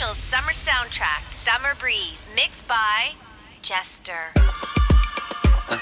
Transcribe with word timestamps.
official 0.00 0.14
summer 0.14 0.52
soundtrack, 0.52 1.30
Summer 1.30 1.74
Breeze, 1.78 2.26
mixed 2.34 2.66
by 2.66 3.12
Jester. 3.60 4.32
Uh, 5.68 5.78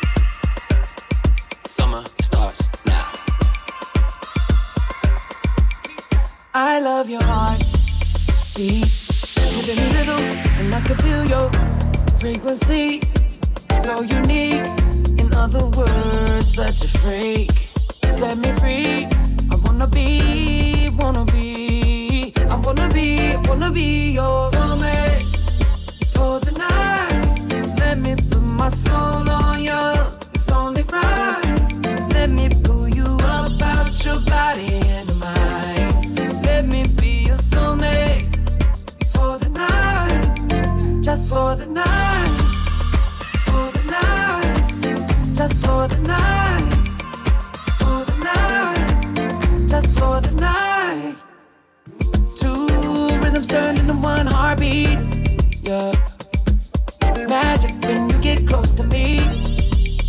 summer 1.66 2.04
starts 2.20 2.66
now. 2.84 3.12
I 6.52 6.80
love 6.80 7.08
your 7.08 7.22
heart 7.22 7.62
beat, 8.56 8.88
giving 9.36 9.76
me 9.76 9.92
little, 9.92 10.18
and 10.18 10.74
I 10.74 10.80
can 10.80 10.96
feel 10.96 11.24
your 11.26 11.50
frequency. 12.18 13.02
So 13.84 14.02
unique, 14.02 14.66
in 15.20 15.32
other 15.34 15.66
words, 15.66 16.54
such 16.54 16.82
a 16.82 16.88
freak. 16.98 17.52
Set 18.10 18.38
me 18.38 18.52
free. 18.54 19.06
I 19.50 19.54
wanna 19.62 19.86
be, 19.86 20.90
wanna 20.98 21.24
be, 21.26 21.57
Wanna 22.64 22.88
be, 22.90 23.36
wanna 23.48 23.70
be 23.70 24.10
your 24.12 24.50
soulmate 24.50 25.24
for 26.14 26.38
the 26.40 26.52
night. 26.52 27.78
Let 27.80 27.98
me 27.98 28.14
put 28.16 28.42
my 28.42 28.68
soul 28.68 29.28
on 29.30 29.62
you. 29.62 29.94
It's 30.34 30.50
only 30.52 30.82
right. 30.82 32.08
Let 32.12 32.30
me 32.30 32.48
pull 32.64 32.88
you 32.88 33.06
up 33.22 33.60
out 33.62 34.04
your 34.04 34.20
body 34.20 34.80
and 34.96 35.08
mind. 35.18 36.18
Let 36.44 36.66
me 36.66 36.86
be 37.00 37.24
your 37.28 37.38
soulmate 37.38 38.28
for 39.14 39.38
the 39.38 39.48
night, 39.50 41.02
just 41.02 41.28
for 41.28 41.56
the 41.56 41.66
night, 41.66 41.87
heartbeat. 54.48 54.98
Yeah. 55.62 55.92
Magic 57.28 57.74
when 57.84 58.08
you 58.08 58.18
get 58.18 58.48
close 58.48 58.72
to 58.76 58.84
me. 58.84 59.18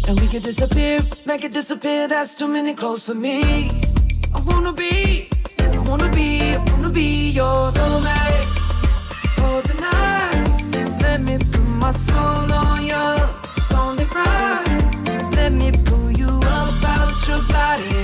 And 0.07 0.19
we 0.21 0.27
can 0.27 0.41
disappear, 0.41 1.01
make 1.25 1.43
it 1.43 1.51
disappear. 1.51 2.07
That's 2.07 2.35
too 2.35 2.47
many 2.47 2.73
clothes 2.73 3.03
for 3.05 3.15
me. 3.15 3.41
I 4.33 4.39
wanna 4.49 4.71
be, 4.71 5.29
I 5.59 5.79
wanna 5.89 6.09
be, 6.09 6.55
I 6.55 6.59
wanna 6.71 6.89
be 6.89 7.31
your 7.31 7.71
soulmate 7.77 8.49
for 9.39 9.57
the 9.67 9.75
night. 9.87 11.01
Let 11.01 11.19
me 11.21 11.37
put 11.37 11.69
my 11.83 11.91
soul 11.91 12.51
on 12.63 12.79
you. 12.91 13.07
It's 13.57 13.73
only 13.73 14.05
right. 14.05 15.31
Let 15.35 15.51
me 15.51 15.71
pull 15.87 16.11
you 16.11 16.31
up 16.57 16.83
out 16.95 17.27
your 17.27 17.43
body 17.47 17.98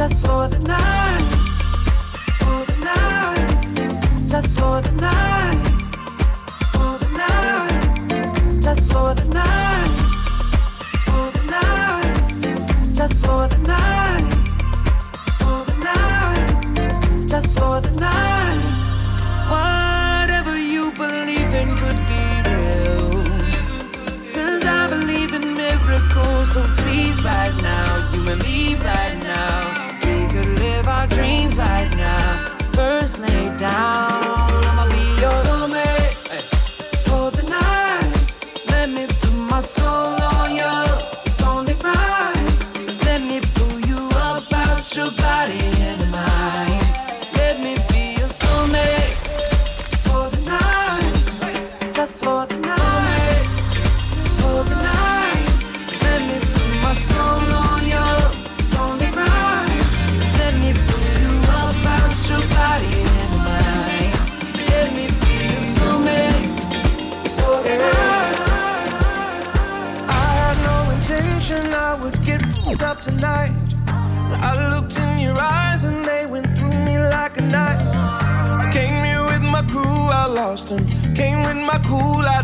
just 0.00 0.14
for 0.24 0.48
the 0.48 0.66
night, 0.66 1.09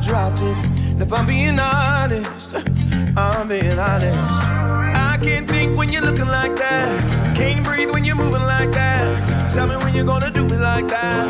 dropped 0.06 0.40
it. 0.40 0.56
And 0.92 1.02
if 1.02 1.12
I'm 1.12 1.26
being 1.26 1.58
honest, 1.58 2.54
I'm 3.16 3.48
being 3.48 3.78
honest. 3.78 4.40
I 5.10 5.18
can't 5.20 5.48
think 5.48 5.76
when 5.76 5.90
you're 5.90 6.02
looking 6.02 6.28
like 6.28 6.54
that. 6.56 7.36
Can't 7.36 7.64
breathe 7.64 7.90
when 7.90 8.04
you're 8.04 8.16
moving 8.16 8.42
like 8.42 8.70
that. 8.72 9.52
Tell 9.52 9.66
me 9.66 9.76
when 9.76 9.94
you're 9.94 10.04
gonna 10.04 10.30
do 10.30 10.44
me 10.44 10.56
like 10.56 10.86
that. 10.88 11.26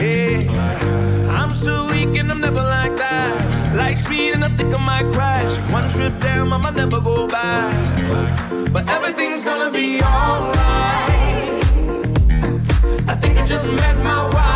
Yeah, 0.00 1.38
I'm 1.40 1.54
so 1.54 1.86
weak 1.86 2.16
and 2.18 2.30
I'm 2.30 2.40
never 2.40 2.62
like 2.62 2.96
that. 2.96 3.74
Like 3.76 3.96
speed 3.96 4.34
and 4.34 4.44
I 4.44 4.48
think 4.56 4.72
I 4.72 4.78
might 4.78 5.12
crash. 5.12 5.58
One 5.72 5.88
trip 5.88 6.14
down, 6.20 6.52
I 6.52 6.58
might 6.58 6.76
never 6.76 7.00
go 7.00 7.26
back. 7.26 8.72
But 8.72 8.88
everything's 8.88 9.42
gonna 9.42 9.72
be 9.72 10.00
alright. 10.02 11.64
I 13.08 13.14
think 13.20 13.38
I 13.38 13.44
just 13.46 13.66
met 13.72 13.96
my 13.98 14.30
wife. 14.34 14.51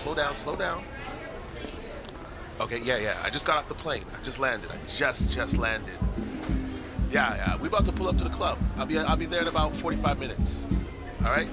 slow 0.00 0.14
down, 0.14 0.34
slow 0.34 0.56
down. 0.56 0.82
Okay, 2.58 2.78
yeah, 2.82 2.96
yeah. 2.96 3.16
I 3.22 3.28
just 3.28 3.46
got 3.46 3.58
off 3.58 3.68
the 3.68 3.74
plane. 3.74 4.04
I 4.18 4.22
just 4.24 4.38
landed. 4.38 4.70
I 4.70 4.76
just, 4.88 5.30
just 5.30 5.58
landed. 5.58 5.94
Yeah, 7.10 7.36
yeah. 7.36 7.56
We 7.58 7.68
about 7.68 7.84
to 7.84 7.92
pull 7.92 8.08
up 8.08 8.16
to 8.18 8.24
the 8.24 8.30
club. 8.30 8.58
I'll 8.78 8.86
be, 8.86 8.98
I'll 8.98 9.16
be 9.16 9.26
there 9.26 9.42
in 9.42 9.48
about 9.48 9.76
45 9.76 10.18
minutes. 10.18 10.66
All 11.22 11.30
right. 11.30 11.48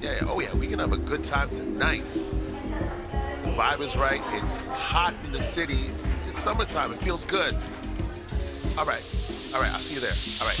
Yeah, 0.00 0.12
yeah. 0.12 0.28
Oh 0.28 0.38
yeah. 0.40 0.54
We 0.54 0.66
can 0.66 0.78
have 0.80 0.92
a 0.92 0.98
good 0.98 1.24
time 1.24 1.48
tonight. 1.50 2.04
The 3.42 3.50
vibe 3.52 3.80
is 3.80 3.96
right. 3.96 4.22
It's 4.42 4.58
hot 4.58 5.14
in 5.24 5.32
the 5.32 5.42
city. 5.42 5.90
It's 6.28 6.38
summertime. 6.38 6.92
It 6.92 7.00
feels 7.00 7.24
good. 7.24 7.54
All 8.78 8.84
right. 8.84 9.04
All 9.54 9.62
right. 9.62 9.72
I'll 9.72 9.80
see 9.80 9.94
you 9.94 10.00
there. 10.00 10.12
All 10.42 10.46
right. 10.46 10.60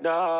no. 0.00 0.37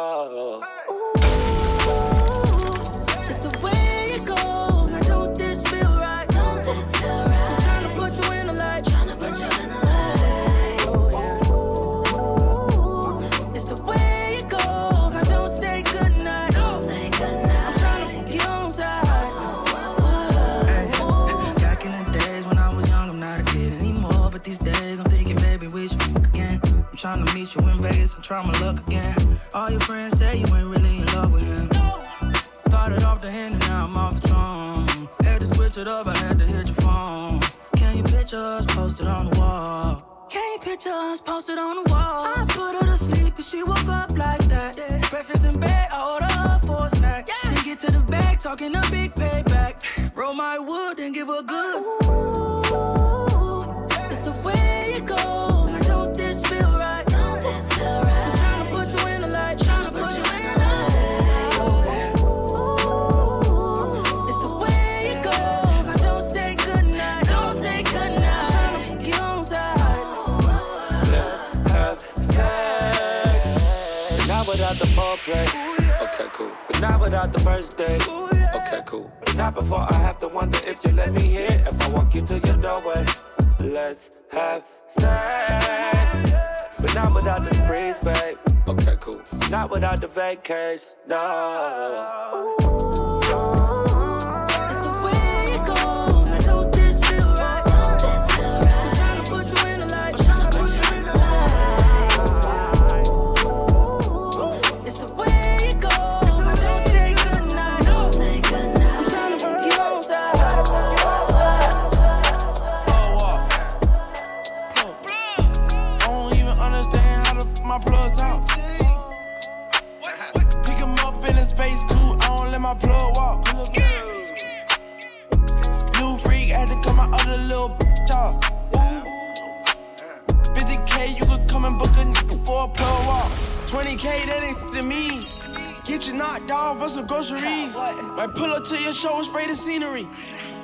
Show 138.99 139.17
and 139.17 139.25
spray 139.25 139.47
the 139.47 139.55
scenery. 139.55 140.09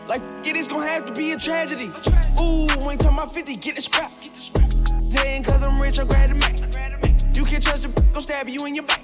Like, 0.08 0.20
it 0.44 0.56
is 0.56 0.66
gonna 0.66 0.86
have 0.86 1.06
to 1.06 1.12
be 1.12 1.32
a 1.32 1.38
tragedy. 1.38 1.92
Ooh, 2.42 2.66
ain't 2.90 3.00
talking 3.00 3.16
about 3.16 3.32
50, 3.32 3.56
get 3.56 3.78
it 3.78 3.82
scrapped. 3.82 4.32
Saying 5.08 5.44
cause 5.44 5.62
I'm 5.62 5.80
rich, 5.80 6.00
I'm 6.00 6.08
glad 6.08 6.30
to 6.30 6.36
make. 6.36 6.58
You 7.36 7.44
can't 7.44 7.62
trust 7.62 7.84
a 7.84 7.88
gon' 7.88 8.22
stab 8.22 8.48
you 8.48 8.66
in 8.66 8.74
your 8.74 8.84
back. 8.84 9.00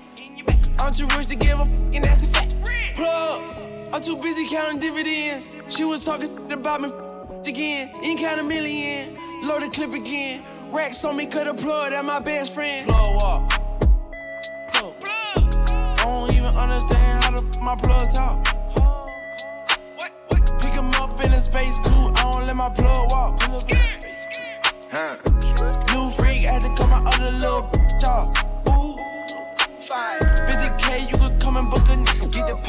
I'm 0.80 0.92
too 0.92 1.06
rich 1.16 1.28
to 1.28 1.36
give 1.36 1.60
a 1.60 1.62
f- 1.62 1.68
and 1.68 2.02
that's 2.02 2.24
a 2.24 2.28
fact. 2.28 2.56
Plug, 2.96 3.94
I'm 3.94 4.02
too 4.02 4.16
busy 4.16 4.48
counting 4.48 4.80
dividends. 4.80 5.50
She 5.68 5.84
was 5.84 6.04
talking 6.04 6.50
about 6.50 6.80
me 6.80 6.90
again. 7.48 7.92
Ain't 8.02 8.18
count 8.18 8.40
a 8.40 8.42
million. 8.42 9.16
Load 9.44 9.62
the 9.62 9.70
clip 9.70 9.92
again. 9.92 10.42
Racks 10.72 11.04
on 11.04 11.16
me, 11.16 11.26
cut 11.26 11.46
a 11.46 11.54
plug, 11.54 11.90
that 11.90 12.04
my 12.04 12.18
best 12.18 12.52
friend. 12.52 12.88
Plug 12.88 13.14
walk. 13.14 13.50
Plug. 14.72 14.94
I 15.72 16.02
don't 16.02 16.32
even 16.34 16.56
understand 16.56 17.24
how 17.24 17.30
the 17.30 17.46
f- 17.46 17.62
my 17.62 17.76
plug 17.76 18.12
talk. 18.12 18.59
Space 21.50 21.80
coupe, 21.80 22.16
I 22.16 22.30
don't 22.30 22.46
let 22.46 22.56
my 22.56 22.68
blood 22.68 23.10
walk. 23.10 23.42
Huh. 24.92 25.16
New 25.92 26.10
freak, 26.12 26.46
I 26.46 26.52
had 26.52 26.62
to 26.62 26.68
cut 26.76 26.88
my 26.88 27.02
other 27.04 27.32
little 27.32 27.62
bitch 27.72 28.04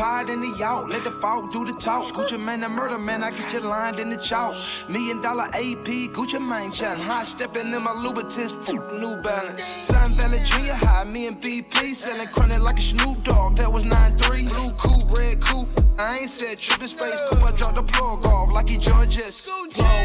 pod 0.02 0.32
in 0.32 0.42
the 0.42 0.50
yacht, 0.58 0.90
let 0.90 1.04
the 1.04 1.12
fault 1.12 1.52
do 1.52 1.64
the 1.64 1.74
talk. 1.74 2.12
Gucci 2.16 2.40
man, 2.40 2.62
the 2.62 2.70
murder 2.70 2.98
man, 2.98 3.22
I 3.22 3.30
get 3.30 3.54
you 3.54 3.60
lined 3.60 4.00
in 4.00 4.10
the 4.10 4.18
chalk. 4.18 4.56
Million 4.90 5.22
dollar 5.22 5.46
AP, 5.54 5.90
Gucci 6.16 6.40
man, 6.42 6.72
chatting. 6.72 7.04
High 7.04 7.24
stepping 7.24 7.68
in 7.72 7.84
my 7.84 7.92
Louboutins, 8.04 8.54
f- 8.68 8.74
New 9.00 9.16
Balance. 9.22 9.64
Sun 9.64 10.14
Valley 10.14 10.40
Junior 10.44 10.74
High, 10.74 11.04
me 11.04 11.28
and 11.28 11.40
BP, 11.40 11.94
selling 11.94 12.28
chronic 12.30 12.62
like 12.62 12.80
a 12.80 12.82
Snoop 12.82 13.24
Dogg. 13.24 13.58
That 13.58 13.72
was 13.72 13.84
9-3. 13.84 14.50
Blue 14.52 14.72
coupe, 14.72 15.18
red 15.20 15.40
coupe. 15.40 15.70
I 16.00 16.18
ain't 16.22 16.30
said 16.30 16.58
tripping 16.58 16.88
space 16.88 17.22
coupe, 17.30 17.44
I 17.44 17.52
dropped 17.56 17.76
the 17.76 17.84
plug 17.84 18.26
off 18.26 18.52
like 18.52 18.70
he 18.70 18.78
Georges. 18.80 19.48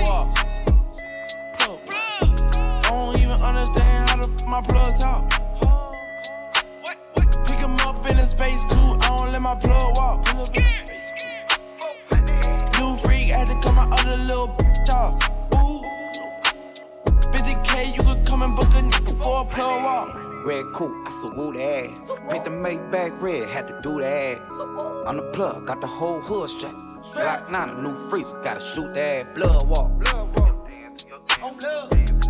Walk. 0.05 0.37
Plug. 1.59 1.81
I 1.89 2.83
don't 2.91 3.19
even 3.19 3.41
understand 3.41 4.11
how 4.11 4.17
the 4.17 4.31
f- 4.31 4.47
my 4.47 4.61
plug 4.61 4.99
talk. 5.01 5.23
Pick 7.47 7.59
him 7.59 7.77
up 7.89 8.05
in 8.11 8.19
a 8.19 8.27
space 8.27 8.65
coupe, 8.65 9.03
I 9.03 9.06
don't 9.06 9.06
let 9.06 9.06
my 9.47 9.55
plug 9.55 9.97
walk. 9.97 10.27
New 12.79 12.97
freak, 12.97 13.29
had 13.31 13.47
to 13.47 13.55
cut 13.63 13.75
my 13.75 13.87
other 13.93 14.19
little 14.23 14.49
bitch 14.49 14.91
off. 14.93 15.15
Ooh. 15.55 15.83
50k, 17.31 17.97
you 17.97 18.03
could 18.03 18.27
come 18.27 18.43
and 18.43 18.57
book 18.57 18.65
a 18.65 18.83
nigga 18.83 19.23
for 19.23 19.43
a 19.43 19.45
plug 19.45 19.85
walk. 19.85 20.09
Red 20.45 20.65
coupe, 20.75 21.07
I 21.07 21.11
salute 21.21 21.59
ass. 21.59 22.11
Paint 22.29 22.45
the 22.45 22.51
Maybach 22.51 23.21
red, 23.21 23.49
had 23.49 23.69
to 23.69 23.81
do 23.83 24.03
ass. 24.03 24.41
On 25.07 25.17
the 25.17 25.31
plug, 25.33 25.65
got 25.65 25.81
the 25.81 25.87
whole 25.87 26.21
hood 26.21 26.51
strapped. 26.51 26.77
Glock 27.15 27.49
9, 27.49 27.69
a 27.69 27.83
new 27.83 27.95
freezer, 28.11 28.41
gotta 28.43 28.59
shoot 28.59 28.93
the 28.95 29.01
ass. 29.01 29.27
Blood 29.37 29.69
walk. 29.69 29.93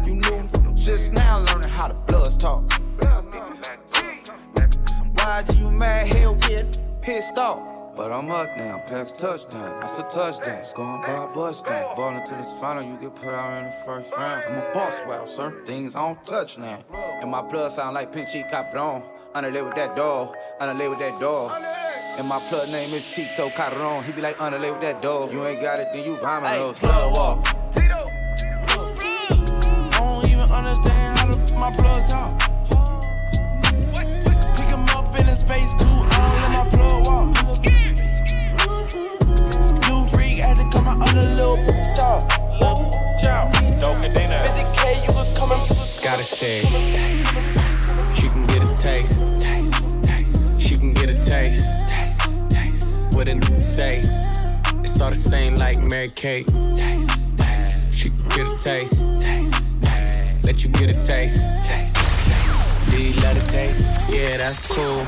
You 0.05 0.17
knew 0.17 0.75
just 0.75 1.13
now 1.13 1.39
learning 1.39 1.71
how 1.71 1.89
the 1.89 1.95
bloods 1.95 2.37
talk. 2.37 2.71
Why 5.15 5.43
do 5.49 5.57
you 5.57 5.71
mad? 5.71 6.13
Hell 6.13 6.35
get 6.35 6.79
pissed 7.07 7.39
off. 7.39 7.63
But 7.97 8.13
I'm 8.13 8.31
up 8.31 8.55
now, 8.59 8.83
Packs 8.87 9.13
touchdown. 9.13 9.81
That's 9.81 9.99
a 9.99 10.03
touchdown. 10.03 10.65
Scoring 10.67 11.01
by 11.03 11.25
a 11.25 11.29
bus 11.29 11.63
down. 11.63 11.97
Ball 11.97 12.15
until 12.17 12.39
it's 12.41 12.53
final, 12.61 12.83
you 12.83 12.99
get 12.99 13.15
put 13.15 13.29
out 13.33 13.57
in 13.59 13.65
the 13.65 13.73
first 13.87 14.13
round. 14.15 14.45
I'm 14.47 14.59
a 14.59 14.71
boss, 14.75 15.01
wow, 15.07 15.25
sir. 15.25 15.63
Things 15.65 15.97
on 15.97 16.19
touch 16.25 16.59
now. 16.59 16.79
And 17.23 17.31
my 17.31 17.41
blood 17.41 17.73
sound 17.73 17.95
like 17.95 18.13
pink 18.13 18.29
cheek 18.29 18.51
capron. 18.51 19.03
Underlay 19.35 19.63
with 19.63 19.77
that 19.77 19.97
dog, 19.97 20.35
underlay 20.61 20.89
with 20.89 20.99
that 20.99 21.19
dog. 21.21 21.53
And 22.19 22.29
my 22.29 22.39
plug 22.49 22.69
name 22.71 22.93
is 22.93 23.07
Tito 23.07 23.49
Carron. 23.51 24.03
He 24.05 24.13
be 24.13 24.21
like, 24.21 24.39
underlay 24.41 24.71
with 24.73 24.81
that 24.83 25.01
dog. 25.01 25.33
You 25.33 25.47
ain't 25.47 25.61
got 25.63 25.81
it, 25.81 25.89
then 25.95 26.05
you 26.05 26.17
rhyming 26.17 26.49
Hey, 26.51 26.59
oh. 26.61 26.73
those. 26.73 26.79
plug 26.81 27.13
walk. 27.17 27.47
I 29.95 29.99
don't 29.99 30.29
even 30.29 30.51
understand 30.51 31.19
how 31.19 31.27
the 31.27 31.39
f- 31.41 31.55
my 31.59 31.71
plug 31.77 32.09
talk. 32.09 32.41
Pick 34.57 34.67
him 34.69 34.85
up 34.97 35.19
in 35.21 35.29
a 35.29 35.35
space 35.35 35.73
50k, 43.83 45.07
you 45.07 45.13
could 45.13 45.37
come 45.39 45.53
and 45.53 45.77
Gotta 46.03 46.25
say, 46.25 46.63
she 48.15 48.29
can 48.29 48.47
get 48.47 48.63
a 48.63 48.77
taste. 48.77 49.21
She 50.61 50.79
can 50.79 50.93
get 50.95 51.11
a 51.11 51.25
taste. 51.25 51.65
What 53.15 53.29
a 53.29 53.63
say, 53.63 54.03
it's 54.83 55.01
all 55.01 55.11
the 55.11 55.17
same 55.17 55.57
like 55.57 55.79
Mary 55.79 56.11
Kate. 56.11 56.49
She 57.93 58.11
can 58.11 58.29
get 58.29 58.47
a 58.47 58.59
taste. 58.59 59.01
Let 60.45 60.63
you 60.63 60.71
get 60.71 60.91
a 60.91 61.03
taste. 61.05 61.41
Do 62.91 63.03
you 63.03 63.13
love 63.21 63.35
the 63.35 63.47
taste? 63.51 63.85
Yeah, 64.11 64.37
that's 64.37 64.67
cool. 64.69 65.05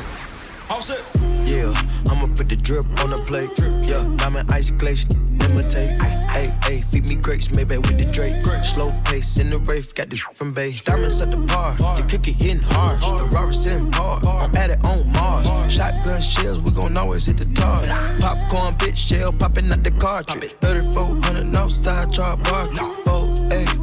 Yeah, 0.68 1.72
I'ma 2.10 2.26
put 2.34 2.50
the 2.50 2.56
drip 2.56 2.84
on 3.02 3.08
the 3.10 3.18
plate. 3.25 3.50
Yeah, 3.88 4.04
diamond 4.16 4.52
ice 4.52 4.70
glaze, 4.70 5.06
imitate. 5.40 5.98
Hey, 6.30 6.54
hey, 6.62 6.82
feed 6.90 7.06
me 7.06 7.16
grapes, 7.16 7.50
maybe 7.50 7.78
with 7.78 7.96
the 7.96 8.04
Drake. 8.12 8.44
Slow 8.64 8.92
pace 9.06 9.38
in 9.38 9.48
the 9.48 9.58
rave, 9.58 9.94
got 9.94 10.10
this 10.10 10.20
from 10.34 10.52
base. 10.52 10.82
Diamonds 10.82 11.22
at 11.22 11.30
the 11.30 11.38
bar, 11.38 11.75
the 11.96 12.02
cookie 12.02 12.32
hitting 12.32 12.60
hard. 12.60 13.00
The 13.00 13.34
Robert 13.34 13.54
sitting 13.54 13.90
hard, 13.92 14.26
I'm 14.26 14.54
at 14.56 14.70
it 14.70 14.84
on 14.84 15.10
Mars. 15.10 15.72
Shotgun 15.72 16.20
shells, 16.20 16.60
we 16.60 16.70
gon' 16.72 16.96
always 16.98 17.25
hit 17.25 17.38
the 17.38 17.46
tar. 17.46 17.87
Popcorn, 18.18 18.75
bitch, 18.75 18.96
shell 18.96 19.32
popping 19.32 19.72
out 19.72 19.82
the 19.82 19.90
cartridge. 19.92 20.52
3400 20.60 21.56
outside, 21.56 22.12
char 22.12 22.37
bar. 22.37 22.68
Oh, 23.06 23.34
hey, 23.48 23.64
hey. 23.64 23.77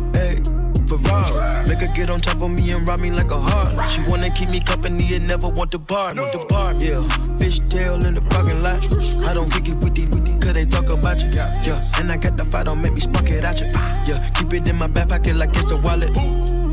Ferrari. 0.88 1.68
Make 1.68 1.80
her 1.80 1.94
get 1.96 2.10
on 2.10 2.22
top 2.22 2.42
of 2.42 2.52
me 2.52 2.72
and 2.72 2.88
rob 2.88 3.00
me 3.00 3.12
like 3.12 3.32
a 3.32 3.40
heart. 3.40 3.90
She 3.90 4.02
wanna 4.08 4.30
keep 4.30 4.50
me 4.50 4.60
company 4.60 5.16
and 5.16 5.28
never 5.28 5.48
want 5.48 5.72
to 5.72 5.80
bar 5.80 6.14
me. 6.14 6.24
The 6.32 6.46
bar, 6.50 6.74
yeah. 6.76 7.08
Fish 7.38 7.60
tail 7.70 8.06
in 8.06 8.14
the 8.16 8.22
parking 8.22 8.62
lot. 8.62 8.82
I 9.26 9.34
don't 9.34 9.52
kick 9.52 9.70
it 9.70 9.78
with 9.78 9.96
these, 9.96 10.10
cause 10.44 10.54
they 10.54 10.66
talk 10.66 10.90
about 10.90 11.22
you. 11.22 11.30
Yeah, 11.30 12.00
and 12.00 12.12
I 12.12 12.18
got 12.18 12.38
the 12.38 12.46
fight, 12.46 12.66
don't 12.66 12.82
make 12.82 12.94
me 12.94 13.00
spark 13.00 13.30
it 13.30 13.44
at 13.44 13.60
you. 13.60 13.68
Yeah, 13.68 14.30
keep 14.36 14.54
it 14.54 14.68
in 14.68 14.78
my 14.78 14.88
back 14.88 15.10
pocket 15.10 15.36
like 15.36 15.56
it's 15.56 15.72
a 15.72 15.78
wallet. 15.78 16.16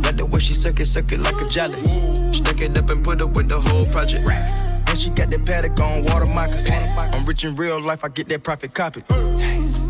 Like 0.04 0.16
the 0.16 0.26
way 0.26 0.40
she 0.40 0.54
suck 0.54 0.80
it, 0.80 0.86
suck 0.86 1.12
it 1.12 1.20
like 1.20 1.40
a 1.40 1.48
jelly. 1.48 1.80
Stack 2.32 2.60
it 2.60 2.76
up 2.76 2.90
and 2.90 3.04
put 3.04 3.22
up 3.22 3.30
with 3.30 3.48
the 3.48 3.60
whole 3.60 3.86
project. 3.86 4.28
And 4.28 4.98
she 4.98 5.10
got 5.10 5.30
that 5.30 5.46
paddock 5.46 5.78
on 5.80 6.04
water 6.04 6.26
moccasins. 6.26 6.74
I'm 6.98 7.24
rich 7.24 7.44
in 7.44 7.56
real 7.56 7.80
life, 7.80 8.04
I 8.04 8.08
get 8.08 8.28
that 8.28 8.42
profit 8.42 8.74
copy. 8.74 9.02
She 9.08 9.81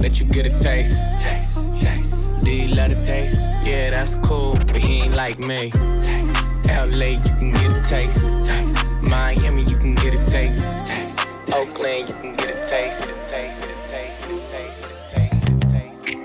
Let 0.00 0.18
you 0.18 0.24
get 0.24 0.46
a 0.46 0.58
taste. 0.58 0.96
Taste. 1.20 2.42
Do 2.42 2.50
you 2.50 2.74
love 2.74 2.88
the 2.88 3.04
taste? 3.04 3.34
Yeah, 3.62 3.90
that's 3.90 4.14
cool, 4.26 4.54
but 4.54 4.76
he 4.76 5.02
ain't 5.02 5.14
like 5.14 5.38
me. 5.38 5.70
Taste, 6.02 6.66
LA, 6.66 7.20
you 7.20 7.34
can 7.38 7.52
get 7.52 7.70
a 7.74 7.82
taste. 7.82 8.18
taste. 8.42 9.02
Miami, 9.02 9.62
you 9.64 9.76
can 9.76 9.94
get 9.94 10.14
a 10.14 10.24
taste. 10.24 10.64
taste. 10.88 11.52
Oakland, 11.52 12.08
you 12.08 12.14
can 12.14 12.34
get 12.34 12.48
a 12.48 12.66
taste. 12.66 13.04
A 13.04 13.12
taste, 13.28 13.62
a 13.62 13.88
taste, 13.90 14.24
a 14.24 14.40
taste, 14.48 14.86
a 14.86 15.10
taste, 15.10 15.48
a 15.48 15.54
taste. 15.70 16.16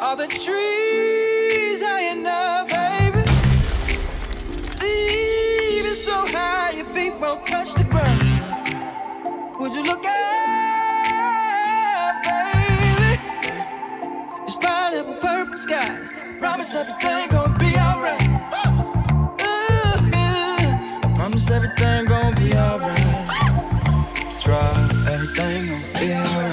All 0.00 0.16
the 0.16 0.26
trees 0.26 1.82
high 1.82 2.10
enough, 2.10 2.68
baby. 2.70 3.20
Even 5.76 5.94
so 5.94 6.24
high, 6.28 6.70
your 6.70 6.86
feet 6.86 7.14
won't 7.20 7.44
touch 7.44 7.74
the 7.74 7.84
ground. 7.84 8.22
Would 9.60 9.74
you 9.74 9.82
look 9.82 10.04
up, 10.06 10.63
It's 14.46 14.56
pineapple 14.56 15.14
purple 15.14 15.56
skies. 15.56 16.10
Promise 16.38 16.74
everything 16.74 17.28
gonna 17.30 17.58
be 17.58 17.76
alright. 17.78 18.22
Ooh, 19.42 20.10
I 20.12 21.12
promise 21.16 21.50
everything 21.50 22.04
gonna 22.06 22.36
be 22.36 22.54
alright. 22.54 23.00
Try 24.38 24.90
everything 25.10 25.68
gonna 25.68 25.98
be 25.98 26.14
alright. 26.14 26.43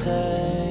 Know 0.00 0.61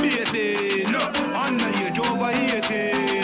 baby. 0.00 0.84
No, 0.90 1.00
under 1.34 1.70
over 2.00 2.30
18. 2.30 3.22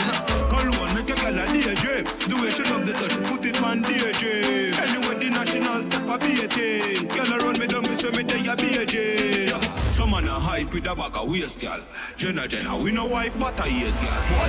Cologne 0.49 0.95
make 0.95 1.11
a 1.11 1.15
girl 1.15 1.39
a 1.39 1.47
daydream. 1.47 2.05
The 2.29 2.37
way 2.41 2.51
she 2.51 2.63
love 2.65 2.87
the 2.87 2.93
touch, 2.93 3.17
put 3.25 3.45
it 3.45 3.63
on 3.63 3.83
daydream. 3.83 4.75
Anyway, 4.75 5.15
the 5.23 5.31
national 5.31 5.83
step 5.83 6.09
a 6.09 6.19
beating. 6.19 7.09
Girl 7.09 7.41
around 7.41 7.59
me 7.59 7.67
down, 7.67 7.83
me 7.83 7.95
say 7.95 8.11
me 8.11 8.23
they 8.23 8.41
a 8.41 8.57
BJ. 8.57 9.93
Some 9.93 10.11
man 10.11 10.29
a 10.29 10.39
hype 10.39 10.73
with 10.73 10.87
a 10.87 10.95
bag 10.95 11.17
of 11.17 11.29
waist, 11.29 11.61
girl. 11.61 11.81
Jenna 12.17 12.49
Jenna, 12.49 12.77
we 12.77 12.93
no 12.93 13.07
wife 13.07 13.39
but 13.39 13.65
a 13.65 13.71
years, 13.71 13.97
girl. 13.97 14.23
Boy. 14.31 14.49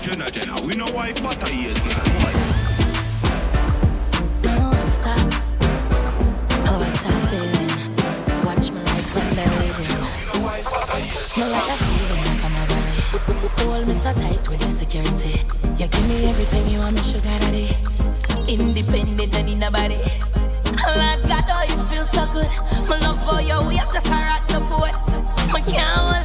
Jenna 0.00 0.30
Jenna, 0.30 0.60
we 0.62 0.76
no 0.76 0.86
wife 0.92 1.22
but 1.22 1.38
girl. 1.38 2.45
No 11.38 11.50
like 11.50 11.66
that 11.66 11.78
feeling 11.84 12.24
like 12.24 12.44
I'm 12.44 12.56
a. 12.56 13.64
Hold 13.68 13.86
me 13.86 13.94
so 13.94 14.10
tight 14.14 14.48
with 14.48 14.58
your 14.62 14.70
security. 14.70 15.44
You 15.76 15.86
give 15.86 16.08
me 16.08 16.24
everything 16.30 16.66
you 16.72 16.78
want, 16.78 16.96
me 16.96 17.02
sugar 17.02 17.28
daddy. 17.28 17.76
Independent 18.48 19.36
and 19.36 19.48
in 19.50 19.60
the 19.60 19.70
body. 19.70 20.00
Lord 20.96 21.28
God, 21.28 21.44
oh, 21.52 21.66
you 21.68 21.76
feel 21.92 22.06
so 22.06 22.24
good. 22.32 22.48
My 22.88 22.98
love 23.00 23.20
for 23.28 23.42
you, 23.42 23.68
we 23.68 23.76
have 23.76 23.92
just 23.92 24.06
a 24.06 24.12
rock 24.12 24.48
the 24.48 24.60
boat. 24.60 24.96
I 25.52 25.60
can't 25.60 26.15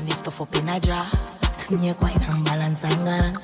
And 0.00 0.08
this 0.08 0.16
stuff 0.16 0.40
up 0.40 0.56
in 0.56 0.66
a 0.66 0.80
jar. 0.80 1.04
Snake 1.58 2.00
wine 2.00 2.16
and 2.22 2.42
balance 2.42 2.84
and 2.84 3.04
gana. 3.04 3.36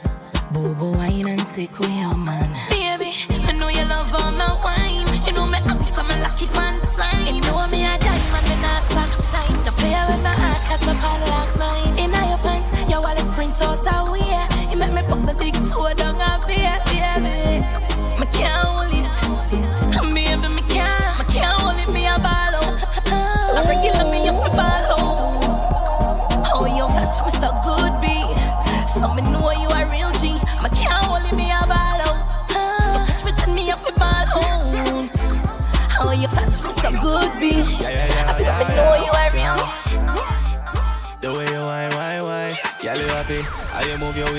Bobo 0.53 0.97
wine 0.97 1.29
and 1.29 1.47
take 1.51 1.79
away 1.79 2.01
your 2.01 2.17
man. 2.17 2.49
Baby, 2.71 3.13
I 3.45 3.53
know 3.53 3.69
you 3.69 3.85
love 3.85 4.09
all 4.15 4.33
my 4.33 4.49
wine. 4.65 5.05
You 5.27 5.35
know 5.35 5.45
me 5.45 5.59
it, 5.59 5.99
I'm 5.99 6.09
a 6.09 6.17
lucky 6.23 6.47
fan 6.47 6.81
time. 6.97 7.35
You 7.35 7.43
know 7.43 7.67
me 7.69 7.85
a 7.85 7.99
diamond, 8.01 8.49
me 8.49 8.57
not 8.65 8.81
stop 8.89 9.13
shine. 9.13 9.65
The 9.69 9.73
play 9.77 10.01
with 10.09 10.23
my 10.25 10.33
heart, 10.33 10.57
cause 10.65 10.81
my 10.87 10.95
padlock 10.97 11.59
mine. 11.61 11.99
In 11.99 12.17
your 12.17 12.39
pants, 12.41 12.73
your 12.89 13.03
wallet 13.03 13.29
print 13.37 13.61
out 13.61 13.85
a 13.85 14.11
way. 14.11 14.25
You 14.73 14.79
make 14.79 14.95
me 14.97 15.03
put 15.13 15.27
the 15.27 15.35
big 15.35 15.53
toe 15.69 15.93
down 15.93 16.17
a 16.17 16.41
beer, 16.47 16.81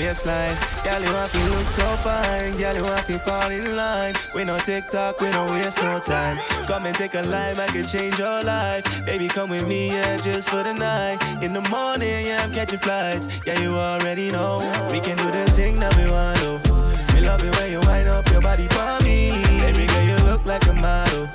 waistline 0.08 0.56
Girl, 0.84 1.00
you 1.00 1.12
happy 1.12 1.42
Look 1.50 1.68
so 1.68 1.86
fine 2.04 2.56
Girl, 2.56 2.74
you 2.74 2.84
happy 2.84 3.16
Fall 3.18 3.50
in 3.50 3.76
line. 3.76 4.14
We 4.34 4.44
no 4.44 4.58
TikTok, 4.58 5.20
We 5.20 5.28
no 5.30 5.50
waste 5.50 5.82
no 5.82 5.98
time. 5.98 6.36
Come 6.66 6.86
and 6.86 6.96
take 6.96 7.14
a 7.14 7.22
life 7.22 7.58
I 7.58 7.66
can 7.66 7.86
change 7.86 8.18
your 8.18 8.40
life. 8.40 8.84
Baby, 9.04 9.28
come 9.28 9.50
with 9.50 9.66
me 9.66 9.88
Yeah, 9.88 10.16
just 10.16 10.50
for 10.50 10.62
the 10.62 10.72
night. 10.72 11.18
In 11.42 11.52
the 11.52 11.62
morning 11.68 12.24
Yeah, 12.26 12.42
I'm 12.42 12.52
catching 12.52 12.78
flights. 12.78 13.28
Yeah, 13.46 13.60
you 13.60 13.72
already 13.76 14.28
know. 14.28 14.58
We 14.90 15.00
can 15.00 15.16
do 15.16 15.30
the 15.30 15.44
thing 15.50 15.76
that 15.76 15.94
we 15.96 16.10
want 16.10 16.38
to 16.40 17.14
Me 17.14 17.20
love 17.20 17.44
it 17.44 17.54
when 17.56 17.70
you 17.70 17.80
wind 17.80 18.08
up 18.08 18.28
your 18.30 18.40
body 18.40 18.68
for 18.68 19.04
me. 19.04 19.30
Baby 19.60 19.86
girl, 19.86 20.04
you 20.10 20.16
look 20.30 20.44
like 20.46 20.66
a 20.66 20.74
model. 20.74 21.28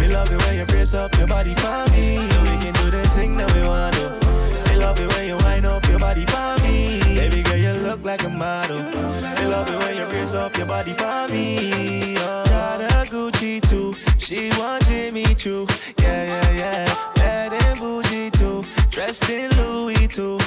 We 0.00 0.08
love 0.08 0.30
it 0.30 0.40
when 0.44 0.58
you 0.58 0.64
brace 0.66 0.94
up 0.94 1.16
your 1.18 1.26
body 1.26 1.54
for 1.54 1.84
me. 1.92 2.22
So 2.22 2.40
we 2.42 2.56
can 2.62 2.72
do 2.74 2.90
the 2.90 3.02
thing 3.16 3.32
that 3.32 3.52
we 3.54 3.62
want 3.62 3.94
to 3.96 4.24
me 4.74 4.80
love 4.80 4.98
it 4.98 5.12
when 5.14 5.26
you 5.26 5.36
wind 5.36 5.66
up 5.66 5.86
your 5.88 5.98
body 5.98 6.26
for 6.26 6.48
me. 6.48 6.53
Baby 8.04 8.24
girl, 8.24 8.30
you 8.30 8.34
look 8.34 8.34
like 8.34 8.34
a 8.34 8.38
model. 8.38 8.82
Me 8.82 9.46
love 9.46 9.70
it 9.70 9.78
when 9.82 9.96
you 9.96 10.06
brace 10.06 10.34
up 10.34 10.56
your 10.56 10.66
body 10.66 10.92
for 10.94 11.28
me. 11.32 12.16
Oh. 12.18 12.44
Got 12.46 12.80
a 12.80 13.10
Gucci 13.10 13.60
too. 13.68 13.94
She 14.18 14.50
want 14.58 14.84
Jimmy 14.86 15.34
Choo. 15.34 15.66
Yeah, 16.00 16.24
yeah, 16.24 16.50
yeah. 16.56 17.12
Bad 17.14 17.52
and 17.52 17.78
bougie 17.78 18.30
too. 18.30 18.62
Dressed 18.90 19.28
in 19.30 19.50
Louis 19.56 20.08
too. 20.08 20.38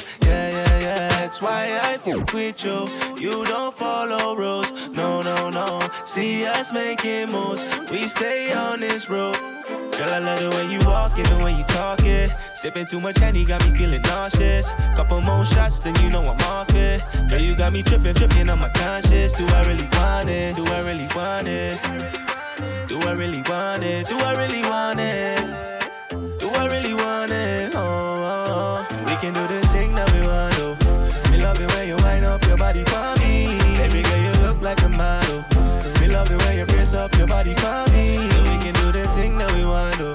With 2.16 2.64
you. 2.64 2.90
You 3.18 3.46
don't 3.46 3.76
follow 3.76 4.36
rules. 4.36 4.88
No, 4.90 5.22
no, 5.22 5.50
no. 5.50 5.80
See 6.06 6.46
us 6.46 6.72
making 6.72 7.32
moves. 7.32 7.64
We 7.92 8.08
stay 8.08 8.54
on 8.54 8.80
this 8.80 9.10
road. 9.10 9.36
Girl, 9.36 10.10
I 10.14 10.20
love 10.20 10.42
the 10.42 10.50
way 10.52 10.72
you 10.72 10.80
walk 10.86 11.18
and 11.18 11.26
the 11.28 11.44
way 11.44 11.54
you 11.54 11.64
talk 11.66 12.02
it. 12.04 12.32
Sipping 12.54 12.86
too 12.86 13.02
much 13.02 13.18
honey 13.18 13.44
got 13.44 13.66
me 13.66 13.74
feeling 13.76 14.02
nauseous. 14.04 14.72
Couple 14.96 15.22
more 15.22 15.44
shots, 15.44 15.80
then 15.80 15.96
you 16.02 16.10
know 16.10 16.22
I'm 16.22 16.40
off 16.42 16.74
it. 16.74 17.02
Girl, 17.30 17.42
you 17.42 17.56
got 17.56 17.74
me 17.74 17.84
tripping, 17.84 18.14
tripping 18.14 18.50
on 18.50 18.60
my 18.60 18.70
conscience. 18.70 19.34
Do 19.34 19.46
I 19.48 19.66
really 19.66 19.88
want 19.94 20.30
it? 20.30 20.56
Do 20.56 20.66
I 20.66 20.80
really 20.82 21.08
want 21.16 21.48
it? 21.48 21.82
Do 22.88 23.00
I 23.02 23.12
really 23.12 23.42
want 23.50 23.84
it? 23.84 24.08
Do 24.08 24.18
I 24.20 24.34
really 24.34 24.62
want 24.62 25.00
it? 25.00 25.40
Do 26.40 26.50
I 26.50 26.68
really 26.68 26.94
want 26.94 27.32
it? 27.32 27.76
Oh, 27.76 27.80
oh, 27.80 28.88
oh. 28.90 29.06
we 29.06 29.16
can 29.18 29.34
do 29.34 29.46
the 29.48 29.67
body 32.68 32.84
for 32.84 33.16
me. 33.22 33.58
Baby 33.78 34.02
girl, 34.04 34.22
you 34.26 34.32
look 34.46 34.62
like 34.62 34.82
a 34.84 34.90
model. 34.90 35.40
Me 36.02 36.08
love 36.10 36.30
it 36.30 36.38
when 36.44 36.58
you 36.58 36.66
press 36.66 36.94
up 36.94 37.16
your 37.18 37.28
body 37.28 37.56
for 37.56 37.86
me. 37.94 38.28
So 38.28 38.38
we 38.44 38.56
can 38.64 38.74
do 38.74 38.92
the 38.92 39.08
thing 39.16 39.32
that 39.38 39.50
we 39.56 39.66
want 39.66 39.96
to. 39.96 40.10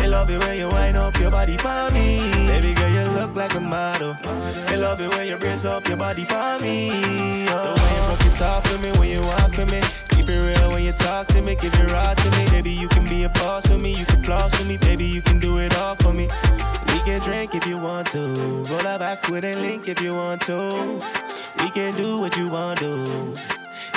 Me 0.00 0.06
love 0.06 0.30
it 0.30 0.38
when 0.44 0.56
you 0.58 0.68
wind 0.68 0.96
up 0.96 1.18
your 1.18 1.30
body 1.30 1.56
for 1.56 1.90
me. 1.90 2.20
Baby 2.46 2.72
girl, 2.74 2.88
you 2.88 3.04
look 3.18 3.34
like 3.34 3.54
a 3.54 3.60
model. 3.60 4.14
Me 4.70 4.76
love 4.76 5.00
it 5.00 5.12
when 5.14 5.26
you 5.26 5.36
brace 5.38 5.64
up 5.64 5.88
your 5.88 5.96
body 5.96 6.24
for 6.24 6.58
me. 6.60 7.46
Oh. 7.48 7.74
The 7.74 7.82
way 7.82 7.92
you 7.96 8.02
broke 8.06 8.26
it 8.30 8.42
off 8.42 8.66
for 8.68 8.78
me 8.78 8.90
when 8.98 9.08
you 9.08 9.22
walk 9.22 9.52
for 9.54 9.66
me. 9.66 9.80
Keep 10.10 10.28
it 10.28 10.40
real 10.46 10.70
when 10.70 10.84
you 10.84 10.92
talk 10.92 11.26
to 11.28 11.42
me, 11.42 11.56
give 11.56 11.74
it 11.74 11.90
raw 11.90 12.14
to 12.14 12.30
me. 12.38 12.44
Baby, 12.50 12.70
you 12.70 12.86
can 12.88 13.04
be 13.08 13.24
a 13.24 13.28
boss 13.30 13.68
with 13.68 13.82
me, 13.82 13.92
you 13.92 14.06
can 14.06 14.22
floss 14.22 14.56
with 14.56 14.68
me. 14.68 14.76
Baby, 14.76 15.06
you 15.06 15.22
can 15.22 15.40
do 15.40 15.58
it 15.58 15.74
all 15.76 15.96
for 15.96 16.12
me. 16.12 16.28
We 16.92 16.98
can 17.00 17.20
drink 17.22 17.56
if 17.56 17.66
you 17.66 17.76
want 17.76 18.06
to. 18.12 18.20
Roll 18.70 18.86
out 18.86 19.00
back 19.00 19.28
with 19.28 19.44
a 19.44 19.54
link 19.54 19.88
if 19.88 20.00
you 20.00 20.14
want 20.14 20.42
to. 20.42 21.28
We 21.62 21.70
can 21.70 21.94
do 21.96 22.20
what 22.20 22.36
you 22.36 22.48
want 22.48 22.80
to. 22.80 23.04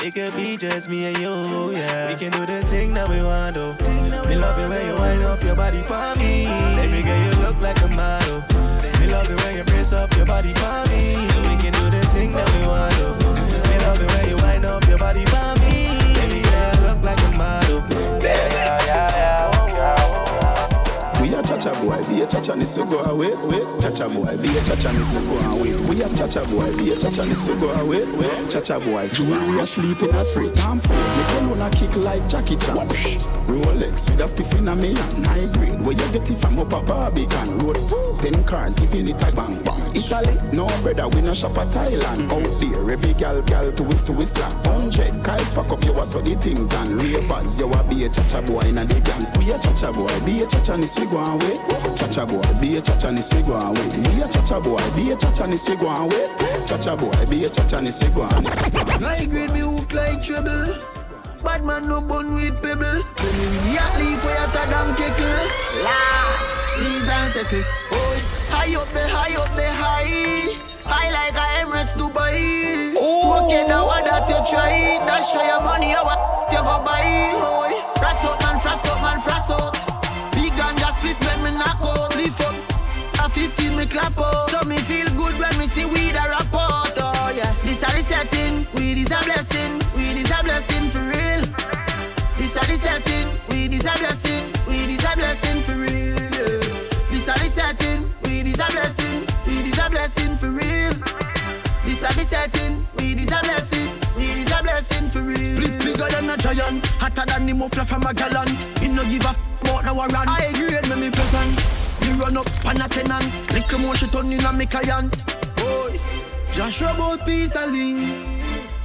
It 0.03 0.13
could 0.15 0.35
be 0.35 0.57
just 0.57 0.89
me 0.89 1.05
and 1.05 1.17
you, 1.17 1.71
yeah. 1.71 2.09
We 2.09 2.15
can 2.19 2.31
do 2.31 2.45
the 2.45 2.63
thing 2.63 2.93
that 2.95 3.07
we 3.07 3.21
want 3.21 3.55
to. 3.55 3.73
Me 4.27 4.35
love 4.35 4.57
it 4.59 4.67
when 4.67 4.87
you 4.87 4.95
wind 4.95 5.23
up 5.23 5.43
your 5.43 5.55
body 5.55 5.83
for 5.83 6.15
me. 6.17 6.45
Baby 6.75 7.03
girl, 7.03 7.23
you 7.23 7.31
look 7.43 7.61
like 7.61 7.79
a 7.81 7.87
model. 7.89 8.43
Me 8.99 9.07
love 9.07 9.29
it 9.29 9.39
when 9.43 9.57
you 9.57 9.63
press 9.63 9.93
up 9.93 10.15
your 10.15 10.25
body 10.25 10.53
for 10.53 10.83
me. 10.89 11.15
So 11.29 11.39
we 11.49 11.55
can 11.61 11.73
do 11.73 11.89
the 11.89 12.05
thing 12.13 12.31
that 12.31 12.49
we 12.53 12.67
want 12.67 12.93
to. 12.95 13.69
Me 13.69 13.77
love 13.79 14.01
it 14.01 14.11
when 14.11 14.29
you 14.29 14.37
wind 14.37 14.65
up 14.65 14.87
your 14.87 14.97
body 14.97 15.25
for 15.25 15.61
me. 15.61 15.70
A 21.61 21.63
cha-cha 21.63 21.81
boy, 21.83 22.03
be 22.07 22.21
a 22.23 22.25
cha-cha 22.25 22.55
ni 22.55 22.65
so 22.65 22.83
go 22.85 22.97
away. 23.01 23.29
Cha-cha 23.79 24.07
boy, 24.09 24.35
be 24.37 24.49
a 24.49 24.61
cha-cha 24.63 24.91
ni 24.91 25.03
so 25.03 25.21
go 25.21 25.37
away. 25.51 25.75
We 25.87 26.01
a 26.01 26.09
cha-cha 26.09 26.43
boy, 26.45 26.75
be 26.75 26.89
a 26.89 26.97
cha-cha 26.97 27.23
ni 27.23 27.35
so 27.35 27.55
go 27.59 27.69
away. 27.69 28.03
Cha-cha 28.49 28.79
boy, 28.79 29.07
Jewel, 29.09 29.39
we 29.47 29.59
a 29.59 29.67
sleep 29.67 30.01
in 30.01 30.09
a 30.09 30.25
free 30.25 30.49
time 30.53 30.79
food. 30.79 30.95
Me 30.95 31.23
come 31.27 31.51
on 31.51 31.61
a 31.61 31.69
kick 31.69 31.95
like 31.97 32.27
Jackie 32.27 32.55
Chan. 32.55 32.77
Rolex 33.45 34.09
with 34.09 34.21
a 34.21 34.23
spiff 34.23 34.57
in 34.57 34.67
a 34.67 34.71
and 34.71 35.25
high 35.25 35.45
grade. 35.53 35.79
Where 35.81 35.91
you 35.91 36.11
get 36.11 36.29
it 36.29 36.35
from 36.37 36.57
up 36.57 36.73
a 36.73 36.81
Barbican 36.81 37.59
road. 37.59 37.77
Ten 38.21 38.43
cars 38.45 38.77
giving 38.77 39.09
it 39.09 39.21
a 39.21 39.31
bang 39.35 39.61
bang. 39.63 39.81
Italy, 39.95 40.39
no 40.53 40.65
brother, 40.81 41.07
we 41.09 41.21
no 41.21 41.33
shop 41.33 41.57
at 41.59 41.67
Thailand. 41.69 42.31
Out 42.31 42.59
there, 42.59 42.91
every 42.91 43.13
gal 43.13 43.41
gal 43.43 43.71
to 43.71 43.83
whistle 43.83 44.15
whistle. 44.15 44.49
Hundred 44.65 45.23
guys 45.23 45.51
pack 45.51 45.71
up 45.71 45.83
your 45.83 46.03
so 46.03 46.21
the 46.21 46.33
thing 46.35 46.67
done. 46.67 46.97
Ravers, 46.97 47.59
you 47.59 47.71
a 47.71 47.83
be 47.83 48.05
a 48.05 48.09
cha-cha 48.09 48.41
boy 48.41 48.61
in 48.61 48.77
a 48.77 48.85
the 48.85 48.99
gang. 49.01 49.27
We 49.37 49.51
a 49.51 49.59
cha-cha 49.59 49.91
boy, 49.91 50.07
be 50.25 50.43
a 50.43 50.47
cha-cha 50.47 50.75
ni 50.77 50.87
so 50.87 51.05
go 51.05 51.17
away. 51.17 51.50
Cha-cha 51.95 52.25
boy, 52.25 52.41
be 52.59 52.77
a 52.77 52.81
cha-cha 52.81 53.11
ni 53.11 53.21
so 53.21 53.41
go 53.43 53.53
away. 53.53 53.87
We 53.97 54.21
a 54.21 54.27
cha-cha 54.27 54.59
boy, 54.59 54.77
be 54.95 55.11
a 55.11 55.15
cha-cha 55.15 55.45
ni 55.45 55.57
so 55.57 55.75
go 55.75 55.87
away. 55.87 56.25
Cha-cha 56.67 56.95
boy, 56.95 57.25
be 57.29 57.45
a 57.45 57.49
cha-cha 57.49 57.79
ni 57.81 57.91
so 57.91 58.09
go 58.09 58.21
away. 58.21 58.43
High 59.01 59.25
grade 59.25 59.51
me 59.53 59.59
hook 59.59 59.93
like 59.93 60.21
treble. 60.23 60.75
Bad 61.43 61.63
man 61.65 61.87
no 61.87 62.01
bun 62.01 62.33
with 62.35 62.61
pebble. 62.61 62.85
When 62.85 63.51
me 63.65 63.77
a 63.77 63.85
leave 63.97 64.23
where 64.23 64.39
you 64.39 64.53
damn 64.53 64.95
kickle. 64.95 65.47
La, 65.83 65.97
season 66.77 67.25
settle. 67.33 67.63
Oh, 67.91 68.15
high 68.49 68.75
up 68.79 68.87
there, 68.89 69.07
high 69.09 69.35
up 69.41 69.55
there, 69.55 69.73
high. 69.73 70.45
High 70.85 71.09
like 71.11 71.33
a 71.33 71.65
Emirates 71.65 71.93
Dubai. 71.97 72.93
Oh. 72.97 73.45
Okay, 73.45 73.65
now 73.67 73.85
what 73.87 74.05
that 74.05 74.27
you 74.29 74.35
try? 74.49 74.99
That's 75.05 75.31
show 75.31 75.41
your 75.43 75.61
money, 75.61 75.89
how 75.91 76.05
what 76.05 76.51
you 76.51 76.57
go 76.59 76.83
buy. 76.83 77.31
Oh, 77.33 77.80
15 83.41 83.75
me 83.75 83.85
clap 83.87 84.17
out. 84.19 84.49
So 84.51 84.61
me 84.69 84.77
feel 84.77 85.09
good 85.17 85.33
when 85.39 85.57
me 85.57 85.65
see 85.65 85.85
weed 85.85 86.13
a 86.13 86.29
rap 86.29 86.53
out. 86.53 86.93
Oh 86.97 87.33
yeah, 87.35 87.51
this 87.63 87.81
a 87.81 87.87
the 87.89 88.03
setting. 88.03 88.67
Weed 88.75 88.99
is 88.99 89.09
a 89.09 89.17
blessing. 89.25 89.81
Weed 89.97 90.17
is 90.21 90.29
a 90.29 90.43
blessing 90.43 90.89
for 90.93 91.01
real. 91.01 91.41
This 92.37 92.55
a 92.55 92.61
the 92.69 92.77
setting. 92.77 93.27
Weed 93.49 93.73
is 93.73 93.81
a 93.81 93.97
blessing. 93.97 94.43
Weed 94.67 94.91
is 94.93 95.03
a 95.03 95.15
blessing 95.17 95.59
for 95.65 95.73
real. 95.73 96.21
yeah. 96.37 97.09
This 97.09 97.27
a 97.27 97.33
the 97.33 97.49
setting. 97.49 98.13
Weed 98.23 98.45
is 98.45 98.59
a 98.59 98.67
blessing. 98.69 99.25
Weed 99.47 99.65
is 99.65 99.79
a 99.79 99.89
blessing 99.89 100.35
for 100.35 100.51
real. 100.51 100.93
This 101.83 102.03
a 102.05 102.13
the 102.13 102.23
setting. 102.23 102.87
Weed 102.97 103.19
is 103.19 103.31
a 103.33 103.39
blessing. 103.41 103.89
Weed 104.17 104.37
is 104.37 104.51
a 104.53 104.61
blessing 104.61 105.09
for 105.09 105.21
real. 105.23 105.45
Split 105.45 105.79
bigger 105.79 106.09
than 106.13 106.29
a 106.29 106.37
giant, 106.37 106.85
hotter 107.01 107.25
than 107.25 107.47
the 107.47 107.53
muffler 107.53 107.85
from 107.85 108.03
a 108.03 108.13
gallon. 108.13 108.53
Me 108.81 108.87
no 108.89 109.03
give 109.09 109.25
a 109.25 109.29
f- 109.33 109.37
about 109.63 109.85
no 109.85 109.95
run. 109.95 110.29
I 110.29 110.53
grade 110.53 110.87
me 110.89 110.95
me 110.95 111.09
present. 111.09 111.90
Me 112.11 112.19
run 112.19 112.37
up 112.37 112.45
pan 112.63 112.81
a 112.81 112.87
tenant. 112.89 113.53
Little 113.53 113.79
more 113.79 113.95
she 113.95 114.07
turn 114.07 114.31
in 114.31 114.43
a 114.43 114.51
me 114.51 114.65
client. 114.65 115.11
Boy, 115.55 115.99
Josh 116.51 116.81
about 116.81 117.25
peace 117.25 117.55
and 117.55 117.71
leave. 117.71 118.27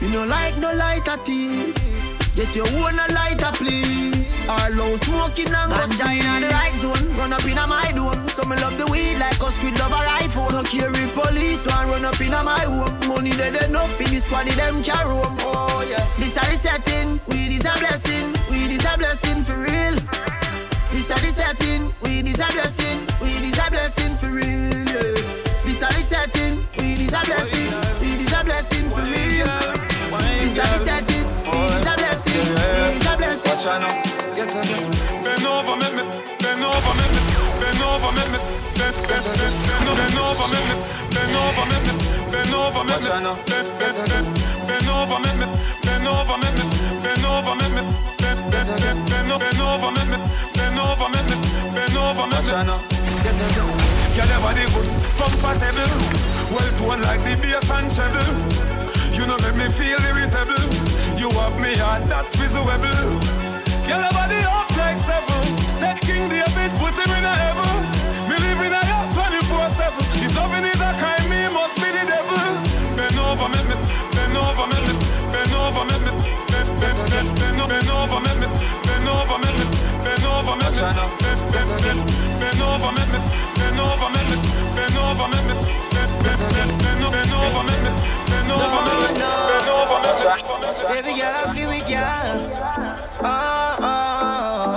You 0.01 0.09
no 0.11 0.25
like 0.27 0.57
no 0.59 0.73
lighter 0.73 1.17
tea. 1.25 1.73
Get 2.37 2.55
your 2.55 2.69
own 2.69 2.99
a 2.99 3.12
lighter, 3.12 3.51
please. 3.55 4.33
Our 4.49 4.71
low 4.71 4.95
smoking 4.97 5.49
and 5.49 5.73
go 5.73 5.83
in 5.83 6.41
the 6.41 6.49
right 6.53 6.77
zone. 6.77 7.17
Run 7.17 7.33
up 7.33 7.45
in 7.45 7.59
a 7.59 7.67
my 7.67 7.91
dome. 7.93 8.27
So 8.29 8.45
me 8.45 8.57
love 8.59 8.79
the 8.79 8.87
weed 8.87 9.19
like 9.19 9.41
a 9.41 9.51
squid 9.51 9.79
love 9.79 9.93
a 9.93 10.05
rifle. 10.05 10.51
No 10.51 10.62
carry 10.62 11.09
police 11.09 11.67
one 11.67 11.89
run 11.89 12.05
up 12.05 12.21
in 12.21 12.33
a 12.33 12.45
my 12.45 12.61
home. 12.61 13.09
Money 13.09 13.33
they 13.33 13.51
they 13.51 13.69
no 13.69 13.87
for 13.87 14.05
this 14.05 14.25
squad 14.25 14.47
them 14.47 14.83
carry 14.85 15.09
home. 15.09 15.37
Oh 15.41 15.85
yeah, 15.89 16.07
this 16.19 16.37
a 16.37 16.41
the 16.41 16.57
setting. 16.57 17.21
Weed 17.27 17.53
is 17.53 17.65
a 17.65 17.77
blessing. 17.79 18.35
Weed 18.51 18.71
is 18.71 18.85
a 18.85 18.97
blessing 18.97 19.43
for 19.43 19.57
real. 19.57 19.97
This 20.97 21.11
a 21.11 21.15
the 21.21 21.31
setting. 21.31 21.93
Weed 22.01 22.27
is 22.27 22.41
a 22.41 22.49
blessing. 22.57 23.05
Weed 23.21 23.45
is 23.45 23.61
a 23.61 23.69
blessing 23.69 24.17
for 24.17 24.33
real. 24.33 24.49
Yeah. 24.49 25.13
This 25.61 25.85
a 25.85 25.93
the 25.93 26.01
setting. 26.01 26.65
Weed 26.81 27.05
is 27.05 27.13
a 27.13 27.21
blessing. 27.21 27.69
Weed 28.01 28.25
is 28.25 28.33
a 28.33 28.41
blessing 28.41 28.89
for 28.89 29.05
real. 29.05 29.45
This 30.41 30.57
a 30.57 30.65
the 30.65 30.79
setting. 30.89 31.27
Weed 31.53 31.77
is 31.77 31.85
a 31.85 31.93
blessing. 32.01 32.49
Weed 32.49 32.97
is 32.97 33.05
a 33.05 33.13
blessing. 33.13 33.45
Watch 33.45 33.67
out 33.69 33.85
now. 33.85 33.93
Get 34.33 34.49
on 34.57 34.65
it. 34.73 34.89
Bend 35.21 35.45
over, 35.45 35.77
make 35.77 35.93
me. 35.93 36.05
Bend 36.41 36.65
over, 36.65 36.93
make 36.97 37.13
me. 37.13 37.21
Bend 37.61 37.83
over, 37.85 38.11
make 38.17 38.33
me. 38.33 38.41
Bend, 38.81 38.97
bend, 39.05 39.25
bend, 39.37 39.53
bend, 39.69 39.85
bend 40.01 40.17
over, 40.17 40.49
make 40.49 40.65
me. 40.65 40.81
Bend 41.13 41.37
over, 41.37 41.65
make 41.77 41.85
me. 41.85 41.93
Bend 42.33 42.57
over, 42.57 42.85
make 42.89 43.05
me. 43.05 43.37
Bend, 43.45 43.69
bend, 43.77 44.01
bend, 44.01 44.29
bend 44.65 44.89
over, 44.89 45.21
make 45.21 45.45
me. 45.45 45.47
Bend 45.85 46.09
over, 46.09 46.41
make 46.41 46.57
me. 46.57 46.65
Bend 47.05 47.29
over, 47.29 47.53
make 47.53 47.77
me. 47.77 47.85
Bend, 48.17 48.41
bend, 48.49 48.69
bend, 48.81 49.01
bend, 49.13 49.29
bend 49.45 49.61
over, 49.61 49.93
make 49.93 50.09
me. 50.09 50.56
Girl, 54.17 54.27
your 54.27 54.41
body 54.41 54.65
good, 54.73 54.89
comfortable. 55.19 55.93
Well 56.51 56.71
toned 56.79 57.03
like 57.03 57.23
the 57.23 57.35
bass 57.43 57.71
and 57.71 57.91
treble. 57.91 58.31
You 59.15 59.27
know 59.27 59.39
make 59.39 59.57
me 59.57 59.69
feel 59.71 60.01
irritable. 60.01 60.65
You 61.19 61.31
have 61.31 61.59
me 61.61 61.77
heart 61.77 62.09
that's 62.09 62.37
your 63.87 64.11
body 64.11 64.41
up 64.45 64.71
like 64.77 64.99
seven. 65.07 65.43
King 66.01 66.29
David 66.29 66.73
put 66.81 66.95
him 66.95 67.11
in 67.17 67.25
a 67.25 67.35
heaven. 67.35 67.77
Me 68.29 68.37
a 68.37 68.83
yacht 68.91 69.15
24/7. 69.15 69.95
If 70.25 70.35
loving 70.37 70.65
is 70.65 70.81
a 70.81 70.91
crime, 71.01 71.29
me 71.31 71.49
must 71.49 71.77
be 71.77 71.89
the 71.97 72.05
devil. 72.07 72.43
Bend 72.97 73.19
over, 73.19 73.49
make 73.49 73.69
me. 73.71 73.77
Bend 74.15 74.37
over, 74.37 74.67
make 74.67 74.87
me. 74.89 74.95
Bend 75.33 75.55
over, 75.55 75.85
make 75.85 76.05
me. 76.07 76.12
Bend, 76.51 76.69
bend, 76.81 76.99
bend, 77.11 77.29
bend, 77.39 77.59
bend 77.71 77.91
over, 77.91 78.21
make 78.21 78.41
me. 78.43 78.49
Bend 78.87 79.09
over, 79.09 79.39
make 79.39 79.59
me. 79.61 79.67
Bend 80.05 80.27
over, 80.27 80.57
make 80.57 80.75
me. 80.75 80.83
Bend, 81.23 81.53
bend, 81.53 81.83
bend, 81.83 82.15
over, 82.63 82.93
me. 82.93 83.03
Over, 83.77 84.09
me. 84.11 84.25
Over, 84.97 85.27
me. 85.27 85.27
Over, 85.27 85.29
me. 85.29 85.43
Over, 86.97 87.21
me. 87.21 87.27
Over, 87.43 87.63
me. 87.63 87.77
Baby 90.89 91.13
girl, 91.21 91.35
I 91.35 91.55
feel 91.55 91.71
it, 91.71 91.87
girl. 91.87 92.38
Oh, 93.23 93.77
oh, 93.81 93.97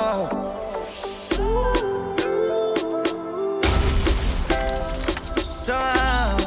oh. 0.09 0.49
So, 5.38 5.76
uh, 5.76 6.38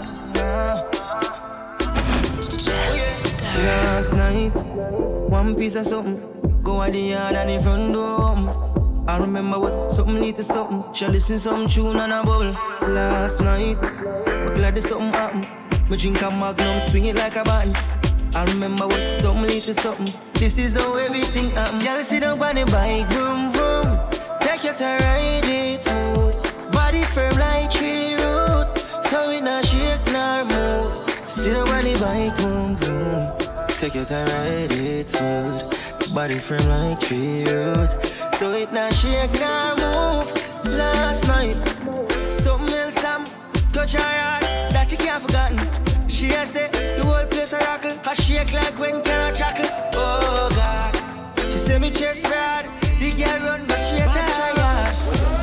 last 3.57 4.13
night, 4.13 4.55
one 5.29 5.55
piece 5.55 5.77
of 5.77 5.87
something, 5.87 6.21
go 6.63 6.83
at 6.83 6.93
the 6.93 7.01
yard 7.01 7.37
and 7.37 7.51
the 7.51 7.63
front 7.63 7.93
door. 7.93 8.72
I 9.09 9.19
remember 9.19 9.59
was 9.59 9.75
something 9.93 10.21
little 10.21 10.45
something. 10.45 10.85
She 10.95 11.07
listen 11.09 11.37
some 11.37 11.67
tune 11.67 11.97
and 11.97 12.13
a 12.13 12.23
bubble. 12.23 12.53
Last 12.89 13.41
night, 13.41 13.81
but 13.81 14.55
glad 14.55 14.77
there's 14.77 14.89
something 14.89 15.13
happen. 15.13 15.41
Me 15.91 15.97
drink 15.97 16.23
a 16.23 16.31
magnum, 16.31 16.79
swing 16.79 17.07
it 17.07 17.17
like 17.17 17.35
a 17.35 17.43
band. 17.43 17.77
I 18.35 18.45
remember 18.45 18.87
what 18.87 19.05
something 19.21 19.43
little 19.43 19.75
something. 19.75 20.15
This 20.35 20.57
is 20.57 20.77
how 20.77 20.95
everything 20.95 21.51
happen. 21.51 21.81
Girl, 21.81 22.03
sit 22.05 22.21
down 22.21 22.41
on 22.41 22.55
the 22.55 22.65
bike, 22.67 23.09
vroom 23.13 23.51
vroom. 23.53 23.99
Take 24.41 24.65
your 24.65 24.75
time, 24.75 25.01
ride 25.01 25.47
it 25.47 25.83
smooth. 25.83 26.73
Body 26.73 27.03
firm 27.03 27.33
like 27.39 27.73
tree 27.73 28.15
root, 28.15 28.79
so 28.79 29.31
it 29.31 29.43
not 29.43 29.67
shake 29.67 30.13
nor 30.13 30.45
move. 30.45 31.11
Sit 31.29 31.55
down 31.55 31.69
on 31.69 31.85
the 31.85 31.99
bike, 32.01 32.37
vroom 32.39 32.77
vroom. 32.77 33.69
Take 33.69 33.97
your 33.97 34.05
time, 34.05 34.27
ride 34.29 34.71
it 34.71 35.09
smooth. 35.11 36.15
body 36.15 36.39
frame 36.39 36.69
like 36.69 37.01
tree 37.01 37.45
root. 37.47 38.22
So 38.35 38.53
it 38.53 38.73
not 38.73 38.93
shake 38.95 39.33
nor 39.41 39.77
move. 39.77 40.33
Last 40.77 41.29
night, 41.29 41.55
something 42.31 42.75
else 42.77 43.05
I'm 43.05 43.25
touch 43.73 43.93
her 43.93 44.01
heart 44.01 44.43
that 44.73 44.91
you 44.91 44.99
can't 44.99 45.23
forgotten. 45.23 45.59
She 46.09 46.29
has 46.29 46.51
said 46.51 46.73
the 46.73 47.05
whole 47.05 47.27
place 47.27 47.53
a 47.53 47.59
rockle, 47.59 47.99
I 48.05 48.15
shake 48.15 48.53
like 48.53 48.79
when 48.79 49.03
can 49.03 49.21
I 49.21 49.33
chuckle. 49.33 49.67
Oh 49.95 50.49
God, 50.55 50.95
she 51.51 51.59
say 51.59 51.79
me 51.79 51.91
chest 51.91 52.25
bad, 52.25 52.67
the 52.99 53.11
girl 53.13 53.41
run 53.47 53.67
but 53.67 53.79
straight 53.79 54.03
at 54.03 54.31
her 54.31 54.53
yard. 54.59 54.93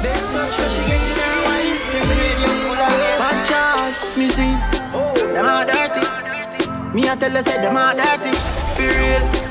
Best 0.03 0.25
touch 0.33 0.55
when 0.59 0.69
she 0.75 0.81
get 0.89 1.03
in 1.09 1.17
her 1.19 1.35
wine, 1.45 1.79
say 1.89 2.01
me 2.07 2.15
radio 2.21 2.49
full 2.63 2.79
of 2.79 2.91
waste. 2.99 3.19
Bad 3.19 3.37
charts, 3.49 4.17
me 4.17 4.27
see, 4.27 4.53
oh, 4.93 5.13
them 5.33 5.45
are 5.45 5.65
dirty. 5.65 6.03
Me 6.93 7.07
I 7.07 7.15
tell 7.15 7.31
her 7.31 7.41
say 7.41 7.61
them 7.61 7.77
are 7.77 7.93
dirty, 7.93 8.31
for 8.75 8.87
real. 8.87 9.48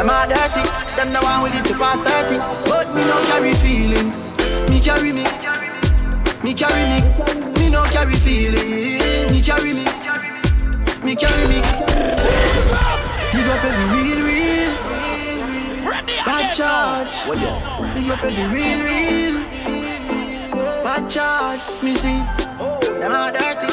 Them 0.00 0.08
are 0.08 0.26
dirty, 0.26 0.64
them 0.96 1.12
the 1.12 1.20
one 1.20 1.42
with 1.42 1.54
it 1.54 1.64
to 1.66 1.74
pass 1.76 2.00
30 2.00 2.38
But 2.64 2.88
me 2.94 3.04
no 3.04 3.20
carry 3.26 3.52
feelings, 3.52 4.34
me 4.70 4.80
carry 4.80 5.12
me. 5.12 5.24
Me 6.42 6.54
carry 6.54 6.88
me, 6.88 7.04
me 7.60 7.68
no 7.68 7.82
carry 7.92 8.14
feelings. 8.14 9.30
Me 9.30 9.42
carry 9.42 9.74
me, 9.74 9.84
me 11.04 11.14
carry 11.14 11.46
me. 11.46 11.60
Big 13.28 13.44
up 13.44 13.62
every 13.62 13.86
real, 13.92 14.24
real. 14.24 14.72
Bad 16.24 16.54
charge. 16.54 17.12
Big 17.94 18.08
up 18.08 18.24
every 18.24 18.46
real, 18.56 18.80
real. 18.80 19.44
Bad 20.82 21.10
charge, 21.10 21.60
me 21.82 21.94
see. 21.94 22.24
Them 23.00 23.12
are 23.12 23.30
dirty. 23.30 23.68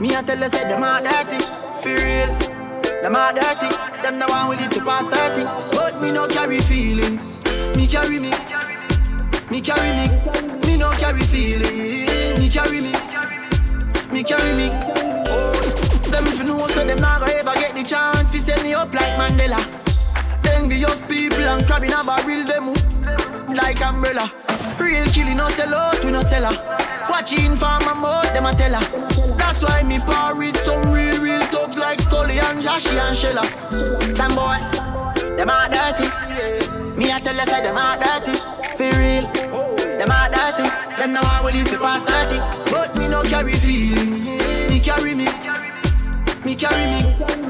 Me 0.00 0.14
I 0.14 0.20
tell 0.20 0.36
her 0.36 0.48
say 0.50 0.68
them 0.68 0.82
are 0.82 1.00
dirty. 1.00 1.40
For 1.80 1.96
real 2.04 2.59
them 3.02 3.16
are 3.16 3.32
dirty, 3.32 3.68
them 4.02 4.18
the 4.18 4.26
one 4.26 4.58
it 4.58 4.70
to 4.72 4.84
pass 4.84 5.08
30 5.08 5.44
But 5.76 6.00
me 6.00 6.12
no 6.12 6.26
carry 6.26 6.60
feelings, 6.60 7.42
me 7.76 7.86
carry 7.86 8.18
me. 8.18 8.32
Me 9.50 9.60
carry 9.60 9.90
me, 9.98 10.06
me 10.64 10.76
no 10.76 10.90
carry 10.92 11.22
feelings. 11.22 12.38
Me 12.38 12.48
carry 12.48 12.80
me, 12.80 12.92
me 14.12 14.22
carry 14.22 14.52
me. 14.52 14.70
Oh, 15.26 15.52
them 16.08 16.24
if 16.26 16.38
you 16.38 16.44
know 16.44 16.68
so 16.68 16.84
them 16.84 17.00
not 17.00 17.20
gonna 17.20 17.32
ever 17.32 17.54
get 17.54 17.74
the 17.74 17.82
chance 17.82 18.30
to 18.30 18.38
set 18.38 18.62
me 18.62 18.74
up 18.74 18.94
like 18.94 19.18
Mandela. 19.18 19.58
Envious 20.54 21.02
people 21.02 21.42
and 21.42 21.66
crab 21.66 21.82
in 21.82 21.92
a 21.92 22.04
barrel 22.04 22.44
them 22.44 22.74
like 23.54 23.80
umbrella. 23.84 24.32
Real 24.78 25.04
killing 25.06 25.36
no 25.36 25.48
sell 25.50 25.74
out, 25.74 26.04
we 26.04 26.10
no 26.10 26.22
sell 26.22 26.44
her 26.44 27.08
Watching 27.10 27.52
for 27.56 27.76
my 27.84 27.92
mouth, 27.92 28.32
them 28.32 28.46
a 28.46 28.54
tell 28.54 28.74
her. 28.74 29.36
That's 29.36 29.62
why 29.62 29.82
me 29.82 29.98
par 29.98 30.36
with 30.36 30.56
some 30.56 30.92
real, 30.92 31.20
real 31.20 31.40
like 31.90 32.00
Scully 32.00 32.38
and 32.38 32.60
Joshy 32.62 32.96
and 33.04 33.16
Shella 33.18 33.44
Some 34.18 34.34
boy, 34.38 34.58
them 35.36 35.50
are 35.50 35.68
dirty. 35.68 36.06
Me 36.96 37.10
a 37.10 37.18
tell 37.18 37.34
you 37.34 37.44
say 37.44 37.62
them 37.62 37.76
are 37.76 37.98
dirty. 37.98 38.34
For 38.78 38.90
real, 38.98 39.26
them 39.98 40.10
are 40.10 40.30
dirty. 40.30 40.66
Them 40.98 41.12
know 41.14 41.20
I 41.24 41.40
will 41.42 41.52
live 41.52 41.66
to 41.70 41.78
past 41.78 42.06
30 42.08 42.38
But 42.70 42.96
me 42.96 43.08
no 43.08 43.22
carry 43.22 43.54
feelings. 43.54 44.24
Me 44.70 44.78
carry 44.78 45.14
me. 45.16 45.26
Me 46.44 46.54
carry 46.54 46.86
me. 46.92 47.00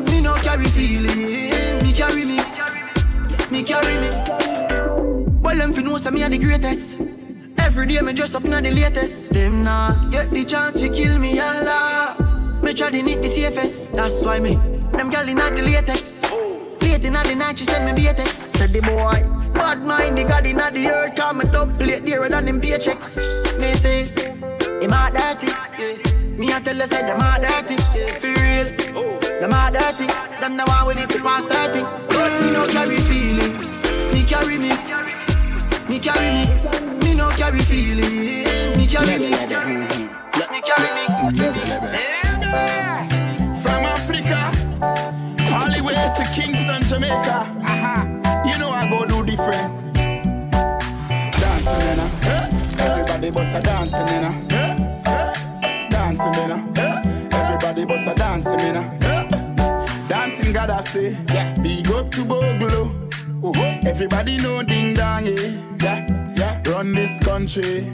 Me 0.08 0.22
no 0.22 0.34
carry 0.36 0.64
feelings. 0.64 1.82
Me 1.84 1.92
carry 1.92 2.24
me. 2.24 2.38
Me 3.50 3.62
carry 3.62 3.96
me. 4.02 4.08
Well, 5.42 5.58
them 5.58 5.72
fi 5.74 5.82
know 5.82 5.98
say 5.98 6.10
me 6.10 6.22
a 6.22 6.30
the 6.30 6.38
greatest. 6.38 6.98
Every 7.58 7.86
day 7.86 8.00
me 8.00 8.14
dress 8.14 8.34
up 8.34 8.44
in 8.46 8.52
the 8.52 8.70
latest. 8.70 9.32
Them 9.34 9.64
nah 9.64 10.10
get 10.10 10.30
the 10.30 10.44
chance 10.44 10.80
to 10.80 10.88
kill 10.88 11.18
me, 11.18 11.38
Allah. 11.38 12.16
Me 12.18 12.29
to 12.90 13.02
need 13.02 13.22
the 13.22 13.28
safest. 13.28 13.92
That's 13.92 14.22
why 14.22 14.40
me. 14.40 14.56
Them 14.92 15.10
gal 15.10 15.28
in 15.28 15.36
the 15.36 15.62
latex. 15.62 16.22
Late 16.82 17.04
in 17.04 17.12
the 17.12 17.34
night 17.36 17.58
she 17.58 17.64
send 17.64 17.84
me 17.84 18.02
latex. 18.02 18.40
Said 18.40 18.72
the 18.72 18.80
boy. 18.80 19.22
Bad 19.54 19.84
mind 19.84 20.18
the 20.18 20.24
god 20.24 20.46
in 20.46 20.56
the 20.56 20.90
earth. 20.90 21.14
Come 21.14 21.38
me 21.38 21.44
double 21.44 21.74
plate 21.76 22.04
dearer 22.04 22.28
than 22.28 22.46
them 22.46 22.60
paychecks. 22.60 23.16
Me 23.60 23.74
say, 23.74 24.04
him 24.82 24.92
a 24.92 25.10
dirty. 25.14 25.46
Yeah. 25.46 26.38
Me 26.38 26.52
a 26.52 26.60
tell 26.60 26.76
you 26.76 26.86
say 26.86 27.02
them 27.02 27.20
a 27.20 27.38
dirty. 27.40 27.76
Yeah. 27.94 28.18
For 28.18 28.34
real. 28.42 28.66
Them 29.40 29.52
a 29.52 29.70
dirty. 29.70 30.06
Them 30.40 30.56
the 30.56 30.64
one 30.64 30.86
with 30.88 30.98
it 30.98 31.10
to 31.10 31.22
pass 31.22 31.46
30. 31.46 31.82
But 32.08 32.30
me 32.42 32.52
no 32.52 32.66
carry 32.66 32.98
feelings. 32.98 33.80
Me 34.12 34.24
carry 34.24 34.58
me. 34.58 34.72
Me 35.88 35.98
carry 35.98 36.30
me. 36.36 36.44
Me 36.98 37.14
no 37.14 37.28
carry 37.30 37.60
feelings. 37.60 38.76
Me 38.76 38.86
carry 38.86 39.18
me. 39.18 39.30
Me 39.30 39.46
Let 40.38 40.50
me 40.50 40.60
carry 40.60 40.90
me. 40.94 42.09
Jamaica. 47.10 47.38
Uh-huh. 47.64 48.46
You 48.46 48.58
know 48.58 48.70
I 48.70 48.88
go 48.88 49.04
do 49.04 49.24
different. 49.24 49.94
Dancing, 51.42 51.80
you 51.88 51.96
know. 51.96 52.10
Everybody 52.78 53.30
bust 53.30 53.54
a 53.54 53.60
dancing, 53.60 54.08
you 54.08 54.20
know. 54.20 54.34
Dancing, 55.90 56.34
you 56.34 56.48
know. 56.48 56.72
Everybody 57.32 57.84
bust 57.84 58.06
a 58.06 58.14
dancing, 58.14 58.60
you 58.60 58.72
know. 58.74 58.98
Dancing, 60.08 60.52
God, 60.52 60.70
I 60.70 60.80
say. 60.82 61.18
Yeah. 61.32 61.52
Big 61.60 61.90
up 61.90 62.10
to 62.12 62.24
Bogle. 62.24 62.92
Uh-huh. 63.42 63.80
Everybody 63.84 64.36
know 64.36 64.62
ding 64.62 64.94
dong, 64.94 65.26
yeah. 65.26 65.58
yeah, 65.80 66.32
yeah. 66.36 66.62
Run 66.70 66.94
this 66.94 67.18
country. 67.24 67.90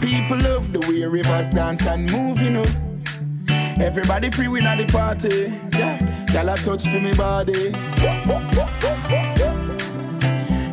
People 0.00 0.38
love 0.38 0.72
the 0.72 0.80
way 0.88 1.04
rivers 1.06 1.48
dance 1.48 1.86
and 1.86 2.10
move, 2.12 2.42
you 2.42 2.50
know. 2.50 2.64
Everybody 3.80 4.30
pre-win 4.30 4.66
at 4.66 4.78
the 4.78 4.86
party. 4.86 5.52
Yeah, 5.76 5.98
y'all 6.32 6.56
touch 6.56 6.84
for 6.84 7.00
me 7.00 7.12
body. 7.14 7.72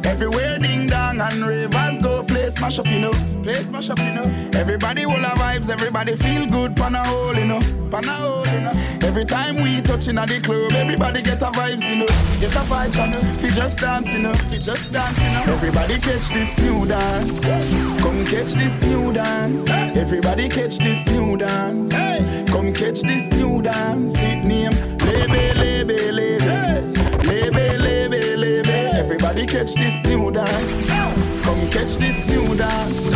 Everywhere 0.08 0.60
ding 0.60 0.81
and 0.94 1.46
rivers 1.46 1.98
go, 2.00 2.24
play 2.24 2.50
smash 2.50 2.80
up, 2.80 2.88
you 2.88 3.00
know. 3.00 3.12
Play 3.44 3.56
smash 3.56 3.90
up, 3.90 4.00
you 4.00 4.12
know. 4.12 4.24
Everybody 4.54 5.06
will 5.06 5.16
have 5.16 5.38
vibes, 5.38 5.70
everybody 5.70 6.16
feel 6.16 6.46
good, 6.46 6.76
pan 6.76 6.96
a 6.96 7.04
hole, 7.06 7.36
you 7.36 7.46
know. 7.46 7.60
Pan 7.90 8.06
a 8.06 8.14
hole, 8.14 8.48
you 8.48 8.62
know. 8.62 8.72
Every 9.02 9.26
time 9.26 9.56
we 9.62 9.82
touching 9.82 10.18
at 10.18 10.30
the 10.30 10.40
club, 10.42 10.72
everybody 10.74 11.22
get 11.22 11.42
a 11.42 11.46
vibes, 11.46 11.88
you 11.90 11.96
know. 11.96 12.06
Get 12.40 12.56
a 12.56 12.64
vibes, 12.66 12.96
you 12.96 13.12
know. 13.12 13.34
Fi 13.36 13.50
just 13.50 13.80
dance, 13.80 14.14
you 14.14 14.20
know. 14.20 14.34
Fi 14.34 14.58
just 14.58 14.92
dance, 14.92 15.24
you 15.24 15.30
know. 15.32 15.54
Everybody 15.54 16.00
catch 16.00 16.30
this 16.30 16.58
new 16.60 16.86
dance. 16.86 17.46
Come 18.02 18.26
catch 18.26 18.54
this 18.54 18.82
new 18.82 19.14
dance. 19.14 19.70
Everybody 19.70 20.50
catch 20.50 20.78
this 20.78 21.06
new 21.08 21.38
dance. 21.38 21.94
Come 22.52 22.74
catch 22.74 23.02
this 23.02 23.28
new 23.32 23.62
dance. 23.62 24.14
It 24.18 24.44
name 24.44 24.72
Lebe, 25.00 25.61
catch 29.52 29.74
this 29.74 30.02
new 30.06 30.32
dance. 30.32 30.90
Come 31.44 31.70
catch 31.70 31.98
this 31.98 32.26
new 32.30 32.56
dance. 32.56 33.12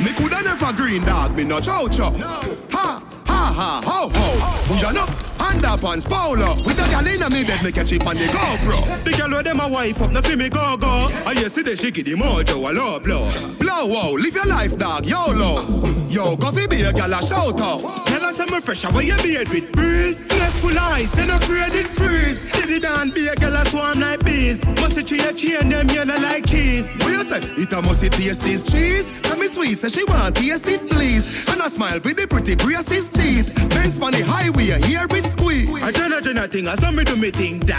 Me 0.00 0.12
coulda 0.12 0.40
never 0.40 0.72
green 0.72 1.04
dog, 1.04 1.34
me 1.34 1.42
no 1.42 1.60
chow 1.60 1.88
chow. 1.88 2.12
Ha, 2.12 2.56
ha, 2.70 3.11
ha, 3.32 3.52
ha 3.52 3.82
ho, 3.84 4.10
ho. 4.14 4.28
Bouge 4.68 4.96
up, 4.96 5.08
hand 5.40 5.64
up 5.64 5.84
and 5.84 6.04
polo. 6.04 6.54
With 6.64 6.78
a 6.78 6.86
gal 6.90 7.06
inna 7.06 7.28
me 7.30 7.44
bed, 7.44 7.62
me 7.64 7.72
catch 7.72 7.92
it 7.92 8.06
on 8.06 8.16
the 8.16 8.26
GoPro. 8.26 9.04
The 9.04 9.12
girl 9.12 9.30
where 9.30 9.42
them 9.42 9.60
a 9.60 9.68
wife 9.68 10.02
up, 10.02 10.10
no 10.10 10.20
fi 10.20 10.36
me 10.36 10.48
go 10.48 10.76
go. 10.76 11.08
I 11.26 11.34
hear 11.34 11.48
see 11.48 11.62
the 11.62 11.76
she 11.76 11.90
give 11.90 12.04
the 12.04 12.14
mojo 12.14 12.56
a 12.68 12.72
low 12.72 13.00
blow. 13.00 13.30
Blow, 13.58 13.86
wow, 13.86 14.12
live 14.12 14.34
your 14.34 14.46
life, 14.46 14.76
dog, 14.76 15.06
YOLO. 15.06 16.06
Yo, 16.08 16.36
coffee 16.36 16.66
be 16.66 16.82
a 16.82 16.92
gal 16.92 17.12
a 17.12 17.22
shout 17.26 17.60
out. 17.60 18.06
Tell 18.06 18.24
us 18.24 18.38
I'm 18.38 18.60
fresh, 18.60 18.82
how 18.82 18.98
you 19.00 19.16
beard 19.22 19.48
with 19.48 19.72
breeze. 19.72 20.28
Neck 20.28 20.50
full 20.60 20.78
ice, 20.78 21.16
and 21.18 21.30
afraid 21.30 21.72
it 21.72 21.86
freeze. 21.86 22.38
Steady 22.52 22.78
down, 22.78 23.10
be 23.10 23.28
a 23.28 23.34
gal 23.34 23.54
a 23.54 23.64
swarm 23.66 24.00
like 24.00 24.24
bees. 24.24 24.64
Must 24.80 24.98
it 24.98 25.06
tree 25.06 25.20
a 25.20 25.32
chain, 25.32 25.70
them 25.70 25.88
yellow 25.88 26.18
like 26.20 26.46
cheese. 26.46 26.96
What 26.98 27.12
you 27.12 27.24
say? 27.24 27.40
It 27.56 27.72
a 27.72 27.80
must 27.80 28.02
it 28.02 28.12
taste 28.12 28.42
this 28.42 28.62
cheese. 28.62 29.10
Tell 29.22 29.38
me 29.38 29.48
sweet, 29.48 29.76
say 29.76 29.88
she 29.88 30.04
want 30.04 30.36
taste 30.36 30.68
it 30.68 30.88
please. 30.90 31.48
And 31.48 31.62
I 31.62 31.68
smile 31.68 32.00
with 32.00 32.16
the 32.16 32.26
pretty 32.26 32.56
braces 32.56 33.08
teeth. 33.22 33.54
Benz 33.70 33.98
on 34.00 34.12
the 34.12 34.22
highway, 34.22 34.64
hear 34.86 35.06
it 35.08 35.26
squeeze. 35.26 35.82
I 35.82 35.90
turn 35.92 36.12
a 36.12 36.44
a 36.44 36.48
thing, 36.48 36.68
I 36.68 36.74
saw 36.74 36.90
me 36.90 37.04
do 37.04 37.16
me 37.16 37.30
thing, 37.30 37.60
dog. 37.60 37.78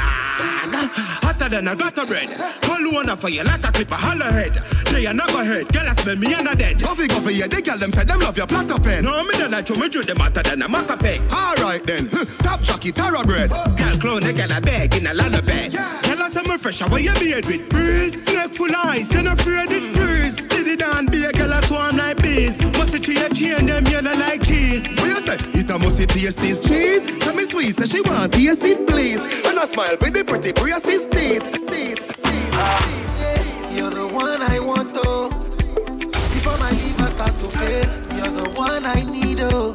Hotter 1.23 1.49
than 1.49 1.67
a 1.67 1.75
gutter 1.75 2.05
bread. 2.05 2.29
Call 2.61 2.83
one 2.93 3.15
for 3.17 3.29
you, 3.29 3.43
like 3.43 3.65
a 3.65 3.71
clip 3.71 3.91
a 3.91 3.95
holler 3.95 4.31
head. 4.31 4.53
They 4.91 5.05
are 5.05 5.13
not 5.13 5.27
go 5.29 5.43
head, 5.43 5.71
girl 5.73 5.87
I 5.87 5.93
smell 5.93 6.15
me 6.15 6.33
and 6.33 6.47
a 6.47 6.55
dead. 6.55 6.81
Coffee, 6.81 7.07
coffee, 7.07 7.35
yeah, 7.35 7.47
they 7.47 7.61
girl 7.61 7.77
them 7.77 7.91
say 7.91 8.03
them 8.03 8.19
love 8.19 8.37
your 8.37 8.47
platter 8.47 8.79
pen. 8.79 9.03
No, 9.03 9.23
me 9.23 9.33
don't 9.33 9.51
like 9.51 9.69
you, 9.69 9.75
me 9.75 9.89
do 9.89 10.03
them 10.03 10.17
hotter 10.17 10.43
than 10.43 10.61
a 10.61 10.67
maca 10.67 10.97
peg. 10.99 11.21
Alright 11.31 11.85
then, 11.85 12.09
top 12.47 12.61
jockey, 12.61 12.91
tara 12.91 13.23
bread. 13.23 13.49
Girl 13.49 13.97
clone, 13.99 14.23
a 14.23 14.33
girl 14.33 14.51
a 14.51 14.61
bag 14.61 14.95
in 14.95 15.07
a 15.07 15.13
of 15.13 15.45
bed. 15.45 15.71
Tell 15.71 16.21
us 16.21 16.35
I'm 16.35 16.57
fresh, 16.57 16.79
how 16.79 16.95
you 16.95 17.13
beard 17.19 17.45
with 17.45 17.69
breeze. 17.69 18.25
Neck 18.27 18.51
full 18.53 18.75
ice, 18.75 19.13
and 19.15 19.27
afraid 19.27 19.71
it 19.71 19.83
freeze. 19.95 20.52
Steady 20.73 20.91
down, 20.91 21.05
be 21.05 21.23
a 21.23 21.31
girl 21.31 21.51
a 21.51 21.61
swarm 21.63 21.97
like 21.97 22.21
bees. 22.21 22.59
Must 22.77 22.95
it 22.95 23.03
tree 23.03 23.17
a 23.17 23.29
chain, 23.29 23.65
them 23.67 23.85
yellow 23.85 24.15
like 24.15 24.43
cheese. 24.43 24.87
What 24.95 25.07
you 25.07 25.19
say? 25.19 25.37
It 25.59 25.69
a 25.69 25.77
must 25.77 25.99
it 25.99 26.09
taste 26.09 26.39
this 26.39 26.59
cheese. 26.59 27.05
Tell 27.19 27.35
me 27.35 27.45
sweet, 27.45 27.75
say 27.75 27.85
she 27.85 28.01
want 28.01 28.33
taste 28.33 28.63
it 28.63 28.87
please. 28.87 29.23
And 29.45 29.59
I 29.59 29.65
smile 29.65 29.97
with 30.01 30.13
the 30.13 30.23
pretty 30.23 30.51
braces 30.51 31.05
teeth. 31.05 31.45
Teeth, 31.67 32.01
teeth. 32.23 33.77
You're 33.77 33.91
the 33.91 34.07
one 34.11 34.41
I 34.41 34.59
want, 34.59 34.93
oh. 34.95 35.29
Before 35.29 36.57
my 36.57 36.71
liver 36.71 37.09
start 37.11 37.39
to 37.39 37.49
fail, 37.49 38.17
you're 38.17 38.41
the 38.41 38.49
one 38.55 38.85
I 38.85 39.03
need, 39.03 39.41
oh. 39.41 39.73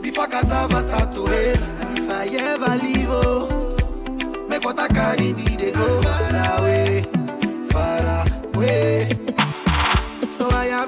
Before 0.00 0.28
cassava 0.28 0.82
start 0.84 1.14
to 1.14 1.26
hail, 1.26 1.58
and 1.80 1.98
if 1.98 2.10
I 2.10 2.26
ever 2.26 2.84
leave, 2.84 3.08
oh. 3.08 4.46
Make 4.48 4.62
but 4.62 4.78
I 4.78 4.88
carry 4.88 5.32
me, 5.32 5.56
they 5.56 5.72
go 5.72 6.07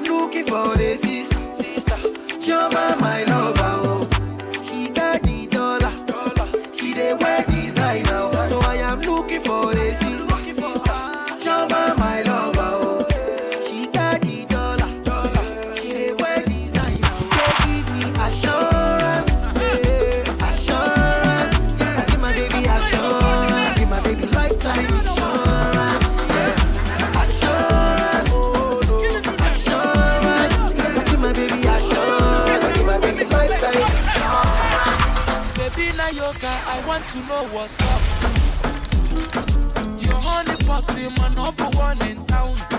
so 0.05 0.09
I 0.09 0.17
am 0.17 0.19
looking 0.21 0.45
for 0.45 0.77
the 0.77 0.97
sister, 0.97 1.63
sister. 1.63 1.97
Joma, 2.41 2.99
my 2.99 3.23
lover, 3.23 3.61
oh. 3.63 4.09
She 4.63 4.89
got 4.89 5.21
the 5.21 5.47
dollar, 5.47 5.91
dollar. 6.05 6.73
She 6.73 6.93
dey 6.93 7.13
wear 7.13 7.43
designer, 7.45 8.29
oh. 8.33 8.47
so 8.49 8.59
I 8.61 8.75
am 8.77 9.01
looking 9.01 9.41
for 9.41 9.73
the 9.73 9.93
sister. 9.93 10.10
Know 37.27 37.43
what's 37.53 37.77
up. 37.91 38.01
Your 40.01 40.15
honey 40.15 40.55
pot 40.65 40.97
in 40.97 41.13
my 41.15 41.29
number 41.29 41.69
one 41.77 42.01
in 42.07 42.25
town. 42.25 42.70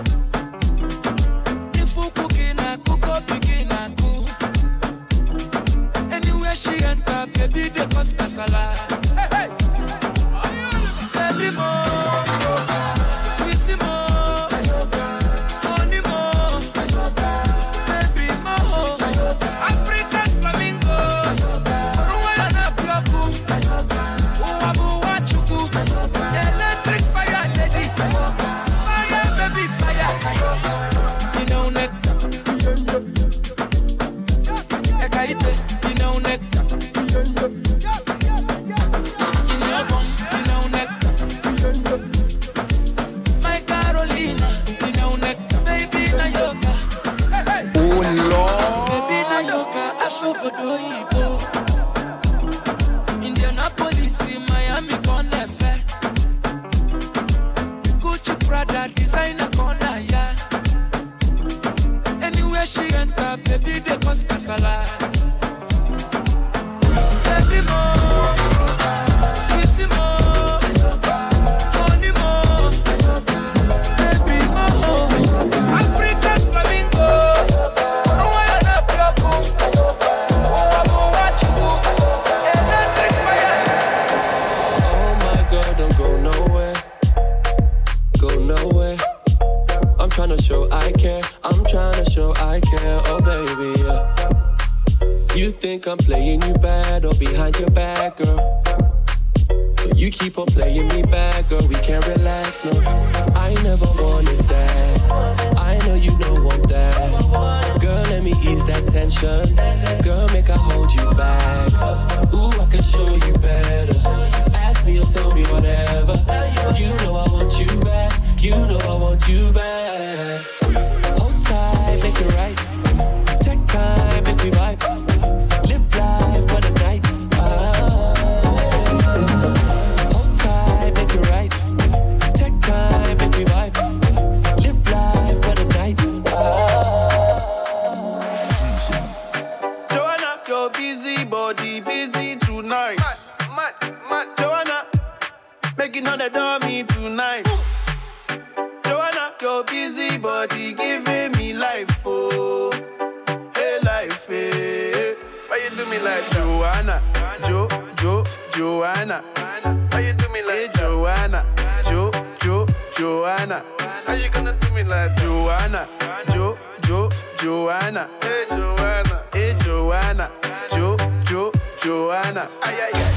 Joanna? 167.43 168.09
Hey 168.22 168.45
Joanna, 168.51 169.24
hey 169.32 169.55
Joanna, 169.64 170.30
Jo, 170.70 170.97
Jo, 171.24 171.51
Joanna? 171.80 172.49
Ay 172.62 172.78
ay 172.84 172.93
ay. 172.95 173.12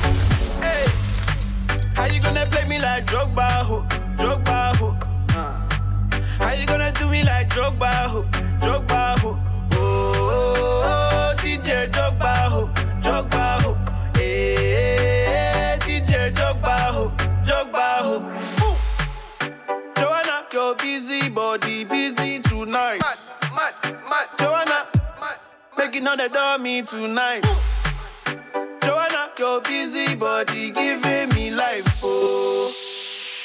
Hey, 0.66 0.86
how 1.94 2.06
you 2.08 2.20
gonna 2.20 2.44
play 2.48 2.66
me 2.68 2.80
like 2.80 3.06
Drogba, 3.06 3.48
ho, 3.64 3.86
Drogba, 4.18 4.76
ho? 4.78 4.98
Uh. 5.38 5.62
How 6.44 6.54
you 6.54 6.66
gonna 6.66 6.92
do 6.94 7.08
me 7.08 7.24
like 7.24 7.50
Drogba, 7.50 7.92
ho, 8.10 8.24
Drogba, 8.62 9.20
ho? 9.20 9.38
Oh, 9.74 10.12
oh, 10.16 10.84
oh, 10.90 11.36
DJ 11.38 11.88
Drogba, 11.92 12.34
ho, 12.50 12.70
Drogba, 13.04 13.62
ho. 13.62 13.78
Hey, 14.16 15.78
DJ 15.82 16.34
Drogba, 16.34 16.76
ho, 16.96 17.12
Drogba, 17.46 18.02
ho. 18.02 18.16
Ooh. 18.66 18.76
Joanna, 20.02 20.48
your 20.52 20.74
busy 20.78 21.30
body 21.30 21.84
busy 21.84 22.40
tonight. 22.40 23.02
Mad. 23.02 23.25
Joanna, 24.40 24.86
making 25.78 26.08
all 26.08 26.16
the 26.18 26.30
dummy 26.30 26.84
tonight. 26.84 27.44
Joanna, 28.82 29.32
your 29.38 29.62
busy 29.62 30.16
body 30.16 30.72
giving 30.72 31.30
me 31.36 31.52
life, 31.52 32.02
oh, 32.04 32.74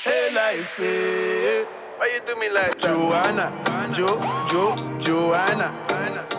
hey 0.04 0.30
life, 0.34 0.76
hey. 0.76 1.64
Why 1.96 2.06
you 2.14 2.20
do 2.24 2.40
me 2.40 2.48
like 2.50 2.78
Joanna, 2.78 3.52
Jo, 3.92 4.18
Jo, 4.50 4.74
Joanna? 5.00 5.68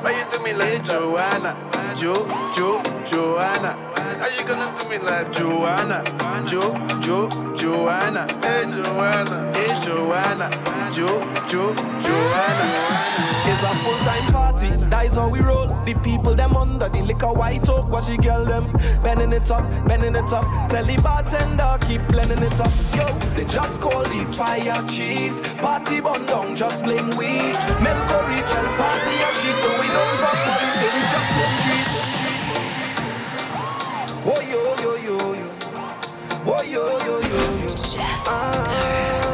Why 0.02 0.12
you 0.12 0.26
do 0.32 0.44
me 0.44 0.54
like 0.54 0.70
hey, 0.70 0.80
Joanna, 0.80 1.96
Jo, 1.96 2.26
Jo, 2.56 2.82
Joanna? 3.06 3.78
How 3.96 4.28
you 4.28 4.44
gonna 4.46 4.74
do 4.78 4.90
me 4.90 4.98
like 4.98 5.32
Joanna, 5.32 6.04
Jo, 6.48 6.74
Jo, 7.02 7.30
Joanna? 7.56 8.28
Hey 8.42 8.64
Joanna, 8.72 9.52
hey 9.54 9.80
Joanna, 9.86 10.50
Jo, 10.92 11.20
Jo, 11.48 11.76
Joanna. 12.02 13.21
It's 13.52 13.64
a 13.64 13.76
full-time 13.84 14.32
party, 14.32 14.70
that 14.90 15.08
is 15.08 15.16
how 15.18 15.28
we 15.28 15.42
roll. 15.42 15.68
The 15.84 15.94
people 15.96 16.34
them 16.34 16.56
under 16.56 16.88
the 16.88 17.02
liquor 17.02 17.34
white 17.34 17.68
oak, 17.68 17.90
watch 17.90 18.08
the 18.08 18.16
girl 18.16 18.46
them 18.46 18.72
bending 19.04 19.34
it 19.34 19.52
up, 19.52 19.70
bending 19.86 20.16
it 20.16 20.32
up. 20.32 20.70
Tell 20.70 20.86
the 20.86 20.96
bartender 20.96 21.78
keep 21.86 22.02
blending 22.08 22.42
it 22.44 22.58
up. 22.62 22.72
Yo, 22.96 23.12
they 23.36 23.44
just 23.44 23.82
call 23.82 24.04
the 24.04 24.24
fire 24.38 24.82
chief. 24.88 25.34
Party 25.58 26.00
bun 26.00 26.26
down, 26.28 26.56
just 26.56 26.86
blame 26.86 27.10
weed. 27.18 27.52
Milk 27.84 28.10
or 28.16 28.24
reach 28.32 28.54
and 28.56 28.72
pass 28.80 29.06
me 29.06 29.20
a 29.20 29.30
shit, 29.44 29.58
but 29.60 29.76
we 29.82 29.88
don't 29.92 30.16
fuck 30.24 30.40
party, 30.48 30.70
say 30.80 30.90
we 30.96 31.02
just 31.12 31.28
smoke 31.36 31.58
trees. 31.68 31.90
Oh 34.24 34.40
yo 34.40 34.62
yo 34.80 34.96
yo 34.96 35.16
yo, 35.34 35.50
oh 36.48 36.62
yo 36.62 36.84
yo 37.04 37.20
yo 37.20 37.20
yo. 37.20 37.68
me 37.68 37.68
ah. 38.28 39.31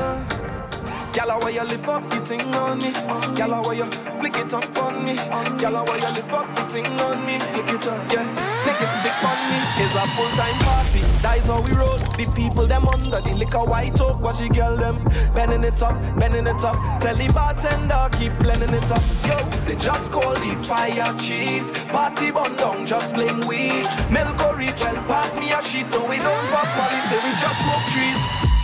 Gala 1.18 1.40
where 1.40 1.50
you 1.50 1.64
lift 1.64 1.88
up, 1.88 2.14
you 2.14 2.22
ting 2.22 2.42
on 2.54 2.78
me. 2.78 2.92
Gala 3.36 3.60
where 3.64 3.74
you 3.74 3.86
flick 4.20 4.38
it 4.38 4.54
up 4.54 4.78
on 4.78 5.04
me. 5.04 5.16
Gala 5.58 5.84
where 5.84 5.98
you 5.98 6.14
lift 6.14 6.32
up, 6.32 6.46
you 6.56 6.70
ting 6.70 6.86
on 6.86 7.26
me. 7.26 7.40
Flick 7.40 7.70
it 7.74 7.88
up, 7.88 8.12
yeah. 8.14 8.30
Pick 8.64 8.80
it 8.80 8.94
stick 8.94 9.24
on 9.26 9.40
me. 9.50 9.58
It's 9.82 9.96
a 9.96 10.06
full 10.14 10.30
time 10.38 10.54
party. 10.62 11.02
That 11.26 11.38
is 11.40 11.48
how 11.48 11.60
we 11.62 11.72
roll. 11.72 11.98
The 11.98 12.32
people 12.36 12.68
them 12.68 12.88
under 12.88 13.20
the 13.20 13.34
liquor 13.36 13.66
white 13.66 14.00
oak. 14.00 14.22
Watch 14.22 14.38
she 14.38 14.50
girl 14.50 14.78
them 14.78 15.04
bending 15.34 15.64
it 15.64 15.82
up, 15.82 15.96
bending 16.20 16.46
it 16.46 16.64
up. 16.64 17.02
Tell 17.02 17.16
the 17.16 17.34
bartender 17.34 18.10
keep 18.20 18.38
blending 18.38 18.76
it 18.76 18.92
up. 18.92 19.02
Yo, 19.26 19.42
they 19.66 19.74
just 19.74 20.12
call 20.12 20.36
the 20.36 20.54
fire 20.70 21.18
chief. 21.18 21.74
Party 21.88 22.30
bun 22.30 22.56
down, 22.58 22.86
just 22.86 23.16
blame 23.16 23.40
weed. 23.48 23.90
Milk 24.12 24.40
or 24.44 24.56
rich, 24.56 24.82
well 24.82 25.02
pass 25.10 25.36
me 25.36 25.52
a 25.52 25.64
sheet. 25.64 25.90
No, 25.90 26.06
we 26.06 26.18
don't 26.18 26.48
pop 26.54 26.68
policy, 26.78 27.16
we 27.26 27.32
just 27.42 27.60
smoke 27.64 27.90
trees. 27.90 28.57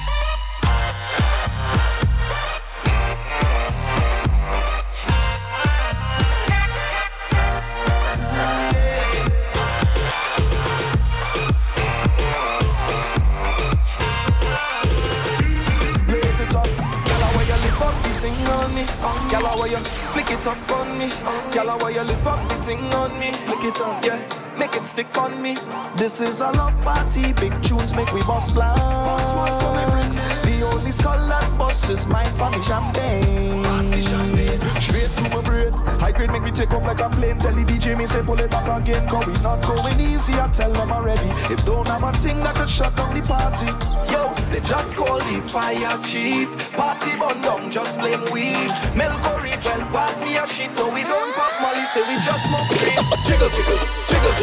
on 18.63 18.73
me. 18.75 18.83
Gyal, 19.29 19.59
why 19.59 19.67
you 19.67 19.77
flick 20.13 20.31
it 20.31 20.47
up 20.47 20.71
on 20.71 20.97
me? 20.97 21.07
Gyal, 21.51 21.81
why 21.81 21.89
you 21.89 22.01
lift 22.01 22.25
up 22.25 22.47
the 22.49 22.55
thing 22.63 22.93
on 22.93 23.17
me? 23.19 23.31
Flick 23.45 23.63
it 23.63 23.81
up, 23.81 24.03
yeah 24.05 24.42
make 24.57 24.75
it 24.75 24.83
stick 24.83 25.17
on 25.17 25.41
me. 25.41 25.57
This 25.95 26.21
is 26.21 26.41
a 26.41 26.51
love 26.51 26.79
party, 26.83 27.33
big 27.33 27.53
tunes 27.63 27.93
make 27.93 28.11
we 28.13 28.21
boss 28.23 28.51
blind. 28.51 28.79
Boss 28.79 29.33
one 29.33 29.59
for 29.59 29.73
my 29.73 29.89
friends. 29.89 30.21
The 30.43 30.61
only 30.63 30.91
skull 30.91 31.27
that 31.27 31.57
boss 31.57 31.89
is 31.89 32.07
mine 32.07 32.33
for 32.33 32.49
the 32.51 32.61
champagne. 32.61 33.63
Pass 33.63 33.89
the 33.89 34.01
champagne. 34.01 34.59
Straight 34.81 35.09
to 35.17 35.35
my 35.35 35.41
brain. 35.41 35.71
High 35.99 36.11
grade 36.11 36.31
make 36.31 36.43
me 36.43 36.51
take 36.51 36.71
off 36.71 36.85
like 36.85 36.99
a 36.99 37.09
plane. 37.09 37.39
Tell 37.39 37.53
the 37.53 37.63
DJ 37.63 37.97
me 37.97 38.05
say 38.05 38.21
pull 38.21 38.39
it 38.39 38.51
back 38.51 38.67
again. 38.81 39.07
Cause 39.07 39.25
we 39.25 39.33
not 39.41 39.61
going 39.61 39.99
easy. 39.99 40.33
I 40.33 40.47
tell 40.49 40.71
them 40.71 40.91
already. 40.91 41.29
If 41.53 41.65
don't 41.65 41.87
have 41.87 42.03
a 42.03 42.11
thing 42.19 42.37
that 42.43 42.55
could 42.55 42.69
shut 42.69 42.95
down 42.95 43.13
the 43.13 43.21
party. 43.21 43.67
Yo, 44.11 44.33
they 44.51 44.59
just 44.61 44.95
call 44.95 45.19
the 45.19 45.41
fire 45.41 45.97
chief. 46.03 46.71
Party 46.73 47.17
bun 47.17 47.41
down, 47.41 47.71
just 47.71 47.99
blame 47.99 48.23
weed. 48.31 48.71
Milk 48.95 49.25
or 49.25 49.43
well 49.43 49.87
pass 49.91 50.21
me 50.21 50.37
a 50.37 50.47
shit. 50.47 50.71
No, 50.75 50.89
we 50.93 51.03
don't 51.03 51.33
pop 51.35 51.53
Molly, 51.61 51.85
say 51.85 52.01
we 52.07 52.15
just 52.21 52.45
smoke 52.47 52.67
trees. 52.67 53.09
Jiggle, 53.25 53.49
jiggle, 53.49 53.79
jiggle, 54.07 54.33
jiggle. 54.37 54.42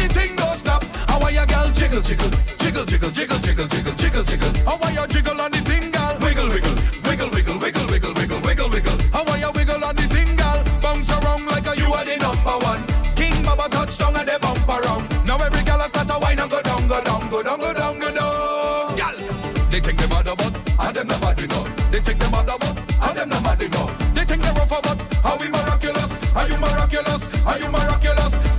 the 0.00 0.14
thing 0.14 0.36
don't 0.36 0.56
stop. 0.56 0.84
How 1.08 1.20
are 1.22 1.32
your 1.32 1.46
girl 1.46 1.70
jiggle, 1.72 2.02
jiggle, 2.02 2.30
jiggle, 2.58 2.84
jiggle, 2.84 3.10
jiggle, 3.10 3.38
jiggle, 3.38 3.94
jiggle, 3.94 4.24
jiggle? 4.24 4.52
How 4.64 4.78
are 4.82 4.92
your 4.92 5.06
jiggle 5.06 5.40
on 5.40 5.50
the 5.50 5.59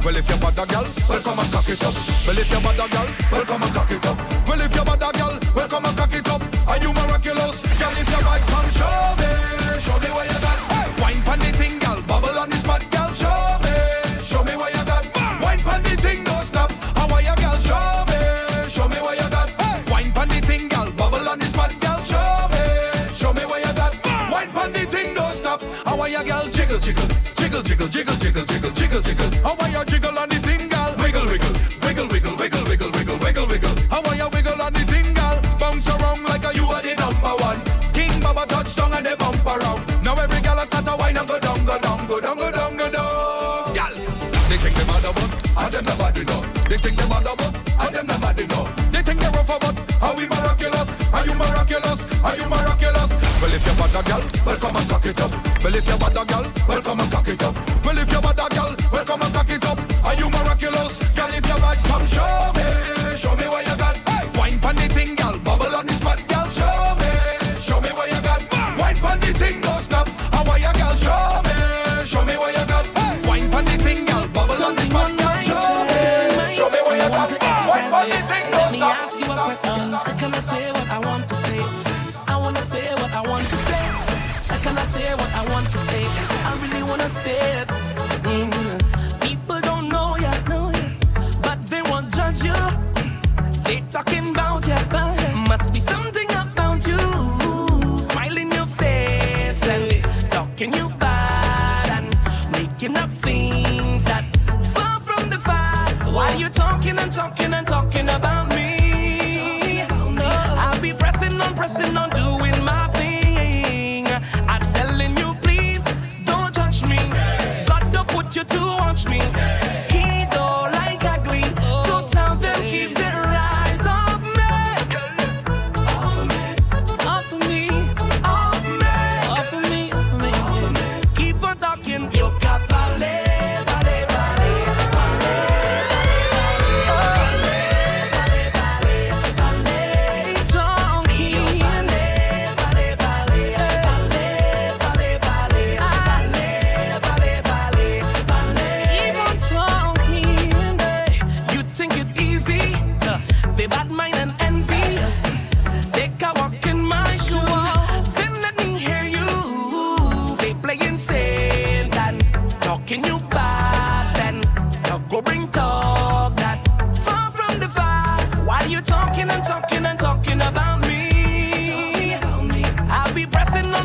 Well, 0.04 0.18
if 0.18 0.28
you're 0.28 0.38
bad 0.39 0.56
girl, 0.56 0.66
gal, 0.66 0.86
well 1.08 1.22
come 1.22 1.39
and 1.39 1.52
cock 1.54 1.70
it 1.70 1.84
up. 1.84 1.93
Well, 2.26 2.38
if 2.38 2.49
you're 2.52 2.62
bad 2.62 2.76
girl, 2.76 2.88
gal, 2.89 3.08
well 3.32 3.45
come 3.45 3.62
and 3.62 3.74
cock 3.74 3.80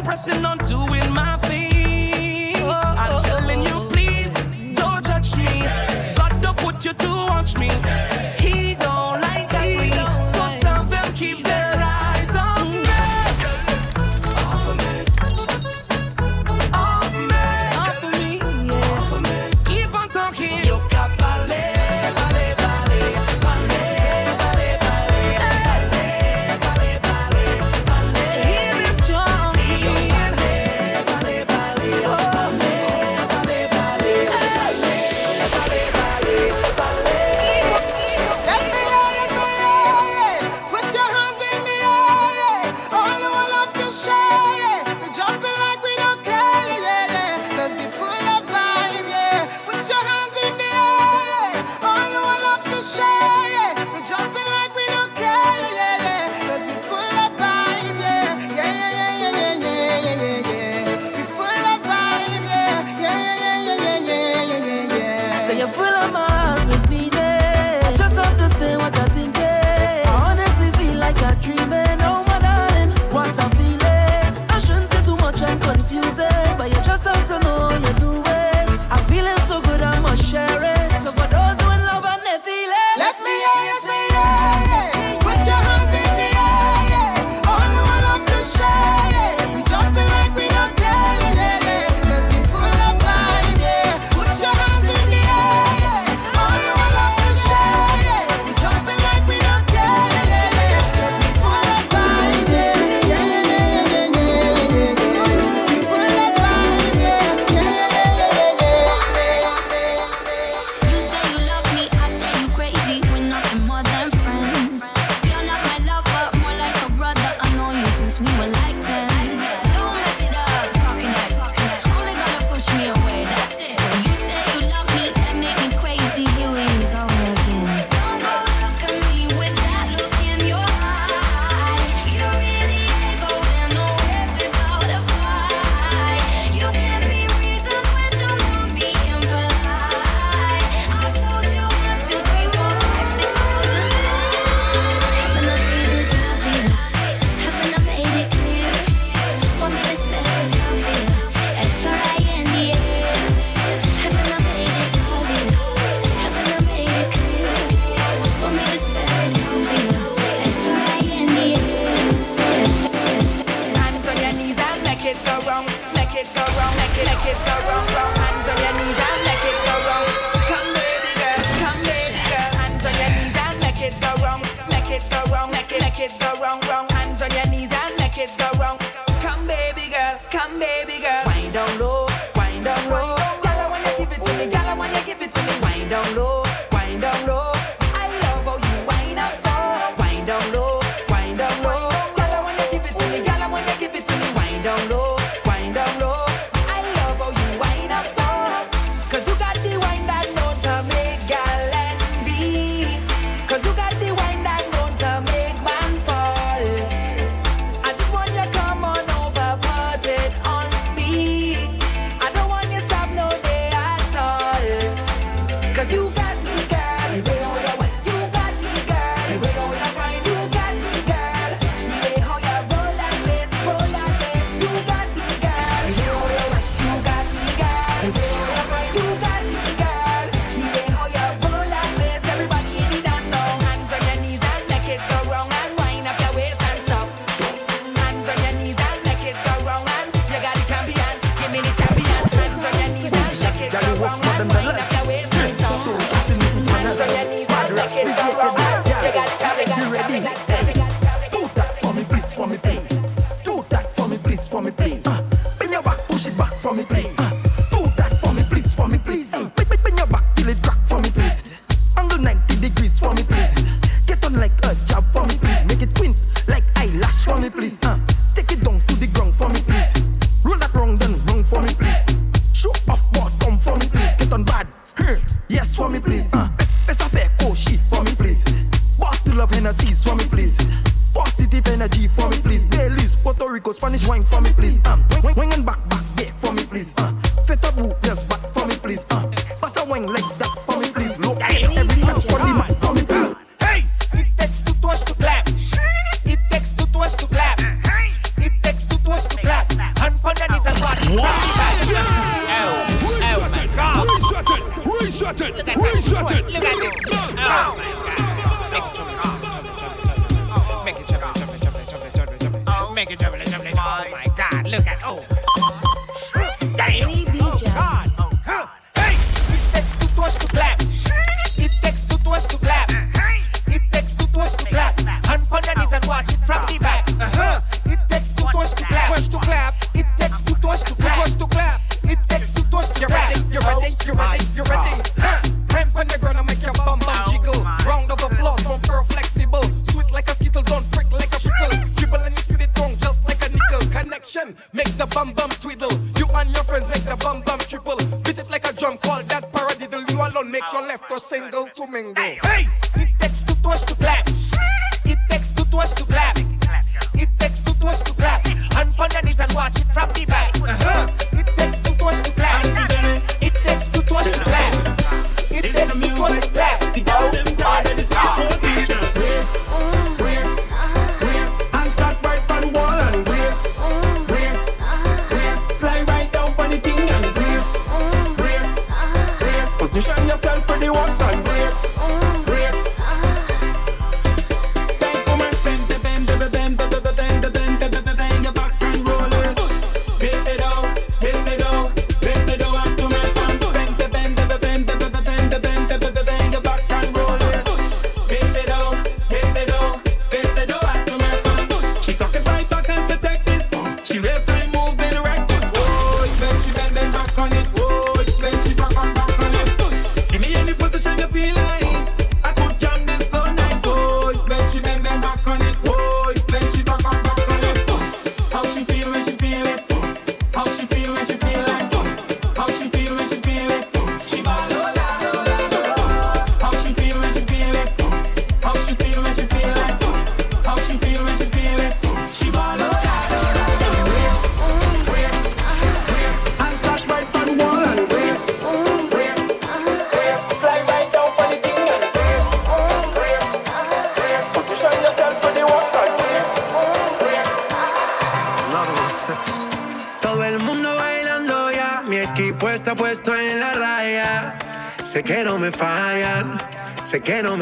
pressing 0.06 0.44
on, 0.44 0.56
pressing 0.58 0.95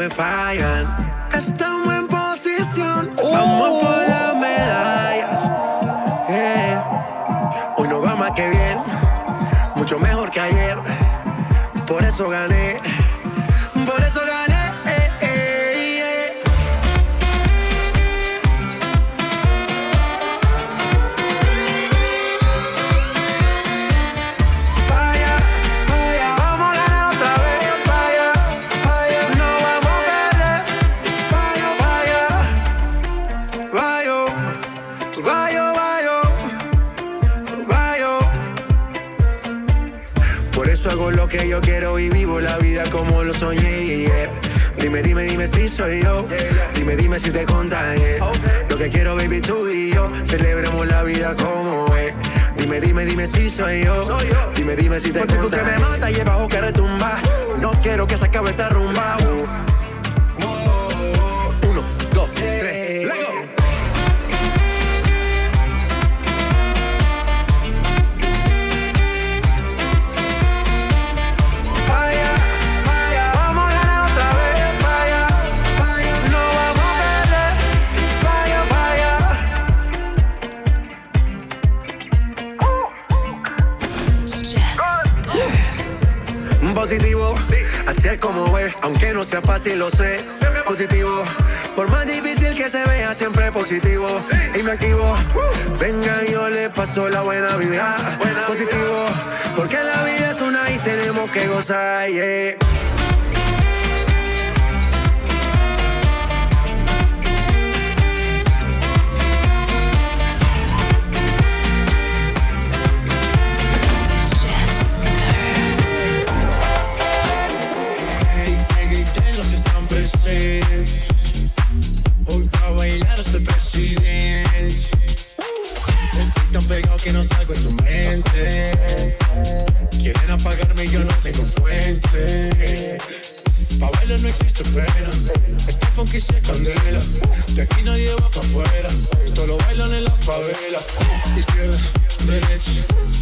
me 0.05 0.15
fallan. 0.15 1.14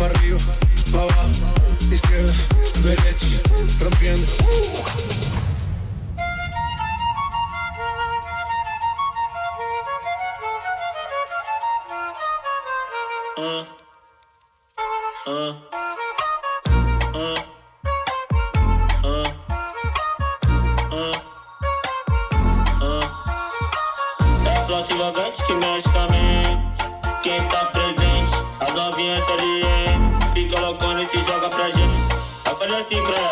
Para 0.04 0.20
arriba, 0.20 0.39
pa' 0.91 1.04
abajo. 1.04 1.30
Izquierda, 1.89 2.34
derecha, 2.84 3.39
rompiendo. 3.80 4.28
спасибо. 32.84 33.22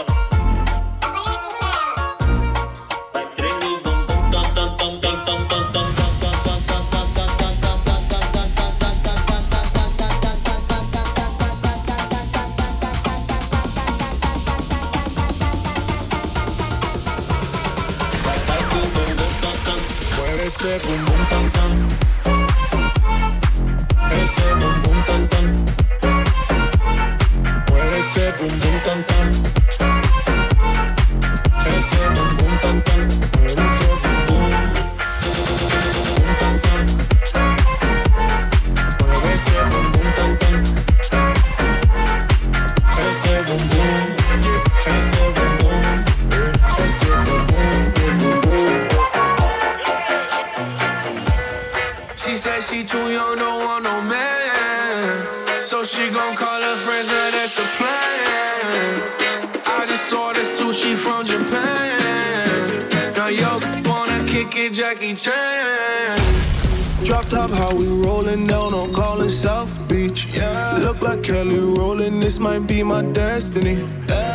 Destiny. 73.14 73.88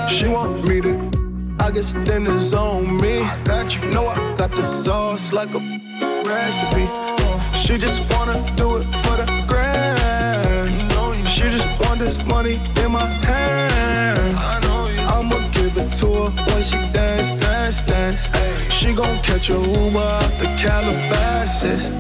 She 0.08 0.28
want 0.28 0.64
me 0.66 0.80
to, 0.80 1.10
I 1.60 1.70
guess 1.70 1.92
then 1.92 2.26
it's 2.26 2.52
on 2.52 3.00
me. 3.00 3.20
I 3.20 3.38
got 3.44 3.76
you, 3.76 3.84
know 3.88 4.06
I 4.06 4.34
got 4.36 4.54
the 4.54 4.62
sauce 4.62 5.32
like 5.32 5.54
a 5.54 5.60
recipe. 6.24 6.86
Uh, 6.88 7.52
she 7.52 7.76
just 7.78 8.00
wanna 8.12 8.38
do 8.56 8.76
it 8.76 8.84
for 9.02 9.16
the 9.16 9.44
grand. 9.46 11.28
She 11.28 11.42
just 11.42 11.68
want 11.80 12.00
this 12.00 12.18
money 12.24 12.60
in 12.82 12.92
my 12.92 13.06
hand. 13.06 14.36
I'ma 15.08 15.38
give 15.52 15.76
it 15.76 15.94
to 16.00 16.06
her 16.06 16.30
when 16.46 16.62
she 16.62 16.76
dance, 16.92 17.32
dance, 17.32 17.80
dance. 17.80 18.28
She 18.72 18.92
gon' 18.94 19.18
catch 19.22 19.50
a 19.50 19.54
Uber 19.54 19.98
out 19.98 20.38
the 20.38 20.46
Calabasas. 20.58 21.90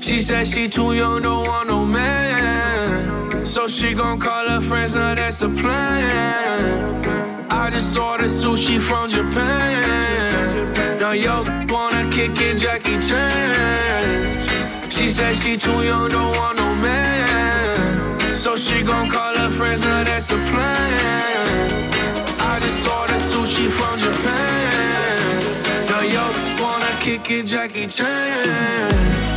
She 0.00 0.20
said 0.20 0.46
she 0.46 0.68
too 0.68 0.94
young, 0.94 1.22
don't 1.22 1.46
want 1.46 1.68
no 1.68 1.84
man. 1.84 2.67
So 3.58 3.66
she 3.66 3.92
gon' 3.92 4.20
call 4.20 4.48
her 4.48 4.60
friends, 4.60 4.94
now 4.94 5.16
that's 5.16 5.42
a 5.42 5.48
plan. 5.48 7.04
I 7.50 7.70
just 7.70 7.98
ordered 7.98 8.30
sushi 8.30 8.80
from 8.80 9.10
Japan. 9.10 11.00
Now 11.00 11.10
yo 11.10 11.42
wanna 11.68 12.08
kick 12.08 12.40
it, 12.40 12.58
Jackie 12.58 13.00
Chan. 13.00 14.90
She 14.92 15.10
said 15.10 15.36
she 15.36 15.56
too 15.56 15.82
young, 15.82 16.08
don't 16.08 16.36
want 16.36 16.56
no 16.56 16.72
man. 16.76 18.36
So 18.36 18.54
she 18.54 18.84
gon' 18.84 19.10
call 19.10 19.34
her 19.34 19.50
friends, 19.50 19.82
now 19.82 20.04
that's 20.04 20.30
a 20.30 20.36
plan. 20.36 21.90
I 22.38 22.60
just 22.60 22.86
ordered 22.86 23.20
sushi 23.32 23.68
from 23.72 23.98
Japan. 23.98 25.86
Now 25.88 26.02
yo 26.02 26.62
wanna 26.62 26.92
kick 27.00 27.28
it, 27.32 27.46
Jackie 27.46 27.88
Chan. 27.88 29.27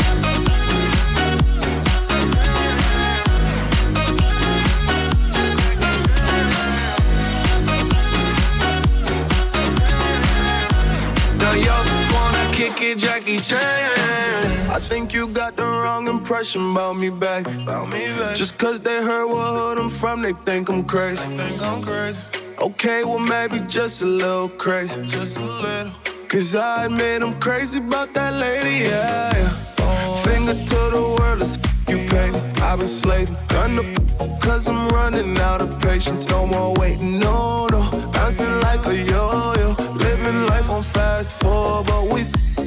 Kick 12.62 12.82
it, 12.84 12.98
Jackie 13.00 13.40
Chan. 13.40 14.70
I 14.70 14.80
think 14.80 15.14
you 15.14 15.28
got 15.28 15.58
the 15.58 15.64
wrong 15.64 16.08
impression 16.08 16.72
about 16.72 16.96
me 16.96 17.10
back. 17.10 17.48
About 17.48 17.90
me 17.90 18.06
back. 18.20 18.36
Just 18.36 18.58
cause 18.60 18.80
they 18.80 19.02
heard 19.04 19.28
what 19.28 19.48
hood 19.58 19.78
I'm 19.80 19.90
from, 19.90 20.22
they 20.22 20.34
think 20.46 20.70
I'm 20.70 20.84
crazy. 20.84 21.28
Think 21.38 21.62
I'm 21.62 21.82
crazy. 21.82 22.20
Okay, 22.60 23.04
well 23.04 23.20
maybe 23.20 23.60
just 23.62 24.04
a 24.04 24.06
little 24.06 24.50
crazy. 24.50 25.04
Just 25.08 25.38
a 25.38 25.44
little. 25.44 25.92
Cause 26.28 26.54
I 26.56 26.86
admit 26.86 27.24
I'm 27.24 27.40
crazy 27.40 27.80
about 27.80 28.14
that 28.14 28.34
lady, 28.34 28.86
yeah. 28.90 29.34
yeah. 29.36 30.22
Finger 30.24 30.54
to 30.54 30.82
the 30.96 31.16
world, 31.18 31.42
it's 31.42 31.58
you 31.90 31.98
pay. 32.10 32.30
I've 32.62 32.78
been 32.78 32.88
slaving, 32.88 33.36
done 33.48 33.76
the 33.78 34.38
cause 34.40 34.68
I'm 34.68 34.88
running 34.90 35.36
out 35.40 35.62
of 35.62 35.80
patience. 35.82 36.28
No 36.30 36.46
more 36.46 36.76
waiting, 36.76 37.20
no, 37.20 37.68
no. 37.68 37.82
Bouncing 38.14 38.56
like 38.62 38.86
a 38.86 38.96
yo-yo. 38.96 39.76
Living 39.96 40.46
life 40.46 40.70
on 40.70 40.84
fast 40.84 41.34
forward, 41.42 41.88
but 41.88 42.04
we 42.08 42.24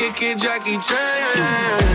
Kick 0.00 0.22
it, 0.22 0.38
Jackie 0.38 0.78
Chan. 0.78 1.90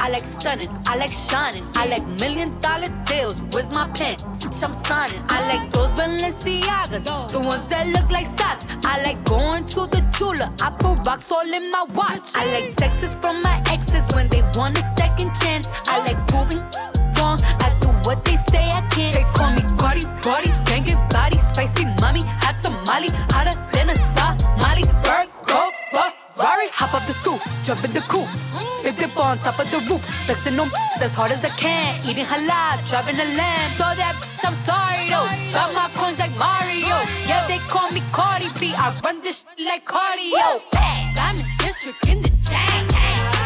I 0.00 0.10
like 0.10 0.24
stunning, 0.24 0.70
I 0.86 0.96
like 0.96 1.12
shining, 1.12 1.64
I 1.74 1.86
like 1.86 2.04
million 2.18 2.58
dollar 2.60 2.88
deals. 3.04 3.42
Where's 3.52 3.70
my 3.70 3.86
pen? 3.90 4.27
Bitch, 4.58 4.64
I'm 4.64 4.84
signing. 4.84 5.22
I 5.28 5.56
like 5.56 5.72
those 5.72 5.90
Balenciagas, 5.92 7.32
the 7.32 7.40
ones 7.40 7.66
that 7.66 7.86
look 7.88 8.10
like 8.10 8.26
socks. 8.26 8.64
I 8.84 9.02
like 9.02 9.24
going 9.24 9.66
to 9.66 9.86
the 9.86 10.02
Tula. 10.16 10.52
I 10.60 10.70
put 10.70 11.06
rocks 11.06 11.30
all 11.30 11.42
in 11.42 11.70
my 11.70 11.84
watch. 11.94 12.34
I 12.34 12.44
like 12.52 12.76
texts 12.76 13.14
from 13.14 13.42
my 13.42 13.62
exes 13.68 14.06
when 14.14 14.28
they 14.28 14.42
want 14.54 14.78
a 14.78 14.94
second 14.96 15.32
chance. 15.40 15.68
I 15.86 15.98
like 15.98 16.18
proving 16.28 16.58
wrong. 17.18 17.40
I 17.42 17.76
do 17.80 17.88
what 18.06 18.24
they 18.24 18.36
say 18.50 18.68
I 18.70 18.86
can't. 18.90 19.14
They 19.14 19.24
call 19.34 19.52
me 19.54 19.62
Cardi, 19.78 20.04
Cardi, 20.22 20.48
banging 20.66 21.08
body, 21.08 21.38
spicy 21.50 21.84
mommy, 22.00 22.22
hot 22.22 22.56
tamale, 22.62 23.10
hotter 23.30 23.56
than 23.72 23.90
a 23.90 23.96
Somali. 24.14 24.82
Virgo, 25.04 25.70
Ferrari, 26.38 26.68
hop 26.70 26.94
up 26.94 27.04
the 27.08 27.14
stoop, 27.14 27.42
jump 27.64 27.82
in 27.82 27.90
the 27.90 28.00
coupe. 28.02 28.30
Big 28.84 28.96
dip 28.96 29.18
on 29.18 29.38
top 29.38 29.58
of 29.58 29.68
the 29.72 29.78
roof, 29.90 29.98
flexing 30.24 30.54
them 30.54 30.70
as 31.02 31.12
hard 31.12 31.32
as 31.32 31.44
I 31.44 31.48
can. 31.58 31.98
Eating 32.06 32.26
halal, 32.26 32.78
driving 32.88 33.18
a 33.18 33.26
lamb. 33.34 33.72
So 33.72 33.82
that 33.98 34.14
bitch, 34.22 34.46
I'm 34.46 34.54
sorry 34.62 35.10
though. 35.10 35.26
Got 35.50 35.74
my 35.74 35.90
coins 35.98 36.20
like 36.20 36.30
Mario. 36.38 36.94
Yeah, 37.26 37.44
they 37.48 37.58
call 37.66 37.90
me 37.90 38.02
Cardi 38.12 38.50
B. 38.60 38.72
I 38.72 38.94
run 39.02 39.20
this 39.20 39.46
like 39.58 39.84
cardio. 39.84 40.62
In 41.28 41.42
district 41.58 42.06
in 42.06 42.22
the 42.22 42.30
chain. 42.46 43.37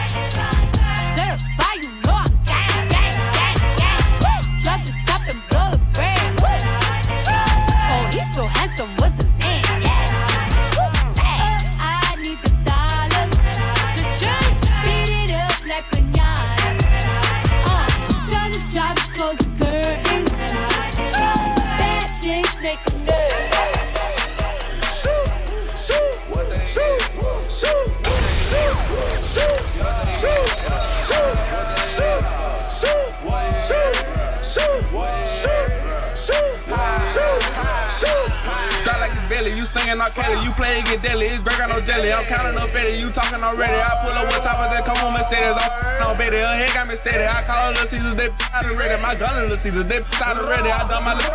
Belly, 39.33 39.57
you 39.57 39.65
singing 39.65 39.97
not 39.97 40.13
Kelly, 40.13 40.37
you 40.45 40.53
play 40.53 40.81
it 40.81 40.85
get 40.85 41.01
deadly, 41.01 41.27
it's 41.33 41.41
Greg 41.41 41.57
got 41.57 41.73
no 41.73 41.81
jelly. 41.81 42.13
I'm 42.13 42.25
counting 42.29 42.61
up 42.61 42.69
fatty, 42.69 43.01
you 43.01 43.09
talking 43.09 43.41
already. 43.41 43.73
I 43.73 44.05
pull 44.05 44.13
up 44.13 44.29
with 44.29 44.45
top 44.45 44.61
of 44.61 44.69
that, 44.69 44.85
come 44.85 45.01
on 45.01 45.17
Mercedes, 45.17 45.57
I'm 45.57 46.13
on 46.13 46.19
Betty, 46.21 46.37
her 46.37 46.53
head 46.53 46.73
got 46.77 46.85
me 46.89 46.95
steady. 46.95 47.25
I 47.25 47.41
call 47.49 47.73
her 47.73 47.87
Caesars, 47.89 48.15
they 48.15 48.29
out 48.53 48.69
of 48.69 48.77
ready. 48.77 49.01
My 49.01 49.17
gun 49.17 49.33
in 49.41 49.49
Little 49.49 49.57
Caesars, 49.57 49.89
they 49.89 50.05
out 50.21 50.37
of 50.37 50.45
ready. 50.45 50.69
I 50.69 50.85
done 50.85 51.05
my 51.05 51.17
little 51.17 51.33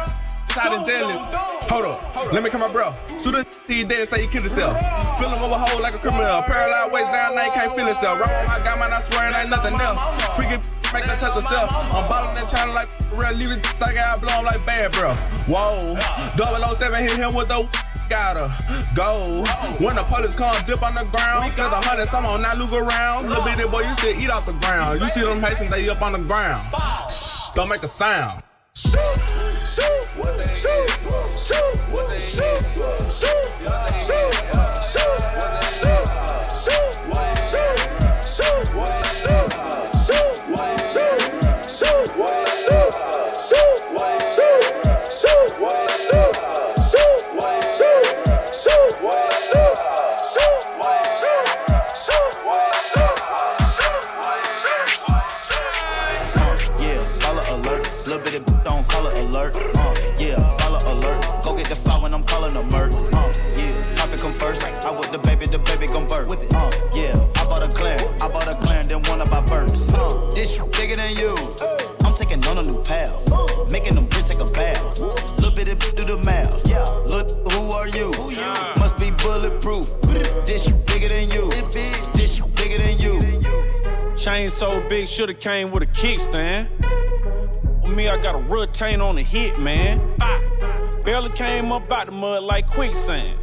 out 0.57 0.73
and 0.73 0.85
jealous. 0.85 1.21
Hold 1.69 1.85
up, 1.85 2.33
let 2.33 2.41
me 2.43 2.49
come 2.49 2.61
my 2.61 2.71
bro. 2.71 2.93
Shoot 3.17 3.33
a 3.33 3.45
he 3.67 3.83
dead, 3.83 4.07
say 4.07 4.21
he 4.21 4.27
killed 4.27 4.45
himself. 4.45 4.77
Fill 5.17 5.29
him 5.29 5.41
over 5.41 5.57
hole 5.57 5.81
like 5.81 5.93
a 5.93 5.99
criminal. 5.99 6.41
Paralyzed 6.45 6.93
waist 6.93 7.11
down, 7.11 7.35
now 7.35 7.41
he 7.41 7.51
can't 7.51 7.73
feel 7.75 7.85
himself. 7.85 8.19
Right 8.21 8.29
on 8.29 8.45
my 8.45 8.59
guy, 8.61 8.77
man, 8.77 8.93
I 8.93 9.01
swear 9.09 9.29
it 9.29 9.37
ain't 9.37 9.49
nothing 9.49 9.73
else. 9.77 10.01
Freaking 10.37 10.61
make 10.93 11.05
her 11.05 11.17
touch 11.17 11.35
herself. 11.35 11.69
I'm 11.93 12.09
ballin' 12.09 12.37
and 12.37 12.49
trying 12.49 12.73
like 12.73 12.89
real, 13.13 13.33
leave 13.33 13.51
it 13.51 13.65
like 13.81 13.97
I 13.97 14.17
blow 14.17 14.33
him 14.39 14.45
like 14.45 14.65
bad, 14.65 14.91
bro. 14.93 15.13
Whoa, 15.49 15.97
007 16.37 17.01
hit 17.01 17.17
him 17.17 17.33
with 17.35 17.49
the 17.49 17.67
gotta 18.09 18.51
go. 18.95 19.43
When 19.79 19.95
the 19.95 20.03
police 20.03 20.35
come, 20.35 20.55
dip 20.65 20.81
on 20.83 20.95
the 20.95 21.05
ground. 21.05 21.51
Spend 21.51 21.73
a 21.73 21.81
hundred, 21.81 22.07
some 22.07 22.25
on 22.25 22.41
now 22.41 22.55
look 22.55 22.73
around. 22.73 23.29
Little 23.29 23.43
bitty 23.43 23.67
boy, 23.67 23.81
you 23.81 23.93
still 23.93 24.19
eat 24.19 24.29
off 24.29 24.45
the 24.45 24.53
ground. 24.53 24.99
You 24.99 25.07
see 25.07 25.21
them 25.23 25.41
Haitians, 25.41 25.69
they 25.71 25.87
up 25.89 26.01
on 26.01 26.13
the 26.13 26.19
ground. 26.19 26.67
Shh, 27.09 27.49
don't 27.55 27.69
make 27.69 27.83
a 27.83 27.87
sound. 27.87 28.43
Shoot, 28.75 28.99
shoot, 29.59 30.05
shoot, 30.53 30.89
shoot, 31.33 31.67
shoot, 31.67 32.07
shoot, 32.19 32.61
shoot, 33.09 33.47
shoot, 33.91 35.27
Yeah, 37.53 37.66
big, 84.97 85.07
shoulda 85.07 85.33
came 85.33 85.69
with 85.69 85.83
a 85.83 85.85
kickstand. 85.87 86.67
Me, 87.95 88.07
I 88.07 88.17
got 88.17 88.33
a 88.33 88.39
retain 88.39 88.99
on 88.99 89.15
the 89.15 89.21
hit, 89.21 89.59
man. 89.59 89.99
Barely 91.03 91.29
came 91.29 91.71
up 91.71 91.91
out 91.91 92.07
the 92.07 92.11
mud 92.11 92.43
like 92.43 92.65
quicksand. 92.67 93.37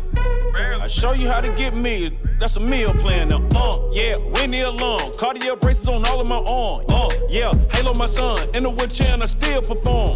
I 0.57 0.87
show 0.89 1.13
you 1.13 1.29
how 1.29 1.41
to 1.41 1.49
get 1.55 1.77
me. 1.77 2.11
That's 2.41 2.57
a 2.57 2.61
meal 2.61 2.93
plan 2.95 3.29
now. 3.29 3.47
Uh, 3.55 3.79
yeah, 3.93 4.15
Winnie 4.35 4.63
alone. 4.63 5.01
Cartier 5.19 5.57
braces 5.57 5.89
on 5.89 6.05
all 6.07 6.21
of 6.21 6.29
my 6.29 6.43
arm. 6.47 6.85
Uh, 6.89 7.09
yeah, 7.31 7.53
Halo 7.71 7.95
my 7.95 8.07
son. 8.07 8.49
In 8.55 8.65
the 8.65 8.71
wheelchair 8.71 9.15
and 9.15 9.23
I 9.23 9.27
still 9.27 9.63
perform. 9.63 10.11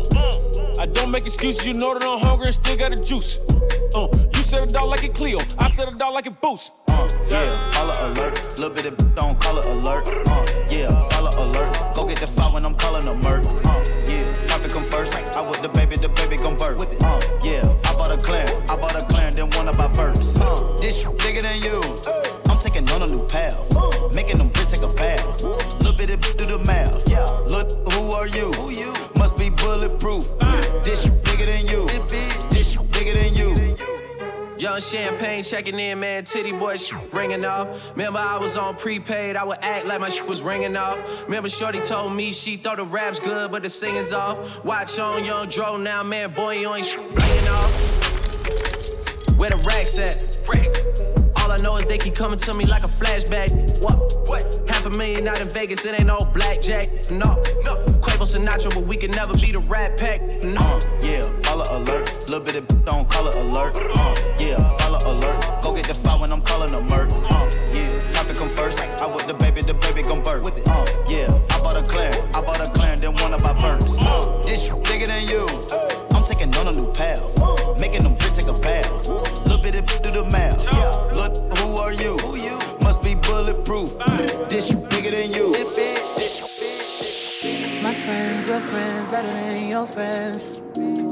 I 0.80 0.86
don't 0.86 1.10
make 1.10 1.24
excuses. 1.24 1.66
You 1.66 1.74
know 1.74 1.94
that 1.94 2.04
I'm 2.04 2.18
hungry 2.18 2.46
and 2.46 2.54
still 2.54 2.76
got 2.76 2.90
the 2.90 2.96
juice. 2.96 3.38
Uh, 3.94 4.08
you 4.34 4.42
said 4.42 4.64
it 4.64 4.74
out 4.74 4.88
like 4.88 5.04
a 5.04 5.08
Cleo. 5.08 5.38
I 5.58 5.68
said 5.68 5.88
it 5.88 6.02
out 6.02 6.12
like 6.12 6.26
a 6.26 6.32
Boost. 6.32 6.72
Uh, 6.88 7.08
yeah, 7.28 7.70
follow 7.70 7.94
alert. 8.08 8.58
Little 8.58 8.70
bit 8.70 8.86
of 8.86 9.14
don't 9.14 9.40
call 9.40 9.58
it 9.58 9.66
alert. 9.66 10.06
Uh, 10.26 10.46
yeah, 10.70 10.88
alert. 11.38 11.94
Go 11.94 12.06
get 12.06 12.18
the 12.18 12.26
file 12.26 12.52
when 12.52 12.64
I'm 12.64 12.74
calling 12.74 13.06
a 13.06 13.14
murk. 13.14 13.44
Uh, 13.64 13.84
yeah, 14.06 14.26
profit 14.46 14.72
come 14.72 14.84
first. 14.84 15.12
I 15.36 15.48
with 15.48 15.62
the 15.62 15.68
baby, 15.68 15.96
the 15.96 16.08
baby 16.08 16.36
gon' 16.36 16.56
birth. 16.56 16.80
Uh, 17.02 17.20
yeah, 17.42 17.62
I 17.84 17.94
bought 17.94 18.14
a 18.14 18.18
clan. 18.18 18.48
I 18.68 18.76
bought 18.76 18.94
a 18.94 19.04
clan, 19.06 19.34
then 19.34 19.50
one 19.50 19.68
of 19.68 19.78
my 19.78 19.88
birds. 19.88 20.38
Uh, 20.40 20.76
this 20.80 21.04
bigger 21.22 21.42
than 21.42 21.60
you. 21.62 21.80
Young 34.78 34.84
champagne 34.84 35.42
checking 35.42 35.76
in, 35.76 35.98
man. 35.98 36.22
Titty 36.22 36.52
boy 36.52 36.76
sh- 36.76 36.92
ringing 37.12 37.44
off. 37.44 37.90
Remember, 37.96 38.20
I 38.20 38.38
was 38.38 38.56
on 38.56 38.76
prepaid. 38.76 39.34
I 39.34 39.42
would 39.42 39.58
act 39.60 39.86
like 39.86 40.00
my 40.00 40.08
shit 40.08 40.24
was 40.24 40.40
ringing 40.40 40.76
off. 40.76 41.24
Remember, 41.24 41.48
Shorty 41.48 41.80
told 41.80 42.14
me 42.14 42.30
she 42.30 42.56
thought 42.56 42.76
the 42.76 42.84
rap's 42.84 43.18
good, 43.18 43.50
but 43.50 43.64
the 43.64 43.70
singing's 43.70 44.12
off. 44.12 44.64
Watch 44.64 44.96
on 45.00 45.24
Young 45.24 45.48
Dro 45.48 45.78
now, 45.78 46.04
man. 46.04 46.32
Boy, 46.32 46.60
you 46.60 46.72
ain't 46.72 46.86
sh- 46.86 46.96
ringing 46.96 47.48
off. 47.48 47.72
Where 49.36 49.50
the 49.50 49.56
racks 49.66 49.98
at? 49.98 50.38
All 51.42 51.50
I 51.50 51.56
know 51.56 51.76
is 51.76 51.86
they 51.86 51.98
keep 51.98 52.14
coming 52.14 52.38
to 52.38 52.54
me 52.54 52.64
like 52.64 52.84
a 52.84 52.88
flashback. 52.88 53.50
What? 53.82 54.28
What? 54.28 54.62
Half 54.68 54.86
a 54.86 54.90
million 54.90 55.26
out 55.26 55.40
in 55.40 55.48
Vegas, 55.48 55.84
it 55.86 55.94
ain't 55.98 56.06
no 56.06 56.24
blackjack. 56.32 56.86
No, 57.10 57.42
no. 57.64 57.84
Sinatra, 58.28 58.74
but 58.74 58.84
we 58.86 58.94
can 58.94 59.10
never 59.12 59.32
be 59.38 59.52
the 59.52 59.60
Rat 59.60 59.96
Pack. 59.96 60.20
No. 60.42 60.60
Uh, 60.60 60.80
yeah, 61.00 61.22
follow 61.44 61.64
alert. 61.78 62.28
Little 62.28 62.40
bit 62.40 62.56
of 62.56 62.84
don't 62.84 63.08
call 63.08 63.26
it 63.26 63.34
alert. 63.36 63.72
Uh, 63.74 64.14
yeah, 64.38 64.56
follow 64.76 65.00
alert. 65.16 65.62
Go 65.62 65.74
get 65.74 65.86
the 65.86 65.94
file 65.94 66.20
when 66.20 66.30
I'm 66.30 66.42
calling 66.42 66.74
a 66.74 66.80
murk. 66.82 67.08
Uh, 67.30 67.50
yeah, 67.72 68.12
profit 68.12 68.36
come 68.36 68.50
first. 68.50 69.00
I 69.00 69.06
with 69.16 69.26
the 69.26 69.32
baby, 69.32 69.62
the 69.62 69.72
baby 69.72 70.02
gon' 70.02 70.20
birth. 70.20 70.44
Uh, 70.44 70.86
yeah, 71.08 71.24
I 71.48 71.62
bought 71.62 71.80
a 71.80 71.82
clan. 71.82 72.12
I 72.34 72.42
bought 72.42 72.60
a 72.60 72.68
clan, 72.68 73.00
then 73.00 73.14
one 73.14 73.32
of 73.32 73.42
my 73.42 73.54
birds. 73.54 73.86
Uh, 73.98 74.42
this 74.44 74.68
bigger 74.84 75.06
than 75.06 75.26
you. 75.26 75.48
I'm 76.12 76.22
taking 76.24 76.54
on 76.56 76.68
a 76.68 76.72
new 76.72 76.92
path. 76.92 77.24
Making 77.80 78.02
them 78.02 78.16
bitch 78.18 78.36
take 78.36 78.48
a 78.52 78.60
bath. 78.60 79.08
Little 79.48 79.56
bit 79.56 79.74
of 79.74 79.86
do 80.02 80.10
the 80.10 80.24
math. 80.24 80.70
Yeah, 80.70 80.92
look, 81.16 81.32
who 81.56 81.76
are 81.80 81.94
you? 81.94 82.17
Better 89.22 89.50
than 89.50 89.68
your 89.68 89.86
friends. 89.86 90.60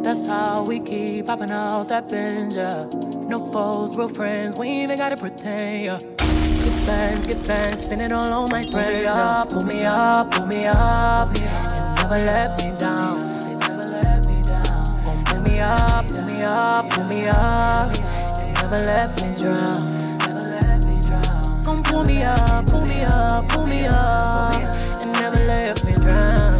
That's 0.04 0.28
how 0.28 0.64
we 0.64 0.78
keep 0.80 1.26
popping 1.26 1.50
out 1.50 1.88
that 1.88 2.08
binge, 2.08 2.54
yeah. 2.54 2.86
No 3.26 3.38
foes, 3.38 3.98
real 3.98 4.08
friends, 4.08 4.58
we 4.58 4.68
ain't 4.68 4.80
even 4.82 4.96
gotta 4.96 5.16
pretend, 5.16 5.82
yeah. 5.82 5.98
Get 5.98 6.86
bands, 6.86 7.26
get 7.26 7.46
bands, 7.46 7.84
spin 7.84 8.00
it 8.00 8.12
all 8.12 8.44
on 8.44 8.50
my 8.50 8.62
friends. 8.62 9.02
Pull 9.02 9.02
me 9.02 9.06
up, 9.06 9.50
pull 9.50 9.66
me 9.66 9.86
up, 9.86 10.30
pull 10.30 10.46
me 10.46 10.66
up, 10.66 11.28
and 11.36 11.96
never 11.96 12.18
let 12.24 12.62
me 12.62 12.70
down. 12.78 13.18
Pull 15.24 15.40
me 15.40 15.58
up, 15.60 16.06
pull 16.08 16.24
me 16.26 16.42
up, 16.42 16.90
pull 16.90 17.04
me 17.04 17.26
up, 17.26 17.90
and 18.40 18.54
never 18.54 18.82
let 18.86 19.16
me 19.16 19.34
drown. 19.34 19.80
Gon' 21.64 21.82
pull 21.82 22.04
me 22.04 22.22
up, 22.22 22.66
pull 22.66 22.84
me 22.84 23.02
up, 23.02 23.48
pull 23.48 23.66
me 23.66 23.86
up, 23.86 24.54
and 25.02 25.12
never 25.12 25.44
let 25.44 25.84
me 25.84 25.94
drown. 25.94 26.55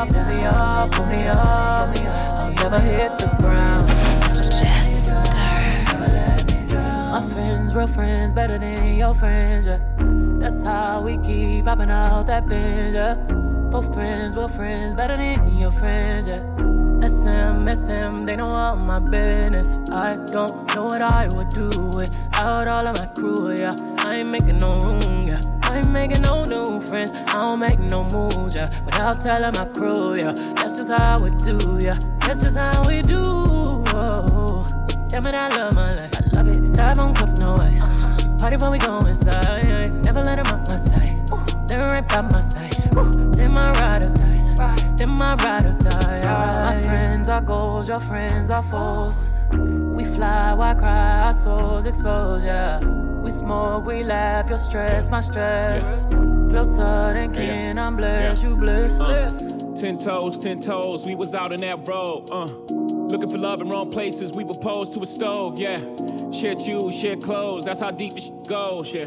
Up, 0.00 0.08
pull 0.08 0.26
me 0.26 0.44
up, 0.44 0.90
pull 0.92 1.06
me 1.06 1.26
up. 1.26 1.36
I'll 1.36 2.52
never 2.52 2.80
hit 2.80 3.18
the 3.18 3.26
ground. 3.38 3.86
Jester. 4.34 5.22
My 7.10 7.22
friends, 7.32 7.74
real 7.74 7.86
friends, 7.86 8.32
better 8.32 8.58
than 8.58 8.94
your 8.94 9.14
friends. 9.14 9.66
Yeah. 9.66 9.80
That's 10.38 10.62
how 10.62 11.02
we 11.02 11.18
keep 11.18 11.64
popping 11.64 11.90
out 11.90 12.26
that 12.28 12.48
binge, 12.48 12.94
yeah. 12.94 13.14
Both 13.70 13.92
friends, 13.92 14.34
both 14.34 14.54
friends, 14.56 14.94
better 14.94 15.16
than 15.16 15.58
your 15.58 15.70
friends, 15.70 16.26
yeah. 16.28 16.42
SM, 17.06 17.68
SM, 17.68 18.26
they 18.26 18.36
know 18.36 18.48
all 18.48 18.76
my 18.76 18.98
business. 18.98 19.76
I 19.92 20.16
don't 20.32 20.74
know 20.74 20.84
what 20.84 21.02
I 21.02 21.28
would 21.34 21.50
do 21.50 21.68
without 21.68 22.68
all 22.68 22.86
of 22.86 22.98
my 22.98 23.06
crew, 23.06 23.52
yeah. 23.52 23.76
I 23.98 24.16
ain't 24.16 24.28
making 24.28 24.58
no 24.58 24.78
room, 24.80 25.20
yeah. 25.22 25.40
I 25.62 25.78
ain't 25.78 25.90
making 25.90 26.22
no 26.22 26.44
new 26.44 26.80
friends. 26.80 27.14
I 27.14 27.46
don't 27.46 27.58
make 27.58 27.78
no 27.78 28.04
moves, 28.04 28.49
Without 28.90 29.20
telling 29.20 29.54
my 29.54 29.64
crew, 29.66 30.16
yeah. 30.16 30.32
That's 30.56 30.76
just 30.76 30.90
how 30.90 31.18
we 31.22 31.30
do, 31.30 31.78
yeah. 31.80 31.96
That's 32.18 32.42
just 32.42 32.56
how 32.56 32.86
we 32.88 33.02
do. 33.02 33.22
Oh, 33.22 34.66
damn 35.08 35.24
it, 35.26 35.34
I 35.34 35.48
love 35.56 35.74
my 35.76 35.90
life. 35.92 36.10
I 36.16 36.36
love 36.36 36.48
it. 36.48 36.66
Stop 36.66 36.98
on 36.98 37.14
cuff, 37.14 37.38
no 37.38 37.54
way. 37.54 37.76
Party 38.38 38.56
before 38.56 38.70
we 38.72 38.78
go 38.78 38.98
inside. 39.06 39.94
Never 40.02 40.22
let 40.22 40.36
them 40.42 40.46
out 40.48 40.66
my 40.68 40.76
sight. 40.76 41.14
They're 41.68 41.78
right 41.88 42.06
by 42.08 42.20
my 42.22 42.40
side. 42.40 42.72
Then 43.32 43.52
my 43.52 43.70
ride 43.74 44.02
or 44.02 44.12
dies. 44.12 44.48
Then 44.96 45.10
my 45.10 45.36
ride 45.36 45.66
or 45.66 45.78
die. 45.78 46.22
My 46.24 46.82
friends 46.82 47.28
are 47.28 47.40
goals, 47.40 47.88
your 47.88 48.00
friends 48.00 48.50
are 48.50 48.62
foes. 48.62 49.38
We 49.52 50.04
fly, 50.04 50.52
why 50.52 50.74
cry? 50.74 51.26
Our 51.26 51.32
souls 51.32 51.86
exposed, 51.86 52.44
yeah. 52.44 52.80
We 52.80 53.30
smoke, 53.30 53.86
we 53.86 54.02
laugh, 54.02 54.48
your 54.48 54.58
stress, 54.58 55.08
my 55.10 55.20
stress. 55.20 56.02
Closer 56.50 57.12
than 57.14 57.32
kin, 57.32 57.78
I'm 57.78 57.94
blessed, 57.94 58.42
you 58.42 58.56
blessed. 58.56 59.00
Uh, 59.00 59.30
ten 59.76 59.96
toes, 59.96 60.36
ten 60.36 60.58
toes, 60.58 61.06
we 61.06 61.14
was 61.14 61.32
out 61.32 61.52
in 61.52 61.60
that 61.60 61.86
road, 61.88 62.28
uh. 62.32 62.48
Looking 63.06 63.30
for 63.30 63.38
love 63.38 63.60
in 63.60 63.68
wrong 63.68 63.88
places, 63.88 64.36
we 64.36 64.42
were 64.42 64.58
posed 64.60 64.96
to 64.96 65.02
a 65.02 65.06
stove, 65.06 65.60
yeah. 65.60 65.76
Share 66.32 66.58
shoes, 66.58 66.98
share 66.98 67.14
clothes, 67.14 67.66
that's 67.66 67.78
how 67.78 67.92
deep 67.92 68.12
this 68.14 68.32
goes, 68.48 68.92
yeah. 68.92 69.06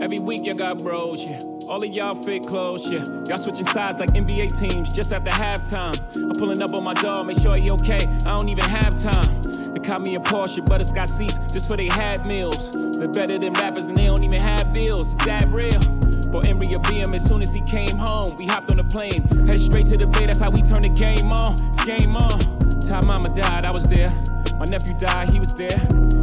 Every 0.00 0.20
week 0.20 0.46
y'all 0.46 0.54
got 0.54 0.78
bros, 0.78 1.24
yeah. 1.24 1.40
All 1.68 1.82
of 1.82 1.90
y'all 1.90 2.14
fit 2.14 2.44
clothes, 2.44 2.88
yeah. 2.88 3.02
Y'all 3.26 3.38
switching 3.38 3.66
sides 3.66 3.98
like 3.98 4.10
NBA 4.10 4.56
teams 4.60 4.94
just 4.94 5.12
after 5.12 5.32
halftime. 5.32 5.98
I'm 6.14 6.38
pulling 6.38 6.62
up 6.62 6.74
on 6.74 6.84
my 6.84 6.94
dog, 6.94 7.26
make 7.26 7.40
sure 7.40 7.56
he 7.56 7.72
okay. 7.72 8.06
I 8.06 8.38
don't 8.38 8.48
even 8.48 8.64
have 8.64 9.02
time. 9.02 9.42
They 9.74 9.80
caught 9.80 10.02
me 10.02 10.14
a 10.14 10.20
Porsche, 10.20 10.64
but 10.64 10.80
it's 10.80 10.92
got 10.92 11.08
seats 11.08 11.38
just 11.52 11.68
for 11.68 11.76
they 11.76 11.88
had 11.88 12.24
meals. 12.24 12.70
They're 12.96 13.08
better 13.08 13.36
than 13.36 13.52
rappers 13.54 13.86
and 13.86 13.96
they 13.96 14.06
don't 14.06 14.22
even 14.22 14.40
have 14.40 14.72
bills. 14.72 15.08
Is 15.08 15.16
that 15.26 15.48
real? 15.48 15.97
But 16.30 16.46
Emery 16.46 16.74
a 16.74 16.78
BM 16.78 17.14
as 17.14 17.24
soon 17.24 17.42
as 17.42 17.54
he 17.54 17.60
came 17.62 17.96
home. 17.96 18.34
We 18.36 18.46
hopped 18.46 18.70
on 18.70 18.76
the 18.76 18.84
plane, 18.84 19.22
headed 19.46 19.60
straight 19.60 19.86
to 19.86 19.96
the 19.96 20.06
bay. 20.06 20.26
That's 20.26 20.40
how 20.40 20.50
we 20.50 20.62
turn 20.62 20.82
the 20.82 20.88
game 20.88 21.32
on. 21.32 21.54
It's 21.68 21.84
game 21.84 22.16
on. 22.16 22.38
Time 22.80 23.06
mama 23.06 23.28
died, 23.34 23.66
I 23.66 23.70
was 23.70 23.88
there. 23.88 24.10
My 24.58 24.64
nephew 24.64 24.94
died, 24.94 25.30
he 25.30 25.38
was 25.38 25.54
there. 25.54 25.78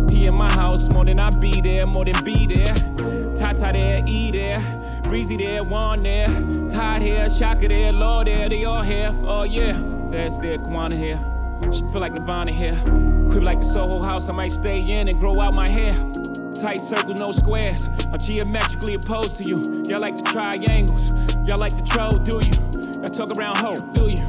He 0.09 0.27
in 0.27 0.35
my 0.35 0.51
house 0.51 0.91
more 0.93 1.05
than 1.05 1.19
I 1.19 1.29
be 1.29 1.61
there, 1.61 1.85
more 1.85 2.05
than 2.05 2.21
be 2.23 2.45
there. 2.45 2.73
Tata 3.35 3.71
there, 3.71 4.03
E 4.05 4.31
there, 4.31 4.61
Breezy 5.03 5.37
there, 5.37 5.63
Juan 5.63 6.03
there. 6.03 6.29
Hot 6.73 7.01
here, 7.01 7.29
Shaka 7.29 7.67
there, 7.67 7.93
Lord 7.93 8.27
there, 8.27 8.49
they 8.49 8.65
all 8.65 8.81
here. 8.81 9.15
Oh 9.23 9.43
yeah, 9.43 9.71
Dad's 10.09 10.37
there, 10.39 10.57
Kwana 10.57 10.97
here. 10.97 11.19
She 11.71 11.81
feel 11.91 12.01
like 12.01 12.13
Nirvana 12.13 12.51
here. 12.51 12.75
Crib 13.29 13.43
like 13.43 13.59
the 13.59 13.65
Soho 13.65 14.01
house, 14.01 14.27
I 14.27 14.33
might 14.33 14.51
stay 14.51 14.81
in 14.81 15.07
and 15.07 15.19
grow 15.19 15.39
out 15.39 15.53
my 15.53 15.69
hair. 15.69 15.93
Tight 16.61 16.77
circle, 16.77 17.13
no 17.15 17.31
squares. 17.33 17.89
I'm 18.11 18.17
geometrically 18.17 18.93
opposed 18.95 19.37
to 19.37 19.43
you. 19.43 19.83
Y'all 19.87 19.99
like 19.99 20.15
the 20.15 20.23
triangles. 20.23 21.11
Y'all 21.45 21.59
like 21.59 21.75
the 21.75 21.83
troll, 21.83 22.17
do 22.17 22.39
you? 22.39 22.55
Y'all 23.01 23.09
talk 23.09 23.37
around 23.37 23.57
hope, 23.57 23.93
do 23.93 24.09
you? 24.09 24.23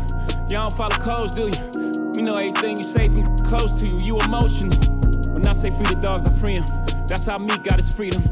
Y'all 0.50 0.68
don't 0.68 0.72
follow 0.72 0.96
codes, 0.96 1.34
do 1.34 1.46
you? 1.46 2.10
We 2.14 2.22
know 2.22 2.36
everything 2.36 2.78
you 2.78 2.84
say 2.84 3.08
from 3.08 3.38
close 3.38 3.80
to 3.80 3.86
you. 3.86 4.18
You 4.18 4.20
emotional. 4.20 4.76
When 5.32 5.46
I 5.46 5.52
say 5.52 5.70
free 5.70 5.86
the 5.86 6.00
dogs, 6.02 6.26
I 6.26 6.32
free 6.32 6.58
them. 6.58 6.66
That's 7.06 7.26
how 7.26 7.38
me 7.38 7.56
got 7.58 7.76
his 7.76 7.94
freedom. 7.94 8.22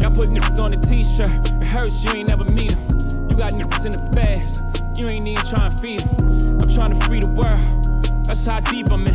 Y'all 0.00 0.14
put 0.14 0.30
niggas 0.30 0.62
on 0.62 0.72
a 0.72 0.76
t-shirt. 0.76 1.30
It 1.62 1.68
hurts, 1.68 2.02
you 2.02 2.10
ain't 2.12 2.28
never 2.28 2.44
meet 2.44 2.70
them. 2.70 3.30
You 3.30 3.36
got 3.38 3.54
niggas 3.54 3.86
in 3.86 3.92
the 3.92 4.02
fast. 4.12 4.62
You 4.98 5.06
ain't 5.08 5.26
even 5.28 5.44
trying 5.46 5.70
to 5.70 5.78
feed 5.78 6.00
them. 6.00 6.58
I'm 6.60 6.68
trying 6.74 6.98
to 6.98 7.06
free 7.06 7.20
the 7.20 7.28
world. 7.28 7.62
That's 8.26 8.46
how 8.46 8.60
deep 8.60 8.90
I'm 8.90 9.06
in. 9.06 9.14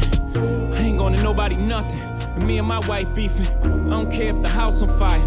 I 0.73 0.79
ain't 0.79 0.97
to 0.97 1.21
nobody 1.21 1.55
nothing. 1.55 2.18
And 2.35 2.45
me 2.47 2.57
and 2.57 2.67
my 2.67 2.79
wife 2.87 3.13
beefing. 3.13 3.47
I 3.63 3.89
don't 3.89 4.11
care 4.11 4.33
if 4.35 4.41
the 4.41 4.49
house 4.49 4.81
on 4.81 4.89
fire. 4.89 5.19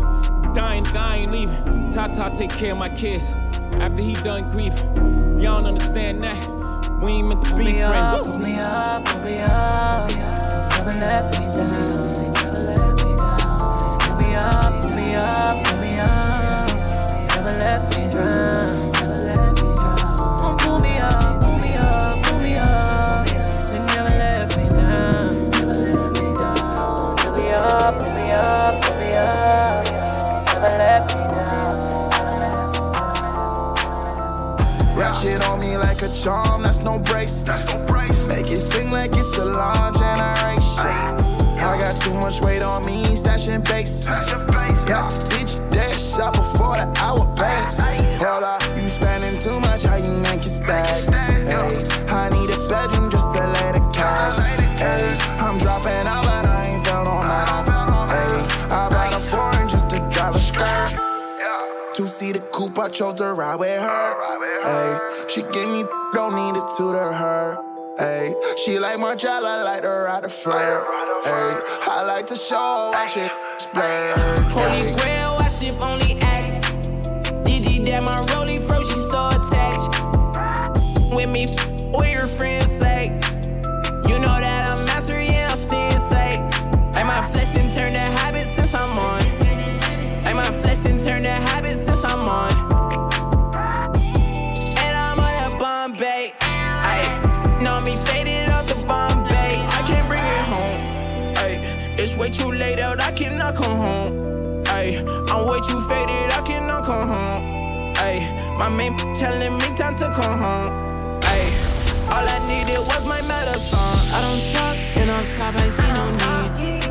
Dying, 0.55 0.87
I 0.89 1.17
ain't 1.19 1.33
leaving. 1.33 1.91
Tata 1.93 2.31
take 2.35 2.51
care 2.51 2.73
of 2.73 2.79
my 2.79 2.89
kids. 2.89 3.35
After 3.81 4.03
he 4.03 4.15
done 4.17 4.51
grieving. 4.51 4.79
If 5.37 5.43
y'all 5.43 5.61
don't 5.61 5.67
understand 5.67 6.23
that, 6.23 6.37
we 7.03 7.13
ain't 7.13 7.29
meant 7.29 7.45
to 7.45 7.57
be 7.57 7.73
friends. 7.81 8.29
Pull 8.29 8.39
me 8.41 8.59
up, 8.59 9.05
pull 9.05 9.21
me 9.21 9.41
up, 9.41 10.11
never 10.71 10.93
let 10.99 11.39
me 11.39 11.51
down. 11.53 11.73
Never 12.33 12.63
let 12.63 13.05
me 13.05 13.17
down. 13.17 13.99
Pull 14.01 14.17
me 14.17 14.35
up, 14.35 14.83
pull 14.83 14.91
me 14.91 15.15
up, 15.15 15.65
pull 15.65 15.77
me 15.79 15.81
up, 15.81 15.82
shit 35.23 35.41
on 35.45 35.61
me 35.61 35.77
like 35.77 36.03
a 36.03 36.13
charm, 36.13 36.63
that's 36.63 36.81
no 36.81 36.99
brace. 36.99 37.45
That's 37.45 37.65
no 37.73 37.79
brace. 37.87 38.27
Make 38.27 38.51
it 38.51 38.61
sing 38.61 38.91
like 38.91 39.13
it's 39.15 39.37
a 39.37 39.45
large 39.45 39.97
generation. 39.97 41.15
I 41.63 41.79
got 41.79 41.97
too 41.97 42.15
much 42.15 42.41
weight 42.41 42.63
on 42.63 42.85
me, 42.85 43.05
stashing 43.15 43.65
base. 43.65 44.05
Got 44.05 45.11
the 45.13 45.19
bitch 45.31 45.55
dash 45.71 46.17
shot 46.17 46.35
before 46.35 46.75
the 46.75 46.93
hour 46.99 47.25
pass. 47.37 47.79
Hell 48.19 48.45
up, 48.45 48.63
you 48.75 48.89
spending 48.89 49.37
too 49.37 49.61
much, 49.61 49.85
how 49.85 49.97
you 49.97 50.11
make 50.11 50.45
it 50.45 50.51
stack? 50.51 51.32
Seater 62.33 62.47
coupe, 62.51 62.79
I 62.79 62.89
chose 62.89 63.15
to 63.15 63.35
ride 63.35 63.57
with 63.57 63.79
her. 63.79 64.63
Hey, 64.63 65.27
she 65.29 65.43
gave 65.43 65.69
me, 65.69 65.85
don't 66.15 66.35
need 66.35 66.55
to 66.55 66.93
the 66.93 67.13
her. 67.13 67.59
Hey, 67.99 68.35
she 68.57 68.79
like 68.79 68.99
my 68.99 69.15
Margiela, 69.15 69.45
I 69.45 69.63
like 69.63 69.83
to 69.83 69.89
ride 69.89 70.25
a 70.25 70.31
flare. 70.31 70.83
Hey, 71.25 71.61
I 71.91 72.05
like 72.07 72.27
to 72.29 72.37
show 72.37 72.91
watch 72.95 73.19
it 73.19 73.31
splash. 73.59 74.17
Holy 74.49 74.95
grail, 74.97 75.37
I 75.41 75.49
sip 75.49 75.83
only 75.83 76.19
act. 76.23 76.89
DG 77.45 77.85
that 77.85 78.03
my 78.03 78.19
rolling 78.33 78.42
come 103.53 103.77
home. 103.77 104.65
Ay, 104.67 105.03
I'm 105.29 105.47
way 105.49 105.61
too 105.61 105.81
faded, 105.81 106.31
I 106.33 106.43
cannot 106.43 106.85
come 106.85 107.09
home. 107.09 107.95
Ay, 107.97 108.21
my 108.59 108.69
main 108.69 108.97
telling 109.15 109.59
me 109.59 109.69
time 109.77 109.97
to 109.97 110.07
come 110.07 110.39
home. 110.39 111.21
Ay, 111.23 111.43
all 112.11 112.27
I 112.27 112.39
needed 112.49 112.79
was 112.79 113.07
my 113.07 113.21
medicine. 113.29 113.79
I 114.13 114.21
don't 114.21 114.45
talk, 114.51 114.77
and 114.97 115.11
off 115.11 115.27
top 115.37 115.55
I 115.57 115.69
see 115.69 115.91
no 115.99 116.05
need. 116.59 116.85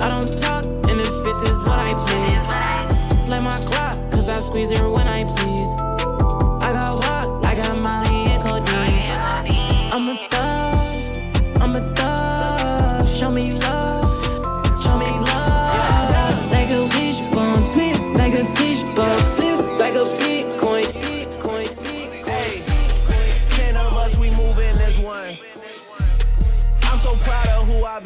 I 0.00 0.08
don't 0.08 0.30
talk, 0.38 0.64
and 0.90 1.00
if 1.00 1.26
it 1.30 1.50
is 1.50 1.58
what 1.60 1.78
I 1.78 1.92
please. 2.06 3.26
Play 3.26 3.40
my 3.40 3.58
clock, 3.66 3.98
cause 4.10 4.28
I 4.28 4.40
squeeze 4.40 4.76
her 4.76 4.88
when 4.88 5.06
I 5.06 5.24
please. 5.24 5.89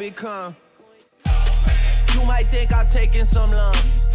Become. 0.09 0.55
You 2.13 2.23
might 2.25 2.47
think 2.47 2.71
I'm 2.71 2.85
taking 2.85 3.25
some 3.25 3.49
lumps. 3.49 4.05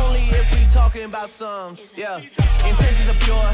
Only 0.00 0.22
if 0.32 0.46
we 0.54 0.64
talking 0.72 1.04
about 1.04 1.28
sums. 1.28 1.92
Yeah, 1.94 2.16
intentions 2.64 3.08
are 3.08 3.20
pure. 3.26 3.50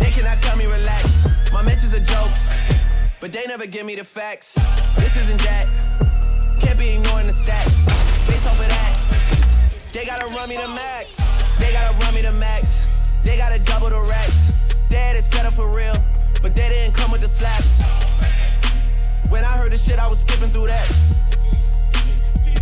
They 0.00 0.10
cannot 0.10 0.36
tell 0.42 0.56
me 0.58 0.66
relax. 0.66 1.28
My 1.50 1.62
mentions 1.62 1.94
are 1.94 2.04
jokes, 2.04 2.52
but 3.20 3.32
they 3.32 3.46
never 3.46 3.66
give 3.66 3.86
me 3.86 3.94
the 3.94 4.04
facts. 4.04 4.52
This 4.96 5.16
isn't 5.16 5.40
that. 5.48 5.66
Can't 6.60 6.78
be 6.78 6.90
ignoring 6.96 7.26
the 7.26 7.32
stats. 7.32 7.72
Based 8.28 8.46
off 8.46 8.60
of 8.60 8.68
that, 8.68 8.92
they 9.94 10.04
gotta 10.04 10.26
run 10.36 10.46
me 10.50 10.56
the 10.58 10.68
max. 10.68 11.16
They 11.58 11.72
gotta 11.72 11.96
run 12.04 12.14
me 12.14 12.20
the 12.20 12.32
max. 12.32 12.86
They 13.24 13.38
gotta 13.38 13.62
double 13.64 13.88
the 13.88 14.02
racks. 14.02 14.52
Dad 14.90 15.16
is 15.16 15.24
set 15.24 15.46
up 15.46 15.54
for 15.54 15.74
real, 15.74 15.96
but 16.42 16.54
they 16.54 16.68
didn't 16.68 16.94
come 16.94 17.10
with 17.10 17.22
the 17.22 17.28
slaps. 17.28 17.82
When 19.32 19.44
I 19.44 19.56
heard 19.56 19.72
the 19.72 19.78
shit, 19.78 19.98
I 19.98 20.06
was 20.08 20.20
skipping 20.20 20.50
through 20.50 20.66
that. 20.66 20.86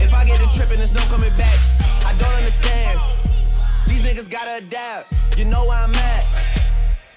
If 0.01 0.15
I 0.15 0.25
get 0.25 0.39
to 0.39 0.47
tripping, 0.57 0.77
there's 0.77 0.95
no 0.95 1.01
coming 1.11 1.37
back. 1.37 1.59
I 2.07 2.15
don't 2.17 2.33
understand. 2.33 3.01
These 3.89 4.05
niggas 4.05 4.31
gotta 4.31 4.65
adapt. 4.65 5.17
You 5.37 5.47
know 5.47 5.67
where 5.67 5.79
I'm 5.79 5.93
at. 5.97 6.25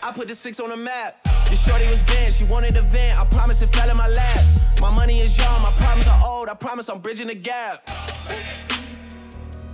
I 0.02 0.12
put 0.12 0.28
the 0.28 0.34
six 0.34 0.60
on 0.60 0.70
the 0.70 0.76
map. 0.76 1.20
Your 1.50 1.56
shorty 1.56 1.88
was 1.88 2.02
bent, 2.02 2.34
she 2.34 2.46
wanted 2.46 2.76
a 2.78 2.82
vent. 2.82 3.20
I 3.20 3.26
promise 3.26 3.62
it 3.62 3.68
fell 3.68 3.88
in 3.88 3.96
my 3.96 4.08
lap. 4.08 4.44
My 4.82 4.90
money 4.90 5.22
is 5.22 5.38
young, 5.38 5.62
my 5.62 5.72
problems 5.74 6.08
are 6.08 6.20
old. 6.26 6.50
I 6.50 6.56
promise 6.56 6.90
I'm 6.90 6.98
bridging 6.98 7.28
the 7.28 7.36
gap. 7.36 7.88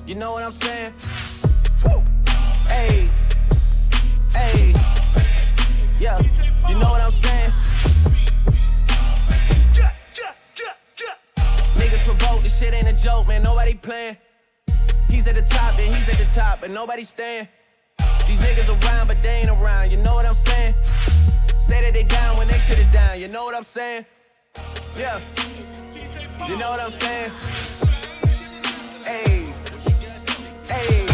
You 0.06 0.16
know 0.16 0.34
what 0.34 0.44
I'm 0.44 0.52
saying? 0.52 0.94
Hey, 2.68 3.08
hey, 4.34 4.74
yeah. 6.00 6.20
You 6.68 6.76
know 6.76 6.90
what 6.90 7.02
I'm 7.02 7.12
saying? 7.12 7.54
Niggas 12.40 12.44
this 12.44 12.60
shit 12.60 12.74
ain't 12.74 12.88
a 12.88 12.94
joke, 12.94 13.28
man. 13.28 13.44
Nobody 13.44 13.74
playing. 13.74 14.18
He's 15.10 15.28
at 15.28 15.36
the 15.36 15.42
top, 15.42 15.76
then 15.76 15.94
he's 15.94 16.08
at 16.08 16.18
the 16.18 16.26
top, 16.26 16.62
but 16.62 16.72
nobody 16.72 17.04
staying. 17.04 17.48
These 18.28 18.40
niggas 18.40 18.70
around, 18.70 19.08
but 19.08 19.22
they 19.22 19.42
ain't 19.42 19.50
around. 19.50 19.92
You 19.92 19.98
know 19.98 20.14
what 20.14 20.26
I'm 20.26 20.34
saying? 20.34 20.74
Say 21.58 21.82
that 21.82 21.94
they 21.94 22.04
down 22.04 22.38
when 22.38 22.48
they 22.48 22.60
shit 22.60 22.80
it 22.80 22.92
down. 22.92 23.20
You 23.20 23.28
know 23.28 23.44
what 23.44 23.56
I'm 23.56 23.66
saying? 23.66 24.06
Yeah. 24.96 25.20
You 26.48 26.58
know 26.58 26.70
what 26.70 26.82
I'm 26.82 26.92
saying? 26.92 27.32
Hey. 29.06 29.46
Hey. 30.68 31.06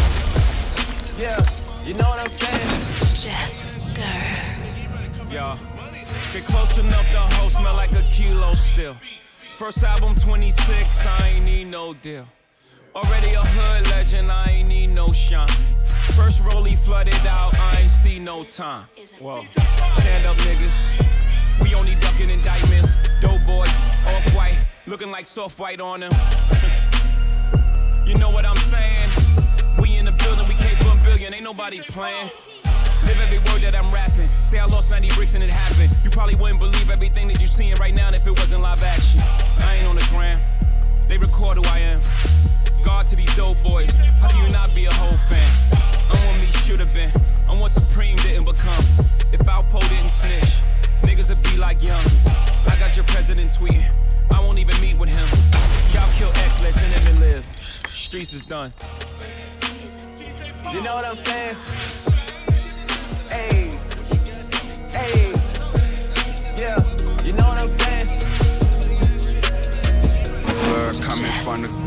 Yeah. 1.18 1.42
You 1.86 1.94
know 1.96 2.08
what 2.08 2.20
I'm 2.20 2.30
saying? 2.30 2.70
Jester. 3.00 4.02
Y'all. 5.34 5.58
Get 6.34 6.44
close 6.46 6.78
enough, 6.78 7.10
the 7.10 7.18
hoe 7.18 7.50
smell 7.50 7.76
like 7.76 7.94
a 7.94 8.04
kilo 8.12 8.54
still. 8.54 8.96
First 9.56 9.84
album 9.84 10.16
26, 10.16 11.06
I 11.06 11.30
ain't 11.30 11.46
need 11.46 11.68
no 11.68 11.94
deal. 11.94 12.28
Already 12.94 13.36
a 13.36 13.40
hood 13.40 13.88
legend, 13.90 14.28
I 14.28 14.50
ain't 14.50 14.68
need 14.68 14.90
no 14.90 15.08
shine. 15.08 15.48
First 16.14 16.44
rollie 16.44 16.78
flooded 16.78 17.26
out, 17.26 17.58
I 17.58 17.80
ain't 17.80 17.90
see 17.90 18.20
no 18.20 18.44
time. 18.44 18.86
Well, 19.22 19.46
stand 19.94 20.26
up 20.26 20.36
niggas. 20.40 21.02
We 21.62 21.74
only 21.74 21.96
ducking 21.96 22.30
indictments. 22.30 22.98
Dope 23.22 23.46
boys, 23.46 23.70
off 24.08 24.36
white, 24.36 24.58
looking 24.88 25.10
like 25.10 25.26
soft 25.26 25.58
white 25.58 25.80
on 25.80 26.02
them. 26.02 26.12
you 28.06 28.16
know 28.16 28.32
what 28.32 28.46
I'm 28.46 28.58
saying? 28.58 29.10
We 29.80 29.96
in 29.96 30.04
the 30.04 30.12
building, 30.12 30.50
we 30.50 30.56
case 30.56 30.82
a 30.82 31.06
billion, 31.06 31.34
ain't 31.34 31.44
nobody 31.44 31.80
playing. 31.80 32.30
Live 33.06 33.22
every 33.22 33.38
word 33.38 33.62
that 33.62 33.76
I'm 33.76 33.86
rapping. 33.94 34.28
Say 34.42 34.58
I 34.58 34.66
lost 34.66 34.90
90 34.90 35.10
bricks 35.16 35.36
and 35.36 35.44
it 35.44 35.50
happened. 35.50 35.96
You 36.04 36.10
probably 36.10 36.36
wouldn't 36.36 36.60
believe 36.60 36.90
everything 36.90 37.28
that 37.28 37.40
you're 37.40 37.48
seeing 37.48 37.76
right 37.76 37.96
now 37.96 38.10
if 38.10 38.26
it 38.26 38.32
wasn't 38.32 38.62
live 38.64 38.82
action. 38.82 39.22
I 39.62 39.76
ain't 39.76 39.86
on 39.86 39.96
the 39.96 40.08
gram. 40.10 40.40
They 41.08 41.18
record 41.18 41.58
who 41.58 41.64
I 41.70 41.80
am. 41.80 42.02
God 42.84 43.06
to 43.08 43.16
these 43.16 43.34
dope 43.36 43.62
boys. 43.64 43.94
How 44.20 44.30
can 44.30 44.44
you 44.44 44.50
not 44.52 44.74
be 44.74 44.86
a 44.86 44.94
whole 44.94 45.18
fan? 45.30 45.50
I'm 46.10 46.26
what 46.28 46.40
me 46.40 46.48
should've 46.66 46.94
been. 46.94 47.12
I'm 47.48 47.60
what 47.60 47.72
Supreme 47.72 48.16
didn't 48.18 48.46
become. 48.46 48.84
If 49.32 49.42
Alpo 49.46 49.82
didn't 49.90 50.10
snitch, 50.10 50.66
niggas 51.02 51.30
would 51.30 51.44
be 51.44 51.58
like 51.58 51.84
young. 51.84 52.06
I 52.66 52.76
got 52.80 52.96
your 52.96 53.06
president 53.06 53.52
tweeting. 53.52 53.86
I 54.34 54.40
won't 54.42 54.58
even 54.58 54.80
meet 54.82 54.98
with 54.98 55.10
him. 55.10 55.28
Y'all 55.94 56.10
kill 56.18 56.30
X, 56.46 56.62
let 56.62 56.74
Cinnamon 56.74 57.20
live. 57.20 57.46
Streets 57.88 58.34
is 58.34 58.46
done. 58.46 58.74
You 60.74 60.82
know 60.82 60.96
what 60.96 61.06
I'm 61.06 61.16
saying? 61.16 62.05
Hey, 63.30 63.70
hey, 64.92 65.32
yeah. 66.58 66.78
You 67.24 67.34
know 67.34 67.44
what 67.44 67.62
I'm 67.62 67.68
saying? 67.68 68.08
Blood 70.66 71.02
coming 71.02 71.32
from 71.44 71.62
the 71.62 71.85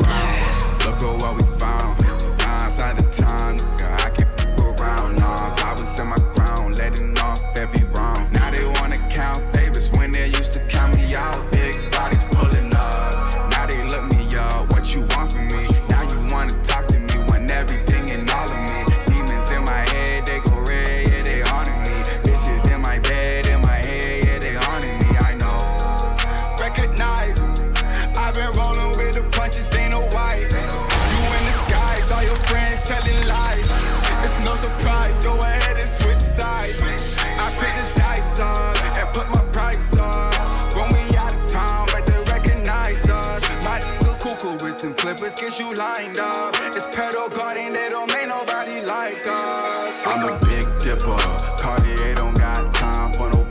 clippers, 44.99 45.33
get 45.35 45.57
you 45.59 45.73
lined 45.75 46.19
up. 46.19 46.53
It's 46.75 46.85
pedal 46.95 47.29
guarding, 47.29 47.71
they 47.71 47.89
don't 47.89 48.11
make 48.11 48.27
nobody 48.27 48.81
like 48.81 49.25
us. 49.25 50.05
I'm 50.05 50.27
a 50.27 50.37
big 50.45 50.67
dipper, 50.83 51.17
Cartier 51.57 52.15
don't 52.15 52.37
got 52.37 52.73
time 52.73 53.13
for 53.13 53.29
no 53.29 53.45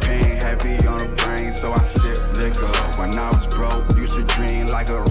Pain 0.00 0.40
heavy 0.40 0.86
on 0.88 0.98
the 0.98 1.12
brain, 1.18 1.52
so 1.52 1.70
I 1.70 1.82
sip 1.82 2.18
liquor. 2.38 2.66
When 2.98 3.16
I 3.18 3.28
was 3.28 3.46
broke, 3.46 3.84
used 3.96 4.14
to 4.14 4.24
dream 4.24 4.66
like 4.66 4.88
a 4.88 5.04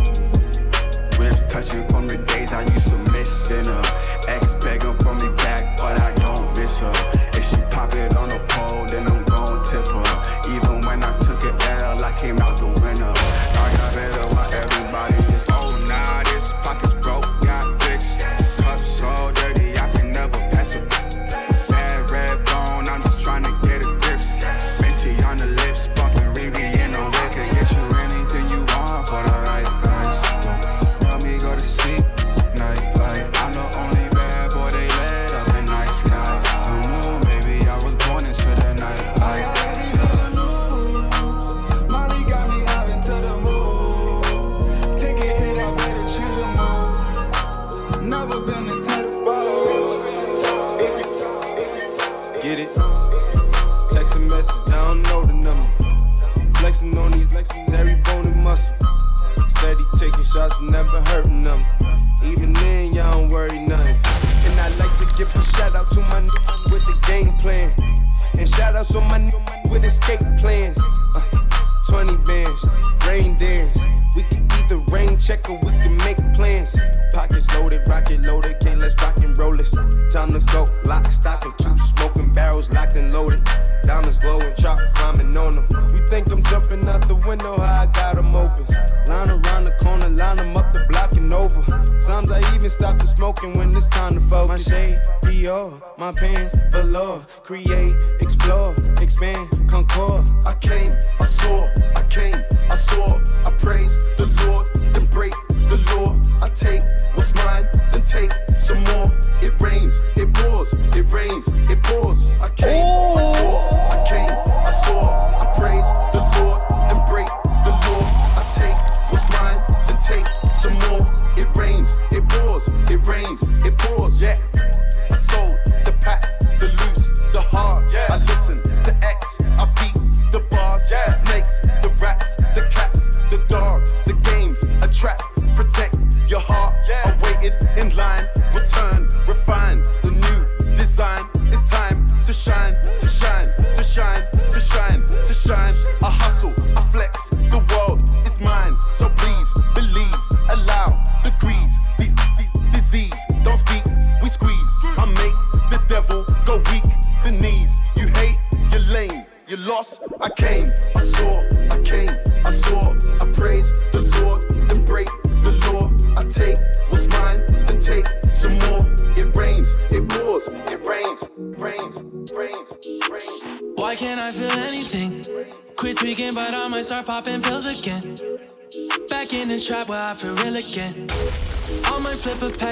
ribs 1.21 1.43
touching 1.43 1.87
from 1.87 2.07
the 2.07 2.17
days 2.17 2.51
I 2.51 2.61
used 2.61 2.89
to 2.89 2.97
miss 3.11 3.47
dinner. 3.47 3.81
Ex 4.27 4.55
begging 4.55 4.97
for 5.05 5.13
me 5.13 5.29
back, 5.37 5.77
but 5.77 6.01
I 6.01 6.15
don't 6.15 6.49
miss 6.57 6.79
her. 6.79 6.93
If 7.37 7.45
she 7.45 7.61
pop 7.69 7.93
it 7.93 8.15
on 8.17 8.29
the 8.29 8.39
pole, 8.49 8.85
then 8.89 9.05
I'm 9.05 9.23
gon' 9.29 9.63
tip 9.69 9.85
her. 9.85 10.13
Even 10.49 10.81
when 10.81 11.03
I 11.03 11.13
took 11.19 11.43
it 11.45 11.53
L, 11.83 12.03
I 12.03 12.11
came 12.17 12.39
out 12.39 12.57
the 12.57 12.70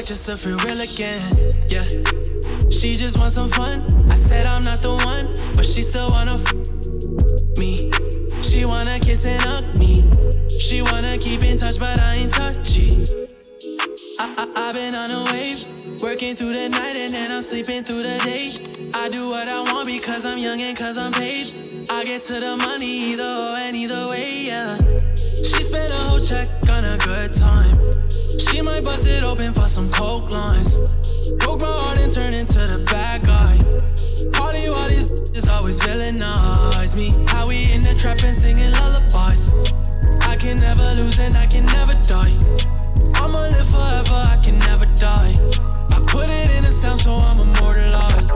just 0.10 0.26
to 0.26 0.36
feel 0.36 0.58
real 0.66 0.82
again. 0.82 1.22
Yeah. 1.68 1.86
She 2.72 2.96
just 2.96 3.20
wants 3.20 3.36
some 3.36 3.48
fun. 3.48 3.86
I 4.10 4.16
said 4.16 4.48
I'm 4.48 4.64
not 4.64 4.80
the 4.80 4.96
one, 5.06 5.54
but 5.54 5.64
she 5.64 5.84
still 5.84 6.10
wanna 6.10 6.34
f- 6.34 7.60
me. 7.60 7.92
She 8.42 8.66
wanna 8.66 9.00
kiss 9.00 9.28
and 9.28 9.40
hug 9.40 9.78
me. 9.78 10.02
She 10.50 10.82
wanna 10.82 11.16
keep 11.20 11.44
in 11.44 11.58
touch, 11.58 11.78
but 11.78 12.00
I 12.00 12.16
ain't 12.16 12.32
touchy. 12.34 13.06
I, 14.18 14.34
I, 14.36 14.52
I've 14.56 14.74
been 14.74 14.96
on 14.96 15.12
a 15.12 15.26
wave, 15.32 16.02
working 16.02 16.36
through 16.36 16.56
the 16.56 16.70
night 16.70 16.96
and 16.96 17.14
then 17.14 17.32
I'm 17.32 17.44
sleeping 17.44 17.84
through 17.84 18.02
the 18.02 18.18
day. 18.26 18.90
I 18.96 19.10
do 19.10 19.30
what 19.30 19.48
I 19.48 19.62
want 19.72 19.86
because 19.86 20.26
I'm 20.26 20.40
young 20.40 20.60
and 20.60 20.76
cause 20.76 20.98
I'm 20.98 21.12
paid. 21.12 21.54
I 21.92 22.04
get 22.04 22.24
to 22.24 22.40
the 22.40 22.58
money 22.58 23.14
either 23.14 23.22
or 23.22 23.56
and 23.58 23.76
either 23.76 24.10
way, 24.10 24.48
yeah. 24.48 24.76
She 25.16 25.62
spent 25.62 25.94
a 25.94 25.98
whole 26.10 26.20
check 26.20 26.50
on 26.68 26.84
a 26.84 26.98
good 26.98 27.32
time. 27.32 27.99
She 28.50 28.62
might 28.62 28.84
bust 28.84 29.06
it 29.08 29.24
open 29.24 29.54
for 29.54 29.68
some 29.70 29.90
coke 29.92 30.32
lines. 30.32 30.92
Broke 31.34 31.62
my 31.62 31.68
heart 31.68 32.00
and 32.00 32.12
turn 32.12 32.34
into 32.34 32.58
the 32.58 32.84
bad 32.90 33.24
guy. 33.24 33.56
Party 34.34 34.70
while 34.70 34.90
these 34.90 35.12
is 35.38 35.48
always 35.48 35.80
villainize 35.80 36.96
me. 36.96 37.14
How 37.28 37.48
we 37.48 37.72
in 37.72 37.84
the 37.84 37.94
trap 37.94 38.24
and 38.24 38.36
singing 38.36 38.72
lullabies. 38.72 39.54
I 40.26 40.36
can 40.36 40.58
never 40.58 40.96
lose 40.96 41.20
and 41.20 41.38
I 41.38 41.46
can 41.46 41.66
never 41.68 41.94
die. 42.10 42.34
I'ma 43.22 43.40
live 43.54 43.70
forever, 43.70 44.18
I 44.18 44.40
can 44.44 44.58
never 44.60 44.88
die. 44.98 45.34
I 45.92 46.00
put 46.08 46.30
it 46.30 46.50
in 46.58 46.66
a 46.66 46.72
sound 46.72 47.00
so 47.00 47.16
I'm 47.16 47.40
immortalized. 47.40 48.34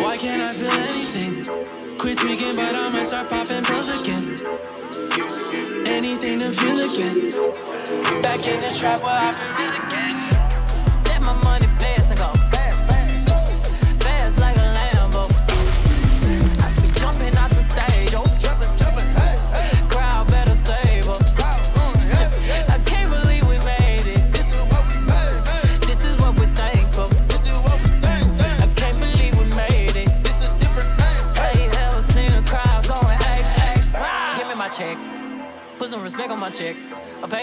Why 0.00 0.16
can't 0.16 0.40
I 0.40 0.52
feel 0.52 0.72
anything? 0.72 1.44
Quit 1.98 2.18
tweaking, 2.18 2.56
but 2.56 2.74
I 2.74 2.88
might 2.88 3.06
start 3.06 3.28
popping 3.28 3.64
pills 3.64 3.88
again. 4.00 4.36
Anything 5.86 6.38
to 6.38 6.48
feel 6.50 6.80
again. 6.90 7.81
Back 8.20 8.46
in 8.46 8.60
the 8.60 8.68
trap 8.70 9.00
where 9.02 9.10
I 9.10 9.32
feel 9.32 9.56
real 9.56 9.86
again. 9.86 9.91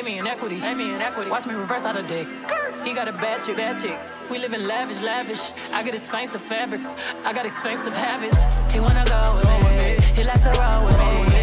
Me 0.09 0.17
in 0.17 0.27
equity. 0.27 0.59
Pay 0.59 0.73
me 0.73 0.93
in 0.93 1.01
equity. 1.01 1.29
Watch 1.29 1.45
me 1.45 1.53
reverse 1.53 1.85
out 1.85 1.95
of 1.95 2.07
dicks. 2.07 2.43
He 2.83 2.93
got 2.93 3.07
a 3.07 3.13
bad 3.13 3.43
chick, 3.43 3.57
bad 3.57 3.77
chick. 3.77 3.97
We 4.31 4.39
live 4.39 4.53
in 4.53 4.67
lavish, 4.67 5.01
lavish. 5.01 5.51
I 5.71 5.83
got 5.83 5.93
expensive 5.93 6.41
fabrics. 6.41 6.95
I 7.25 7.31
got 7.31 7.45
expensive 7.45 7.95
habits. 7.95 8.39
He 8.73 8.79
wanna 8.79 9.05
go 9.05 9.35
with 9.35 9.45
me. 9.45 10.05
He 10.15 10.23
likes 10.23 10.43
to 10.45 10.51
roll 10.59 10.85
with 10.85 10.97
me. 10.97 11.38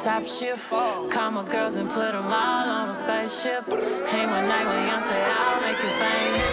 Top 0.00 0.26
shift. 0.26 0.70
Call 0.70 1.30
my 1.30 1.44
girls 1.50 1.76
and 1.76 1.88
put 1.90 2.12
them 2.12 2.24
all 2.24 2.68
on 2.68 2.88
a 2.88 2.94
spaceship. 2.94 3.68
Hang 4.08 4.30
one 4.30 4.48
night 4.48 4.64
when 4.64 4.86
Young 4.88 5.02
say 5.02 5.22
I'll 5.22 5.60
make 5.60 5.76
you 5.76 5.90
famous. 6.00 6.48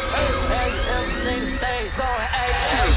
Have 0.51 0.73
you 0.73 0.83
ever 0.95 1.11
seen 1.23 1.47
stage 1.55 1.97
going? 1.97 2.96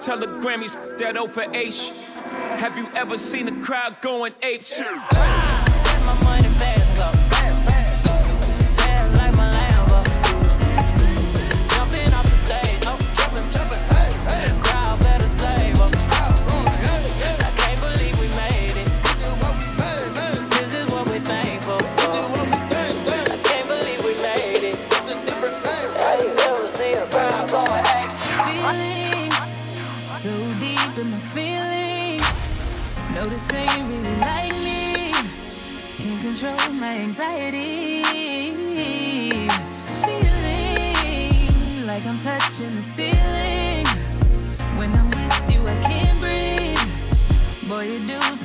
Tell 0.00 0.18
the 0.18 0.26
Grammys 0.26 0.76
that 0.98 1.16
O 1.16 1.26
for 1.26 1.44
H. 1.54 1.90
Have 2.58 2.76
you 2.76 2.88
ever 2.94 3.16
seen 3.16 3.48
a 3.48 3.62
crowd 3.62 3.96
going 4.02 4.34
ape 4.42 4.62
shit? 4.62 5.53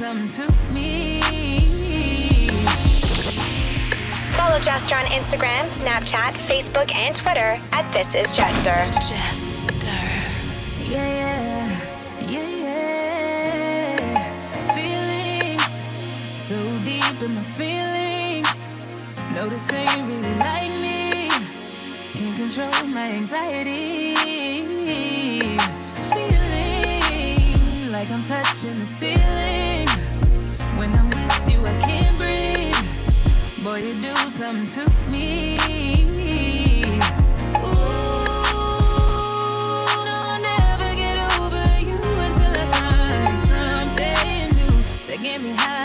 To 0.09 0.51
me. 0.73 1.21
Follow 4.31 4.59
Jester 4.59 4.95
on 4.95 5.05
Instagram, 5.05 5.69
Snapchat, 5.69 6.33
Facebook, 6.33 6.91
and 6.95 7.15
Twitter 7.15 7.61
at 7.71 7.87
This 7.93 8.15
Is 8.15 8.35
Jester. 8.35 8.83
Jester. 8.91 9.71
Yeah, 10.89 11.07
yeah, 12.21 12.27
yeah, 12.27 12.49
yeah. 12.65 14.23
Feelings 14.73 15.83
so 16.35 16.55
deep 16.83 17.21
in 17.21 17.35
my 17.35 17.43
feelings. 17.43 18.67
Notice 19.35 19.71
you 19.71 20.03
really 20.05 20.35
like 20.39 20.71
me. 20.81 21.29
Can't 22.17 22.35
control 22.35 22.87
my 22.87 23.11
anxiety. 23.11 24.15
Feeling 26.09 27.91
like 27.91 28.09
I'm 28.09 28.23
touching 28.23 28.79
the 28.79 28.87
ceiling. 28.87 29.68
Boy, 33.63 33.79
you 33.83 34.01
do 34.01 34.15
something 34.29 34.67
to 34.67 34.89
me. 35.11 35.57
Ooh, 37.57 37.71
no, 40.05 40.37
I'll 45.57 45.78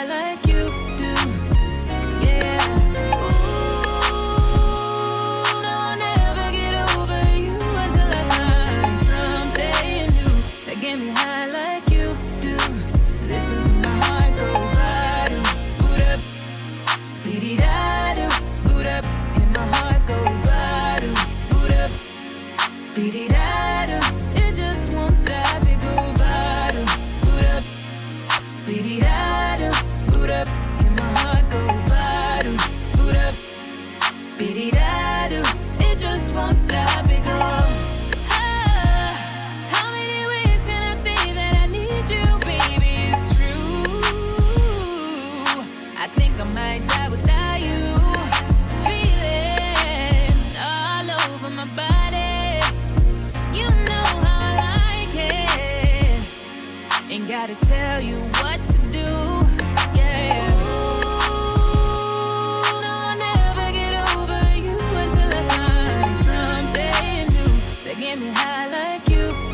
high 68.36 68.69
like 68.69 69.09
you 69.11 69.54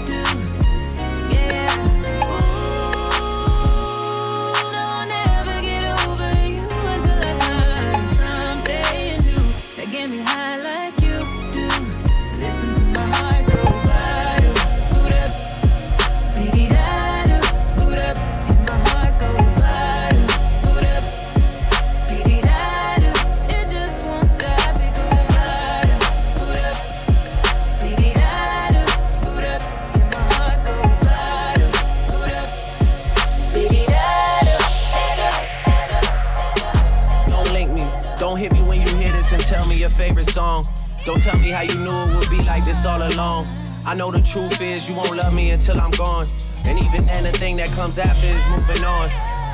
Don't 41.11 41.21
tell 41.21 41.41
me 41.41 41.51
how 41.51 41.63
you 41.63 41.75
knew 41.75 41.91
it 41.91 42.17
would 42.21 42.31
be 42.31 42.41
like 42.45 42.65
this 42.65 42.87
all 42.87 43.03
along. 43.03 43.45
I 43.85 43.97
know 43.97 44.13
the 44.13 44.23
truth 44.23 44.63
is 44.63 44.89
you 44.89 44.95
won't 44.95 45.17
love 45.17 45.35
me 45.35 45.51
until 45.51 45.81
I'm 45.81 45.91
gone. 45.91 46.29
And 46.65 46.79
even 46.79 47.05
then, 47.07 47.25
the 47.25 47.33
thing 47.33 47.57
that 47.57 47.69
comes 47.71 47.99
after 47.99 48.29
is 48.29 48.47
moving 48.47 48.85
on. 48.85 49.11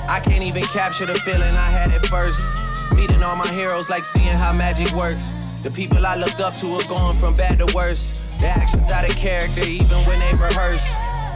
I 0.06 0.20
can't 0.22 0.44
even 0.44 0.64
capture 0.64 1.06
the 1.06 1.14
feeling 1.14 1.56
I 1.56 1.70
had 1.70 1.92
at 1.92 2.04
first. 2.08 2.38
Meeting 2.94 3.22
all 3.22 3.36
my 3.36 3.48
heroes, 3.48 3.88
like 3.88 4.04
seeing 4.04 4.26
how 4.26 4.52
magic 4.52 4.92
works. 4.92 5.32
The 5.62 5.70
people 5.70 6.04
I 6.04 6.16
looked 6.16 6.40
up 6.40 6.52
to 6.56 6.74
are 6.74 6.84
going 6.88 7.16
from 7.16 7.34
bad 7.34 7.58
to 7.60 7.74
worse. 7.74 8.12
Their 8.38 8.50
actions 8.50 8.90
out 8.90 9.08
of 9.08 9.16
character, 9.16 9.62
even 9.62 10.04
when 10.04 10.20
they 10.20 10.34
rehearse. 10.34 10.86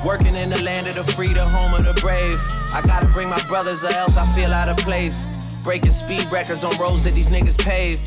Working 0.04 0.34
in 0.34 0.50
the 0.50 0.60
land 0.60 0.86
of 0.86 0.96
the 0.96 1.12
free, 1.14 1.32
the 1.32 1.48
home 1.48 1.72
of 1.72 1.86
the 1.86 1.98
brave. 1.98 2.38
I 2.74 2.82
gotta 2.84 3.06
bring 3.06 3.30
my 3.30 3.40
brothers, 3.46 3.82
or 3.84 3.88
else 3.88 4.18
I 4.18 4.30
feel 4.34 4.52
out 4.52 4.68
of 4.68 4.76
place. 4.76 5.24
Breaking 5.64 5.92
speed 5.92 6.26
records 6.30 6.62
on 6.62 6.76
roads 6.76 7.04
that 7.04 7.14
these 7.14 7.30
niggas 7.30 7.56
pave. 7.56 8.00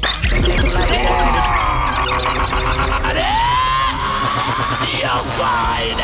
You'll 5.04 5.24
find! 5.24 6.00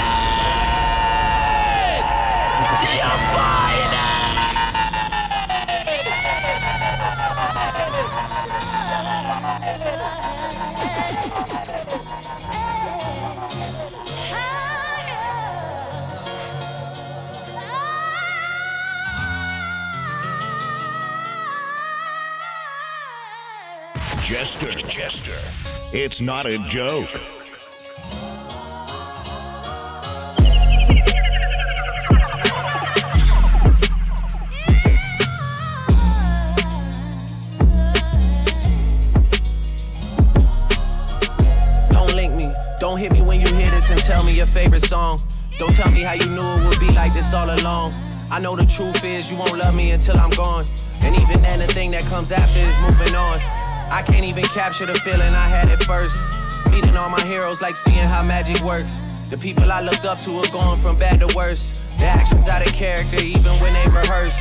You'll 2.82 3.20
find 3.34 3.60
Jester. 24.22 24.70
Jester. 24.88 25.69
It's 25.92 26.22
not 26.22 26.46
a 26.46 26.60
joke. 26.60 27.10
Don't 41.90 42.16
link 42.16 42.36
me. 42.36 42.54
Don't 42.80 43.00
hit 43.00 43.12
me 43.12 43.24
when 43.24 43.42
you 43.42 43.48
hear 43.48 43.72
this 43.72 43.90
and 43.90 44.00
tell 44.02 44.24
me 44.24 44.34
your 44.34 44.46
favorite 44.46 44.84
song. 44.84 45.20
Don't 45.58 45.74
tell 45.74 45.90
me 45.90 46.02
how 46.02 46.14
you 46.14 46.26
knew 46.28 46.44
it 46.44 46.70
would 46.70 46.80
be 46.80 46.92
like 46.92 47.16
this 47.16 47.34
all 47.34 47.50
along. 47.50 47.94
I 48.30 48.40
know 48.40 48.56
the 48.56 48.68
truth 48.68 49.04
is 49.04 49.32
you 49.32 49.38
won't 49.38 49.58
love 49.58 49.76
me 49.76 49.90
until 49.90 50.20
I'm 50.20 50.30
gone. 50.30 50.66
And 51.02 51.16
even 51.16 51.42
then, 51.42 51.58
the 51.58 51.68
thing 51.68 51.90
that 51.92 52.04
comes 52.04 52.32
after 52.32 52.60
is 52.60 52.78
moving 52.78 53.16
on. 53.16 53.59
I 53.92 54.04
can't 54.04 54.26
even 54.26 54.44
capture 54.46 54.86
the 54.86 54.94
feeling 54.96 55.34
I 55.34 55.48
had 55.48 55.68
at 55.70 55.84
first. 55.84 56.16
Meeting 56.70 56.96
all 56.96 57.10
my 57.10 57.22
heroes, 57.26 57.60
like 57.60 57.76
seeing 57.76 57.98
how 57.98 58.22
magic 58.22 58.62
works. 58.64 59.00
The 59.32 59.38
people 59.38 59.72
I 59.72 59.82
looked 59.82 60.06
up 60.06 60.20
to 60.20 60.32
are 60.38 60.52
going 60.52 60.80
from 60.80 60.98
bad 60.98 61.20
to 61.22 61.36
worse. 61.36 61.74
Their 61.98 62.10
actions 62.10 62.48
out 62.48 62.66
of 62.66 62.72
character, 62.74 63.18
even 63.18 63.52
when 63.60 63.74
they 63.74 63.88
rehearse. 63.90 64.38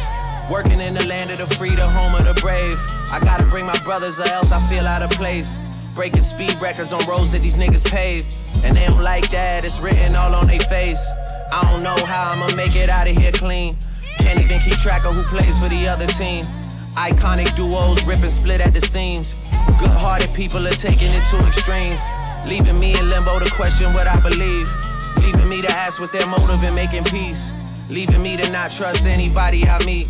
Working 0.51 0.81
in 0.81 0.95
the 0.95 1.05
land 1.07 1.31
of 1.31 1.39
the 1.39 1.47
free, 1.57 1.75
the 1.75 1.89
home 1.89 2.15
of 2.15 2.27
the 2.27 2.41
brave. 2.41 2.79
I 3.11 3.21
gotta 3.25 3.47
bring 3.47 3.65
my 3.65 3.79
brothers, 3.85 4.21
or 4.21 4.29
else 4.29 4.53
I 4.53 4.61
feel 4.69 4.87
out 4.87 5.03
of 5.03 5.11
place. 5.11 5.59
Breaking 5.95 6.23
speed 6.23 6.55
records 6.63 6.93
on 6.93 7.07
roads 7.07 7.33
that 7.33 7.41
these 7.41 7.57
niggas 7.57 7.85
pave. 7.85 8.27
And 8.63 8.77
they 8.77 8.87
don't 8.87 9.03
like 9.03 9.31
that, 9.31 9.65
it's 9.65 9.81
written 9.81 10.15
all 10.15 10.35
on 10.35 10.47
their 10.47 10.61
face. 10.61 11.05
I 11.53 11.71
don't 11.71 11.83
know 11.83 11.97
how 12.05 12.33
I'ma 12.33 12.55
make 12.55 12.77
it 12.77 12.91
out 12.91 13.09
of 13.09 13.17
here 13.17 13.33
clean. 13.33 13.79
Can't 14.19 14.41
even 14.41 14.61
keep 14.61 14.77
track 14.79 15.07
of 15.07 15.15
who 15.15 15.23
plays 15.23 15.59
for 15.59 15.69
the 15.69 15.89
other 15.89 16.07
team. 16.07 16.45
Iconic 16.99 17.55
duos 17.55 18.05
ripping 18.05 18.29
split 18.31 18.61
at 18.61 18.75
the 18.75 18.81
seams. 18.81 19.37
Good 19.79 19.91
hearted 19.91 20.35
people 20.35 20.67
are 20.67 20.75
taking 20.75 21.13
it 21.13 21.25
to 21.31 21.47
extremes. 21.47 22.03
Leaving 22.45 22.77
me 22.81 22.99
in 22.99 23.09
limbo 23.09 23.39
to 23.39 23.49
question 23.53 23.93
what 23.95 24.09
I 24.09 24.19
believe. 24.19 24.69
Leaving 25.19 25.49
me 25.49 25.63
to 25.63 25.71
ask 25.71 26.01
what's 26.01 26.11
their 26.11 26.27
motive 26.27 26.61
in 26.65 26.75
making 26.75 27.05
peace. 27.05 27.53
Leaving 27.89 28.21
me 28.21 28.37
to 28.37 28.51
not 28.51 28.73
trust 28.73 29.07
anybody 29.07 29.65
I 29.65 29.79
meet. 29.85 30.09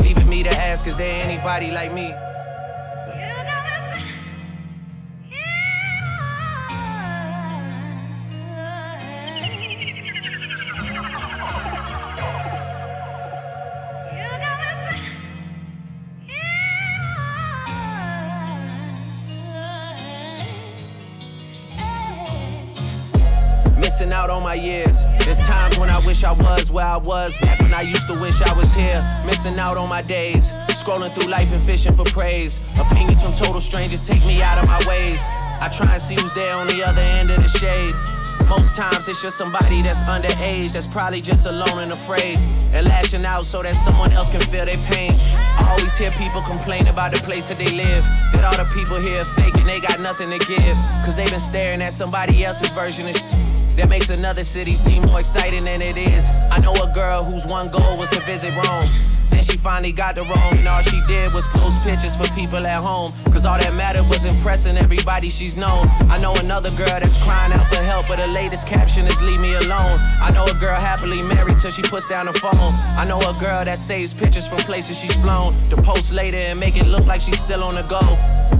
Leaving 0.00 0.26
me 0.26 0.42
to 0.42 0.48
ask, 0.48 0.86
is 0.86 0.96
there 0.96 1.22
anybody 1.22 1.70
like 1.70 1.92
me? 1.92 2.14
I 26.32 26.34
was 26.34 26.70
where 26.70 26.86
I 26.86 26.96
was 26.96 27.36
back 27.42 27.60
when 27.60 27.74
I 27.74 27.82
used 27.82 28.08
to 28.08 28.18
wish 28.22 28.40
I 28.40 28.54
was 28.54 28.72
here. 28.72 29.04
Missing 29.26 29.58
out 29.58 29.76
on 29.76 29.90
my 29.90 30.00
days. 30.00 30.50
Scrolling 30.80 31.12
through 31.12 31.28
life 31.28 31.52
and 31.52 31.62
fishing 31.62 31.92
for 31.92 32.04
praise. 32.04 32.58
Opinions 32.80 33.20
from 33.20 33.34
total 33.34 33.60
strangers 33.60 34.06
take 34.06 34.24
me 34.24 34.40
out 34.40 34.56
of 34.56 34.66
my 34.66 34.82
ways. 34.88 35.20
I 35.60 35.68
try 35.70 35.92
and 35.92 36.00
see 36.00 36.14
who's 36.14 36.32
there 36.32 36.56
on 36.56 36.68
the 36.68 36.82
other 36.82 37.02
end 37.02 37.30
of 37.30 37.36
the 37.36 37.50
shade. 37.50 37.94
Most 38.48 38.74
times 38.74 39.08
it's 39.08 39.20
just 39.20 39.36
somebody 39.36 39.82
that's 39.82 40.02
underage, 40.04 40.72
that's 40.72 40.86
probably 40.86 41.20
just 41.20 41.44
alone 41.44 41.82
and 41.82 41.92
afraid, 41.92 42.38
and 42.72 42.86
lashing 42.88 43.26
out 43.26 43.44
so 43.44 43.62
that 43.62 43.76
someone 43.84 44.10
else 44.12 44.30
can 44.30 44.40
feel 44.40 44.64
their 44.64 44.80
pain. 44.88 45.12
I 45.36 45.76
always 45.76 45.96
hear 45.98 46.12
people 46.12 46.40
complain 46.40 46.86
about 46.86 47.12
the 47.12 47.18
place 47.18 47.50
that 47.50 47.58
they 47.58 47.70
live, 47.76 48.04
that 48.32 48.42
all 48.42 48.56
the 48.56 48.70
people 48.72 48.98
here 48.98 49.24
fake 49.36 49.54
and 49.54 49.68
they 49.68 49.80
got 49.80 50.00
nothing 50.00 50.30
to 50.30 50.38
give, 50.38 50.76
cause 51.04 51.14
they've 51.14 51.30
been 51.30 51.40
staring 51.40 51.82
at 51.82 51.92
somebody 51.92 52.42
else's 52.42 52.74
version 52.74 53.06
of 53.08 53.16
that 53.76 53.88
makes 53.88 54.10
another 54.10 54.44
city 54.44 54.74
seem 54.74 55.02
more 55.06 55.20
exciting 55.20 55.64
than 55.64 55.80
it 55.80 55.96
is. 55.96 56.28
I 56.50 56.58
know 56.60 56.74
a 56.74 56.92
girl 56.92 57.24
whose 57.24 57.46
one 57.46 57.70
goal 57.70 57.96
was 57.98 58.10
to 58.10 58.20
visit 58.20 58.54
Rome. 58.54 58.90
Then 59.30 59.42
she 59.42 59.56
finally 59.56 59.92
got 59.92 60.14
to 60.16 60.22
Rome, 60.22 60.58
and 60.58 60.68
all 60.68 60.82
she 60.82 61.00
did 61.08 61.32
was 61.32 61.46
post 61.48 61.80
pictures 61.80 62.14
for 62.14 62.28
people 62.34 62.66
at 62.66 62.82
home. 62.82 63.12
Cause 63.32 63.46
all 63.46 63.56
that 63.56 63.74
mattered 63.76 64.06
was 64.08 64.26
impressing 64.26 64.76
everybody 64.76 65.30
she's 65.30 65.56
known. 65.56 65.88
I 66.10 66.18
know 66.20 66.34
another 66.36 66.70
girl 66.72 67.00
that's 67.00 67.16
crying 67.18 67.52
out 67.52 67.66
for 67.68 67.80
help, 67.80 68.08
but 68.08 68.18
her 68.18 68.26
latest 68.26 68.66
caption 68.66 69.06
is 69.06 69.20
leave 69.22 69.40
me 69.40 69.54
alone. 69.54 69.98
I 70.20 70.30
know 70.34 70.44
a 70.44 70.54
girl 70.60 70.76
happily 70.78 71.22
married 71.22 71.56
till 71.58 71.70
she 71.70 71.82
puts 71.82 72.08
down 72.10 72.26
the 72.26 72.34
phone. 72.34 72.74
I 73.00 73.06
know 73.08 73.18
a 73.18 73.32
girl 73.40 73.64
that 73.64 73.78
saves 73.78 74.12
pictures 74.12 74.46
from 74.46 74.58
places 74.58 74.98
she's 74.98 75.14
flown 75.14 75.54
to 75.70 75.76
post 75.80 76.12
later 76.12 76.36
and 76.36 76.60
make 76.60 76.76
it 76.76 76.86
look 76.86 77.06
like 77.06 77.22
she's 77.22 77.40
still 77.40 77.64
on 77.64 77.74
the 77.74 77.82
go. 77.82 78.00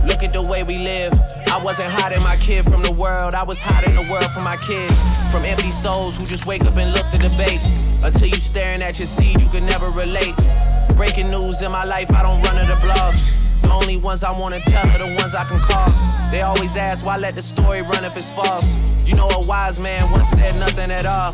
Look 0.05 0.23
at 0.23 0.33
the 0.33 0.43
way 0.43 0.63
we 0.63 0.79
live. 0.79 1.13
I 1.47 1.61
wasn't 1.63 1.91
hiding 1.91 2.23
my 2.23 2.37
kid 2.37 2.65
from 2.65 2.83
the 2.83 2.91
world, 2.91 3.35
I 3.35 3.43
was 3.43 3.61
hiding 3.61 3.95
the 3.95 4.11
world 4.11 4.31
from 4.33 4.45
my 4.45 4.57
kid. 4.57 4.91
From 5.31 5.45
empty 5.45 5.71
souls 5.71 6.17
who 6.17 6.25
just 6.25 6.45
wake 6.45 6.63
up 6.63 6.77
and 6.77 6.93
look 6.93 7.07
to 7.11 7.19
debate. 7.19 7.61
Until 8.03 8.27
you 8.27 8.37
staring 8.37 8.83
at 8.83 8.99
your 8.99 9.07
seed, 9.07 9.41
you 9.41 9.49
can 9.49 9.65
never 9.65 9.87
relate. 9.91 10.35
Breaking 10.97 11.31
news 11.31 11.63
in 11.63 11.71
my 11.71 11.85
life, 11.85 12.11
I 12.13 12.23
don't 12.23 12.43
run 12.43 12.57
to 12.57 12.67
the 12.67 12.79
blogs. 12.83 13.23
The 13.63 13.73
only 13.73 13.97
ones 13.97 14.25
I 14.25 14.37
wanna 14.37 14.61
tell 14.61 14.89
are 14.91 14.99
the 14.99 15.15
ones 15.15 15.35
I 15.35 15.45
can 15.45 15.61
call. 15.61 15.89
They 16.31 16.43
always 16.43 16.77
ask 16.77 17.05
why 17.05 17.17
let 17.17 17.37
the 17.37 17.43
story 17.43 17.83
run 17.83 18.05
if 18.05 18.17
it's 18.17 18.31
false. 18.31 18.75
You 19.07 19.15
know 19.15 19.29
a 19.29 19.47
wise 19.47 19.79
man 19.79 20.11
once 20.11 20.29
said 20.31 20.57
nothing 20.59 20.91
at 20.91 21.07
all. 21.07 21.33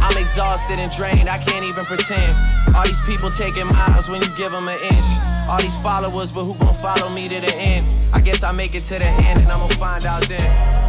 I'm 0.00 0.16
exhausted 0.16 0.78
and 0.78 0.90
drained, 0.90 1.28
I 1.28 1.38
can't 1.38 1.64
even 1.64 1.84
pretend. 1.84 2.36
All 2.74 2.84
these 2.84 3.00
people 3.02 3.30
taking 3.30 3.66
miles 3.66 4.08
when 4.08 4.22
you 4.22 4.28
give 4.36 4.52
them 4.52 4.68
an 4.68 4.78
inch. 4.78 5.37
All 5.48 5.58
these 5.60 5.76
followers, 5.78 6.30
but 6.30 6.44
who 6.44 6.54
gon' 6.58 6.74
follow 6.74 7.08
me 7.14 7.26
to 7.28 7.40
the 7.40 7.54
end? 7.54 7.86
I 8.12 8.20
guess 8.20 8.42
I 8.42 8.52
make 8.52 8.74
it 8.74 8.84
to 8.84 8.98
the 8.98 9.06
end 9.06 9.40
and 9.40 9.50
I'ma 9.50 9.68
find 9.68 10.04
out 10.04 10.28
then. 10.28 10.87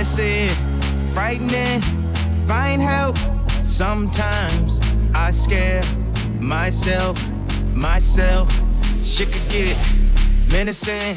Menacing, 0.00 0.48
frightening, 1.12 1.82
find 2.46 2.80
help. 2.80 3.18
Sometimes 3.62 4.80
I 5.14 5.30
scare 5.30 5.82
myself, 6.40 7.18
myself. 7.74 8.50
Shit 9.04 9.30
could 9.30 9.46
get 9.52 9.76
menacing, 10.50 11.16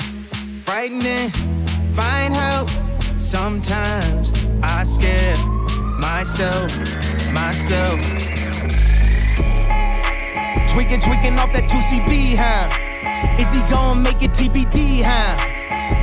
frightening, 0.66 1.30
find 1.96 2.34
help. 2.34 2.70
Sometimes 3.18 4.34
I 4.62 4.84
scare 4.84 5.38
myself, 5.98 6.70
myself. 7.32 8.02
Tweaking, 10.74 11.00
tweaking 11.00 11.40
off 11.40 11.54
that 11.54 11.70
2CB, 11.70 12.36
huh? 12.36 13.40
Is 13.40 13.54
he 13.54 13.62
gonna 13.72 14.02
make 14.02 14.22
it 14.22 14.32
TBD, 14.32 15.04
huh? 15.06 15.38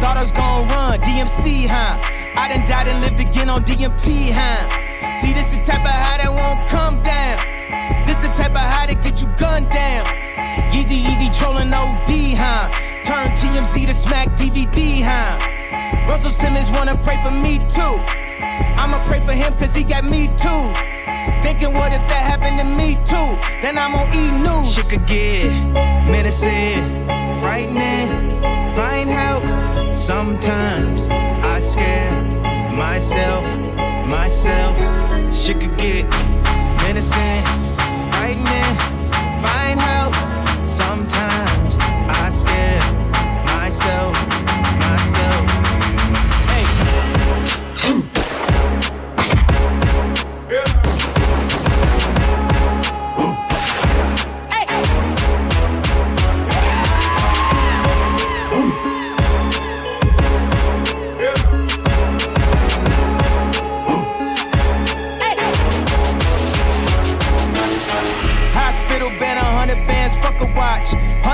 Thought 0.01 0.17
I 0.17 0.21
was 0.21 0.33
gonna 0.33 0.73
run 0.73 0.99
DMC, 1.01 1.67
huh? 1.69 2.20
I 2.41 2.49
done 2.49 2.67
died 2.67 2.89
and 2.89 3.03
lived 3.03 3.21
again 3.21 3.51
on 3.51 3.65
DMT, 3.65 4.33
huh? 4.33 5.15
See, 5.21 5.35
this 5.35 5.53
is 5.53 5.59
the 5.59 5.65
type 5.65 5.85
of 5.85 5.93
high 5.93 6.25
that 6.25 6.33
won't 6.33 6.67
come 6.73 6.97
down. 7.05 7.37
This 8.07 8.17
is 8.17 8.23
the 8.23 8.33
type 8.33 8.53
of 8.53 8.65
high 8.65 8.87
that 8.87 9.05
get 9.05 9.21
you 9.21 9.29
gunned 9.37 9.69
down. 9.69 10.09
Easy, 10.73 10.97
easy 10.97 11.29
trolling 11.29 11.69
OD, 11.69 12.09
huh? 12.41 12.73
Turn 13.05 13.29
TMZ 13.37 13.85
to 13.85 13.93
smack 13.93 14.29
DVD, 14.41 15.05
huh? 15.05 15.37
Russell 16.09 16.31
Simmons 16.31 16.71
wanna 16.71 16.97
pray 17.05 17.21
for 17.21 17.31
me 17.31 17.61
too. 17.69 18.01
I'ma 18.81 19.05
pray 19.05 19.21
for 19.21 19.33
him 19.33 19.53
cause 19.59 19.75
he 19.75 19.85
got 19.85 20.05
me 20.05 20.29
too. 20.41 20.73
Thinking 21.45 21.75
what 21.75 21.93
if 21.93 22.01
that 22.09 22.25
happened 22.25 22.57
to 22.57 22.65
me 22.65 22.97
too? 23.05 23.37
Then 23.61 23.77
I'm 23.77 23.95
on 23.95 24.09
E 24.17 24.33
News. 24.41 24.73
Shit 24.73 24.89
could 24.89 25.07
get 25.07 25.53
medicine, 26.09 27.05
frightening, 27.45 28.09
find 28.75 29.11
help. 29.11 29.45
Sometimes 29.93 31.07
I 31.11 31.61
scare 31.61 32.20
myself, 32.81 33.45
myself. 34.09 34.75
Shit 35.35 35.61
could 35.61 35.77
get 35.77 36.09
medicine, 36.83 37.45
frightening, 38.13 38.75
find 39.45 39.79
help. 39.79 40.15
Sometimes 40.65 41.77
I 42.09 42.31
scare 42.31 42.81
myself. 43.45 44.20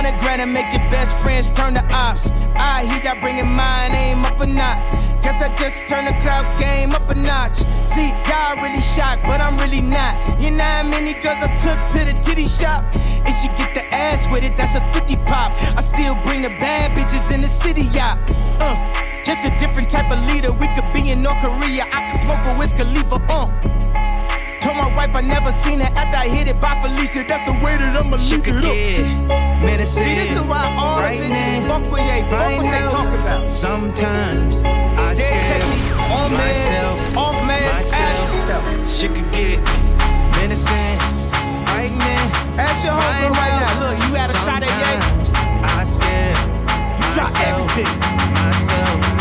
Hundred 0.07 0.23
grand 0.23 0.41
and 0.43 0.53
make 0.53 0.71
your 0.71 0.87
best 0.89 1.19
friends 1.19 1.51
turn 1.51 1.75
to 1.75 1.83
ops. 1.93 2.31
I 2.55 2.87
hear 2.87 3.03
y'all 3.03 3.21
bringing 3.21 3.51
mine 3.51 3.91
aim 3.91 4.25
up 4.25 4.39
a 4.39 4.47
notch. 4.47 4.79
Guess 5.21 5.43
I 5.43 5.53
just 5.57 5.89
turned 5.89 6.07
the 6.07 6.15
cloud 6.23 6.47
game 6.61 6.93
up 6.93 7.11
a 7.11 7.15
notch. 7.17 7.67
See, 7.83 8.15
y'all 8.31 8.55
really 8.63 8.81
shocked, 8.81 9.25
but 9.25 9.41
I'm 9.41 9.59
really 9.59 9.81
not. 9.81 10.41
You 10.41 10.53
know 10.53 10.63
how 10.63 10.85
many 10.85 11.15
girls 11.15 11.43
I 11.43 11.51
took 11.59 11.79
to 11.91 12.07
the 12.07 12.15
titty 12.23 12.47
shop? 12.47 12.87
If 13.27 13.35
she 13.35 13.49
get 13.59 13.75
the 13.75 13.83
ass 13.93 14.31
with 14.31 14.45
it, 14.45 14.57
that's 14.57 14.77
a 14.77 14.93
50 14.95 15.17
pop. 15.27 15.51
I 15.77 15.83
still 15.83 16.15
bring 16.23 16.43
the 16.43 16.55
bad 16.63 16.93
bitches 16.95 17.35
in 17.35 17.41
the 17.41 17.49
city, 17.49 17.91
yeah. 17.91 18.15
Uh, 18.61 18.79
just 19.25 19.45
a 19.45 19.51
different 19.59 19.91
type 19.91 20.09
of 20.13 20.23
leader. 20.31 20.53
We 20.53 20.69
could 20.69 20.87
be 20.95 21.11
in 21.11 21.21
North 21.21 21.43
Korea. 21.43 21.83
I 21.91 22.13
could 22.13 22.21
smoke 22.21 22.47
a 22.47 22.57
Wiz 22.57 22.73
Khalifa, 22.73 23.17
uh. 23.27 23.47
Told 24.63 24.77
my 24.77 24.95
wife 24.95 25.17
I 25.17 25.23
never 25.23 25.51
seen 25.51 25.81
it 25.81 25.91
after 25.99 26.17
I 26.17 26.29
hit 26.29 26.47
it 26.47 26.61
by 26.61 26.79
Felicia. 26.79 27.25
That's 27.27 27.45
the 27.45 27.59
way 27.59 27.75
that 27.77 27.97
I'ma 27.99 28.19
leave 28.19 28.47
it 28.47 29.31
up. 29.31 29.46
Medicine, 29.61 30.03
See, 30.05 30.15
this 30.15 30.33
is 30.33 30.43
why 30.43 30.75
all 30.79 31.01
the 31.01 31.09
bitches 31.09 31.67
fuck 31.67 31.83
with 31.91 32.07
they, 32.07 32.23
fuck 32.29 32.57
what 32.57 32.71
they 32.71 32.85
talk 32.91 33.09
about. 33.21 33.49
Sometimes 33.49 34.63
I 34.63 35.15
they 35.15 35.25
take 35.25 35.65
me 35.71 35.79
on 36.13 36.33
myself, 36.33 37.01
meds, 37.01 37.17
off 37.17 37.37
meds, 37.43 37.93
ask 37.93 37.97
yourself. 38.33 38.65
Shit 38.89 39.15
could 39.15 39.31
get 39.33 39.59
medicine, 40.37 40.99
right 41.73 41.93
now. 41.93 42.57
Ask 42.59 42.85
your 42.85 42.95
homegirl 42.95 43.31
right 43.31 43.57
now. 43.61 43.81
Look, 43.81 43.97
you 44.05 44.15
had 44.15 44.31
a 44.31 44.37
shot 44.45 44.63
at 44.63 44.73
yay. 44.81 45.01
I 45.65 45.85
scared. 45.85 46.37
You 46.99 47.07
drop 47.15 47.33
everything. 47.41 47.93
Myself. 48.33 49.17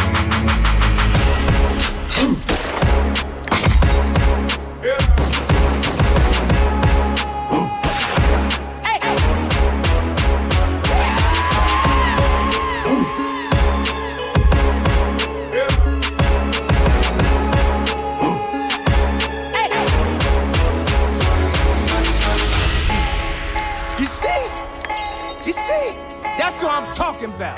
That's 26.45 26.61
what 26.61 26.73
I'm 26.77 26.93
talking 26.93 27.33
about. 27.33 27.57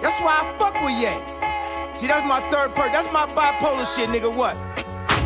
That's 0.00 0.20
why 0.20 0.38
I 0.38 0.56
fuck 0.56 0.74
with 0.86 0.94
Ye. 1.02 1.10
See, 1.98 2.06
that's 2.06 2.24
my 2.24 2.38
third 2.48 2.76
perk. 2.76 2.92
That's 2.92 3.10
my 3.12 3.26
bipolar 3.26 3.82
shit, 3.82 4.08
nigga. 4.08 4.32
What? 4.32 4.54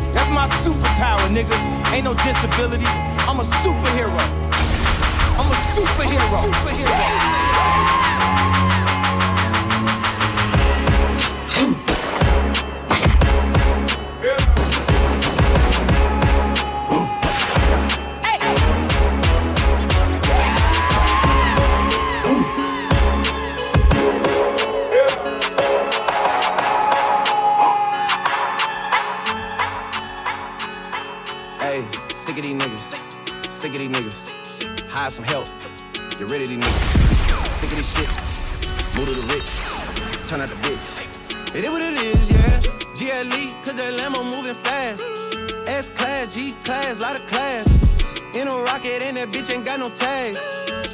That's 0.09 0.27
my 0.33 0.49
superpower, 0.65 1.21
nigga. 1.29 1.53
Ain't 1.93 2.05
no 2.05 2.15
disability. 2.15 2.89
I'm 3.29 3.39
a 3.39 3.43
superhero. 3.61 4.09
I'm 5.37 5.45
a 5.45 5.57
superhero. 5.77 6.49
superhero. 6.49 6.89
Hey, 6.97 8.34
That 43.85 44.01
Lambo 44.01 44.25
moving 44.25 44.57
fast. 44.65 45.03
S 45.69 45.91
class, 45.91 46.33
G 46.33 46.53
class, 46.63 46.99
lot 47.01 47.13
of 47.13 47.21
class. 47.27 47.69
In 48.33 48.47
a 48.47 48.57
rocket, 48.65 49.03
and 49.03 49.15
that 49.15 49.29
bitch 49.29 49.53
ain't 49.53 49.63
got 49.63 49.77
no 49.77 49.89
tags. 49.89 50.41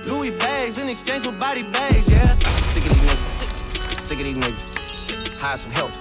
Louis 0.03 0.31
bags 0.31 0.77
in 0.77 0.89
exchange 0.89 1.23
for 1.23 1.31
body 1.31 1.63
bags, 1.72 2.11
yeah. 2.11 2.30
Sick 2.76 2.84
of 2.84 2.91
these 2.91 3.07
niggas. 3.07 3.95
Sick 3.95 4.19
of 4.19 4.26
these 4.26 4.38
niggas. 4.43 5.38
Hire 5.39 5.55
some 5.55 5.72
help. 5.72 5.93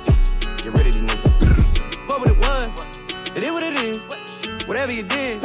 Get 0.58 0.74
rid 0.74 0.82
of 0.82 0.90
these 0.90 1.06
niggas. 1.06 2.08
What 2.08 2.18
what 2.18 2.28
it 2.28 2.38
was. 2.42 2.98
It 3.36 3.44
is 3.44 3.52
what 3.52 3.62
it 3.62 3.78
is. 3.86 4.66
Whatever 4.66 4.90
you 4.90 5.04
did, 5.04 5.44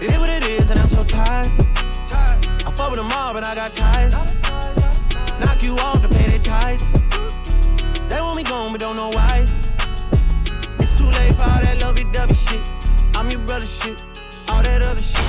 it 0.00 0.10
is 0.10 0.18
what 0.18 0.30
it 0.30 0.48
is, 0.48 0.70
and 0.70 0.80
I'm 0.80 0.88
so 0.88 1.02
tired. 1.02 1.44
I 2.64 2.72
fuck 2.72 2.88
with 2.88 2.96
them 2.96 3.12
all, 3.12 3.34
but 3.34 3.44
I 3.44 3.54
got 3.54 3.76
ties. 3.76 4.14
Knock 5.36 5.62
you 5.62 5.76
off 5.84 6.00
to 6.00 6.08
pay 6.08 6.28
their 6.28 6.38
ties. 6.38 6.80
They 8.08 8.22
want 8.24 8.36
me 8.36 8.42
gone, 8.42 8.72
but 8.72 8.80
don't 8.80 8.96
know 8.96 9.10
why. 9.10 9.44
It's 11.18 11.26
too 11.26 11.26
late 11.26 11.36
for 11.36 11.44
all 11.44 11.60
that 11.60 11.78
lovey-dovey 11.82 12.34
shit. 12.34 12.68
I'm 13.16 13.30
your 13.30 13.40
brother 13.40 13.66
shit, 13.66 14.02
all 14.48 14.62
that 14.62 14.82
other 14.82 15.02
shit. 15.02 15.26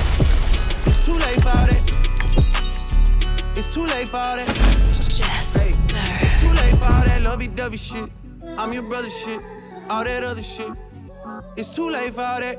It's 0.86 1.04
too 1.04 1.14
late 1.14 1.40
for 1.40 1.48
all 1.48 1.66
that. 1.66 1.82
It's 3.56 3.74
too 3.74 3.86
late 3.86 4.08
for 4.08 4.16
all 4.16 4.36
that. 4.36 4.48
Hey, 4.48 5.74
it's 6.20 6.40
too 6.40 6.52
late 6.52 6.76
for 6.76 6.86
all 6.86 7.04
that 7.04 7.22
lovey-dovey 7.22 7.76
shit. 7.76 8.10
I'm 8.56 8.72
your 8.72 8.82
brother 8.82 9.10
shit, 9.10 9.40
all 9.88 10.04
that 10.04 10.22
other 10.22 10.42
shit. 10.42 10.72
It's 11.56 11.70
too 11.74 11.90
late 11.90 12.14
for 12.14 12.22
all 12.22 12.40
that. 12.40 12.58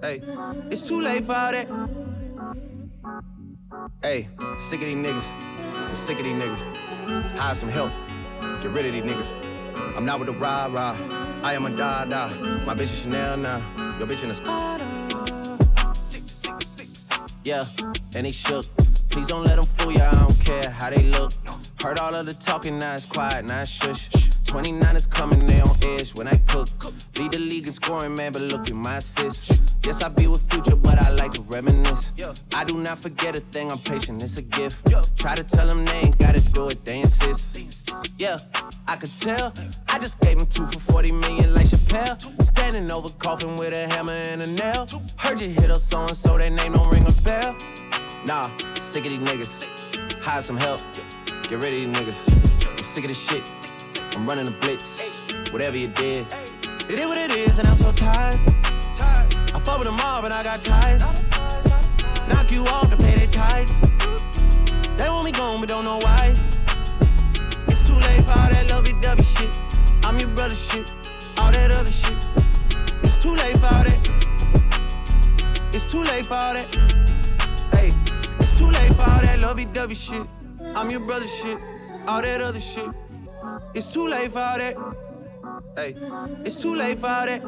Hey, 0.00 0.22
it's 0.70 0.82
too 0.86 1.00
late 1.00 1.24
for 1.24 1.34
all 1.34 1.52
that. 1.52 1.68
Hey, 4.02 4.28
sick 4.58 4.80
of 4.80 4.86
these 4.86 4.96
niggas. 4.96 5.24
I'm 5.88 5.96
sick 5.96 6.18
of 6.18 6.24
these 6.24 6.36
niggas. 6.42 7.36
Hire 7.36 7.54
some 7.54 7.68
help. 7.68 7.92
Get 8.62 8.72
rid 8.72 8.86
of 8.86 8.92
these 8.92 9.04
niggas. 9.04 9.30
I'm 9.96 10.04
not 10.04 10.18
with 10.18 10.28
the 10.28 10.34
rah 10.34 10.66
rah. 10.66 10.96
I 11.44 11.52
am 11.52 11.66
a 11.66 11.70
da 11.70 12.06
da. 12.06 12.28
My 12.64 12.74
bitch 12.74 12.84
is 12.84 13.02
Chanel 13.02 13.36
now. 13.36 13.58
Your 13.98 14.08
bitch 14.08 14.22
in 14.24 14.30
a 14.30 14.34
Spada. 14.34 14.86
Yeah, 17.44 17.64
and 18.16 18.24
they 18.24 18.32
shook. 18.32 18.64
Please 19.10 19.26
don't 19.26 19.44
let 19.44 19.56
them 19.56 19.66
fool 19.66 19.92
ya. 19.92 20.08
I 20.10 20.14
don't 20.14 20.40
care 20.40 20.70
how 20.70 20.88
they 20.88 21.02
look. 21.02 21.32
Heard 21.82 21.98
all 21.98 22.14
of 22.14 22.24
the 22.24 22.32
talking, 22.32 22.78
now 22.78 22.94
it's 22.94 23.04
quiet, 23.04 23.44
now 23.44 23.60
it's 23.60 23.70
shush. 23.70 24.08
29 24.46 24.96
is 24.96 25.04
coming, 25.04 25.38
they 25.40 25.60
on 25.60 25.76
edge 25.82 26.14
when 26.14 26.26
I 26.28 26.38
cook. 26.48 26.66
Lead 27.18 27.32
the 27.32 27.38
league 27.38 27.66
in 27.66 27.72
scoring, 27.72 28.14
man, 28.14 28.32
but 28.32 28.40
look 28.40 28.70
at 28.70 28.74
my 28.74 28.96
assist. 28.96 29.74
Yes, 29.84 30.02
I 30.02 30.08
be 30.08 30.26
with 30.26 30.50
future, 30.50 30.76
but 30.76 30.98
I 30.98 31.10
like 31.10 31.34
to 31.34 31.42
reminisce. 31.42 32.10
I 32.54 32.64
do 32.64 32.78
not 32.78 32.96
forget 32.96 33.36
a 33.36 33.40
thing, 33.40 33.70
I'm 33.70 33.78
patient, 33.80 34.22
it's 34.22 34.38
a 34.38 34.42
gift. 34.42 34.76
Try 35.18 35.34
to 35.34 35.44
tell 35.44 35.66
them 35.66 35.84
they 35.84 36.08
ain't 36.08 36.18
gotta 36.18 36.40
do 36.40 36.68
it, 36.68 36.82
they 36.86 37.00
insist. 37.00 37.92
Yeah, 38.16 38.38
I 38.86 38.96
could 38.96 39.10
tell. 39.20 39.52
I 39.88 39.98
just 39.98 40.20
gave 40.20 40.38
him 40.38 40.46
two 40.46 40.66
for 40.66 40.78
40 40.78 41.12
million 41.12 41.54
like 41.54 41.66
Chappelle. 41.66 42.20
Standing 42.20 42.90
over 42.90 43.08
coffin 43.18 43.50
with 43.56 43.72
a 43.72 43.92
hammer 43.94 44.12
and 44.12 44.42
a 44.42 44.46
nail. 44.46 44.86
Heard 45.16 45.40
you 45.40 45.48
hit 45.48 45.70
up 45.70 45.80
so 45.80 46.00
and 46.02 46.16
so, 46.16 46.36
that 46.38 46.52
name 46.52 46.72
don't 46.72 46.90
ring 46.92 47.06
a 47.06 47.12
bell. 47.22 47.56
Nah, 48.26 48.50
sick 48.80 49.04
of 49.04 49.10
these 49.10 49.22
niggas. 49.22 50.22
Hire 50.22 50.42
some 50.42 50.56
help. 50.56 50.80
Get 51.48 51.62
rid 51.62 51.72
of 51.72 51.78
these 51.78 51.92
niggas. 51.96 52.70
I'm 52.70 52.78
sick 52.78 53.04
of 53.04 53.10
this 53.10 53.28
shit. 53.28 53.48
I'm 54.16 54.26
running 54.26 54.44
the 54.44 54.56
blitz. 54.60 55.18
Whatever 55.50 55.76
you 55.76 55.88
did, 55.88 56.26
it 56.88 56.98
is 56.98 57.06
what 57.06 57.18
it 57.18 57.36
is, 57.36 57.58
and 57.58 57.68
I'm 57.68 57.76
so 57.76 57.90
tired. 57.90 58.34
I 58.34 59.60
fuck 59.60 59.78
with 59.78 59.88
them 59.88 59.98
all, 60.00 60.20
but 60.20 60.32
I 60.32 60.42
got 60.42 60.62
ties. 60.64 61.00
Knock 62.28 62.50
you 62.50 62.64
off 62.66 62.90
to 62.90 62.96
pay 62.96 63.14
their 63.14 63.28
ties. 63.28 63.70
They 64.98 65.08
want 65.08 65.24
me 65.24 65.32
gone, 65.32 65.60
but 65.60 65.68
don't 65.68 65.84
know 65.84 65.98
why 65.98 66.34
too 67.94 68.00
late 68.08 68.22
for 68.26 68.32
all 68.32 68.48
that 68.50 68.70
lovey-dovey 68.70 69.22
shit. 69.22 69.58
I'm 70.04 70.18
your 70.18 70.28
brother 70.30 70.54
shit, 70.54 70.92
all 71.38 71.52
that 71.52 71.72
other 71.72 71.92
shit. 71.92 72.26
It's 73.02 73.22
too 73.22 73.34
late 73.36 73.56
for 73.58 73.66
all 73.66 73.84
that. 73.84 74.00
It's 75.68 75.90
too 75.90 76.02
late 76.02 76.26
for 76.26 76.34
all 76.34 76.54
that. 76.54 76.68
Hey, 77.72 77.92
it's 78.38 78.58
too 78.58 78.70
late 78.70 78.94
for 78.94 79.04
all 79.04 79.20
that 79.20 79.38
lovey-dovey 79.38 79.94
shit. 79.94 80.26
I'm 80.74 80.90
your 80.90 81.00
brother 81.00 81.26
shit, 81.26 81.58
all 82.08 82.22
that 82.22 82.40
other 82.40 82.60
shit. 82.60 82.90
It's 83.74 83.92
too 83.92 84.08
late 84.08 84.32
for 84.32 84.40
all 84.40 84.58
that. 84.58 84.76
Hey, 85.76 85.96
it's 86.44 86.60
too 86.60 86.74
late 86.74 86.98
for 86.98 87.06
all 87.06 87.26
that. 87.26 87.42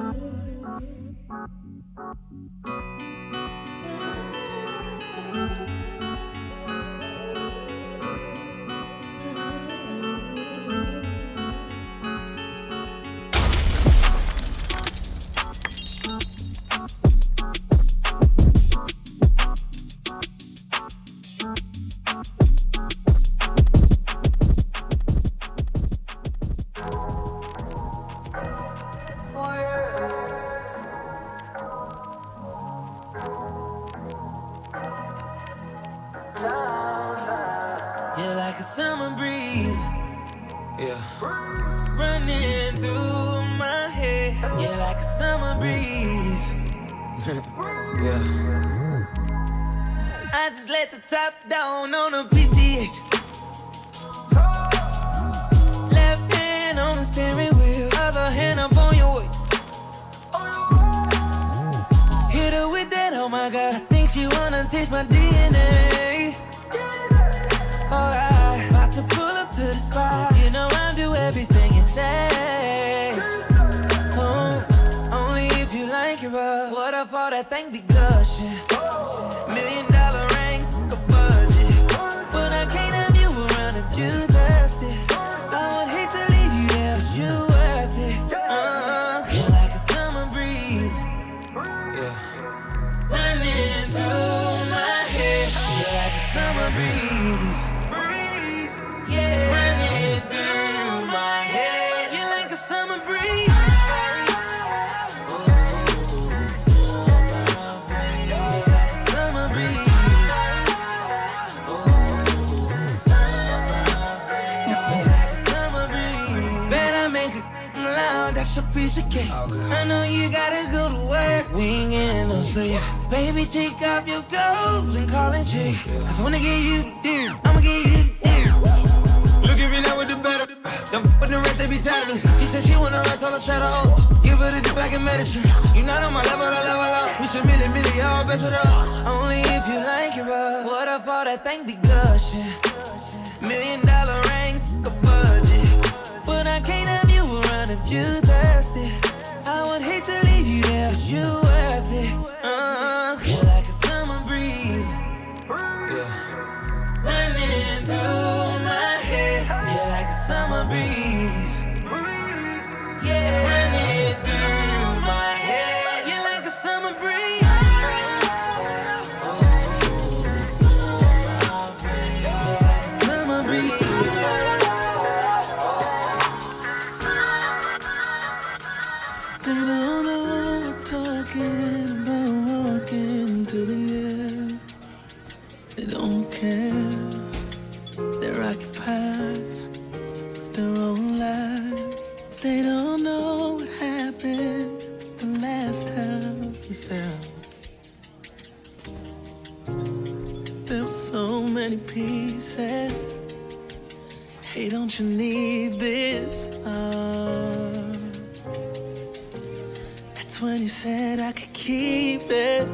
That's 210.26 210.42
when 210.42 210.60
you 210.60 210.68
said 210.68 211.20
I 211.20 211.30
could 211.30 211.52
keep 211.52 212.22
it. 212.22 212.66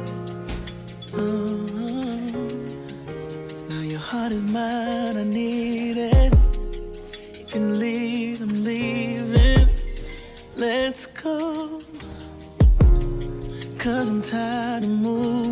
Mm-hmm. 1.11 2.49
Now 3.69 3.81
your 3.81 3.99
heart 3.99 4.31
is 4.31 4.43
mine, 4.43 5.17
I 5.17 5.23
need 5.23 5.97
it. 5.97 6.33
You 7.37 7.45
can 7.45 7.77
leave, 7.77 8.41
I'm 8.41 8.63
leaving. 8.63 9.69
Let's 10.55 11.05
go. 11.05 11.83
Cause 13.77 14.09
I'm 14.09 14.23
tired 14.23 14.83
of 14.83 14.89
moving. 14.89 15.42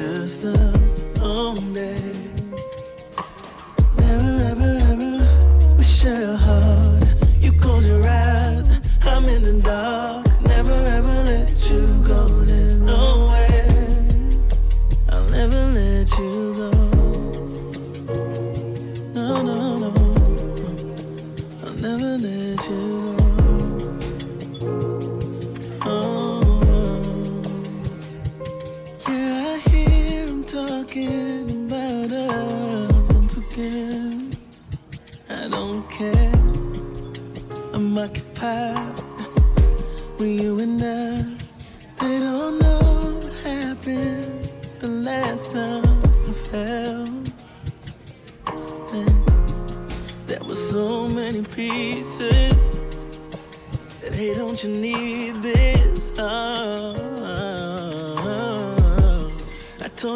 just 0.00 0.44
a 0.44 0.69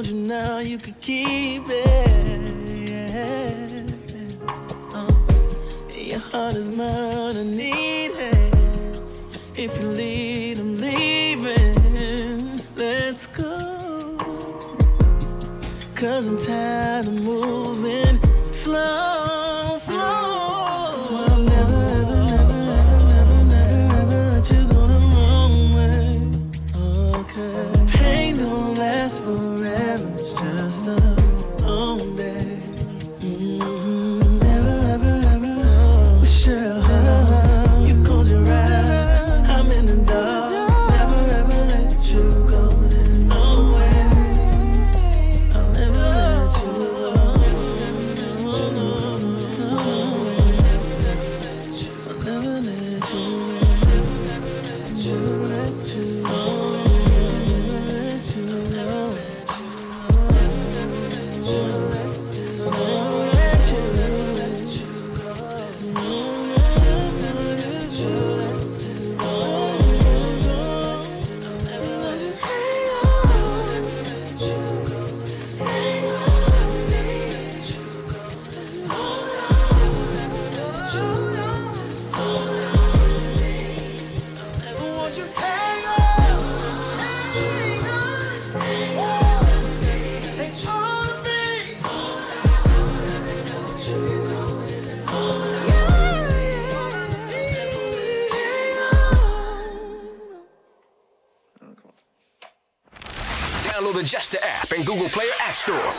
you 0.06 0.14
now, 0.14 0.58
you 0.58 0.78
could 0.78 1.00
keep 1.00 1.62
it. 1.66 2.03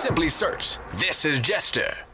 Simply 0.06 0.30
search. 0.30 0.78
This 0.98 1.26
is 1.26 1.40
Jester. 1.40 2.06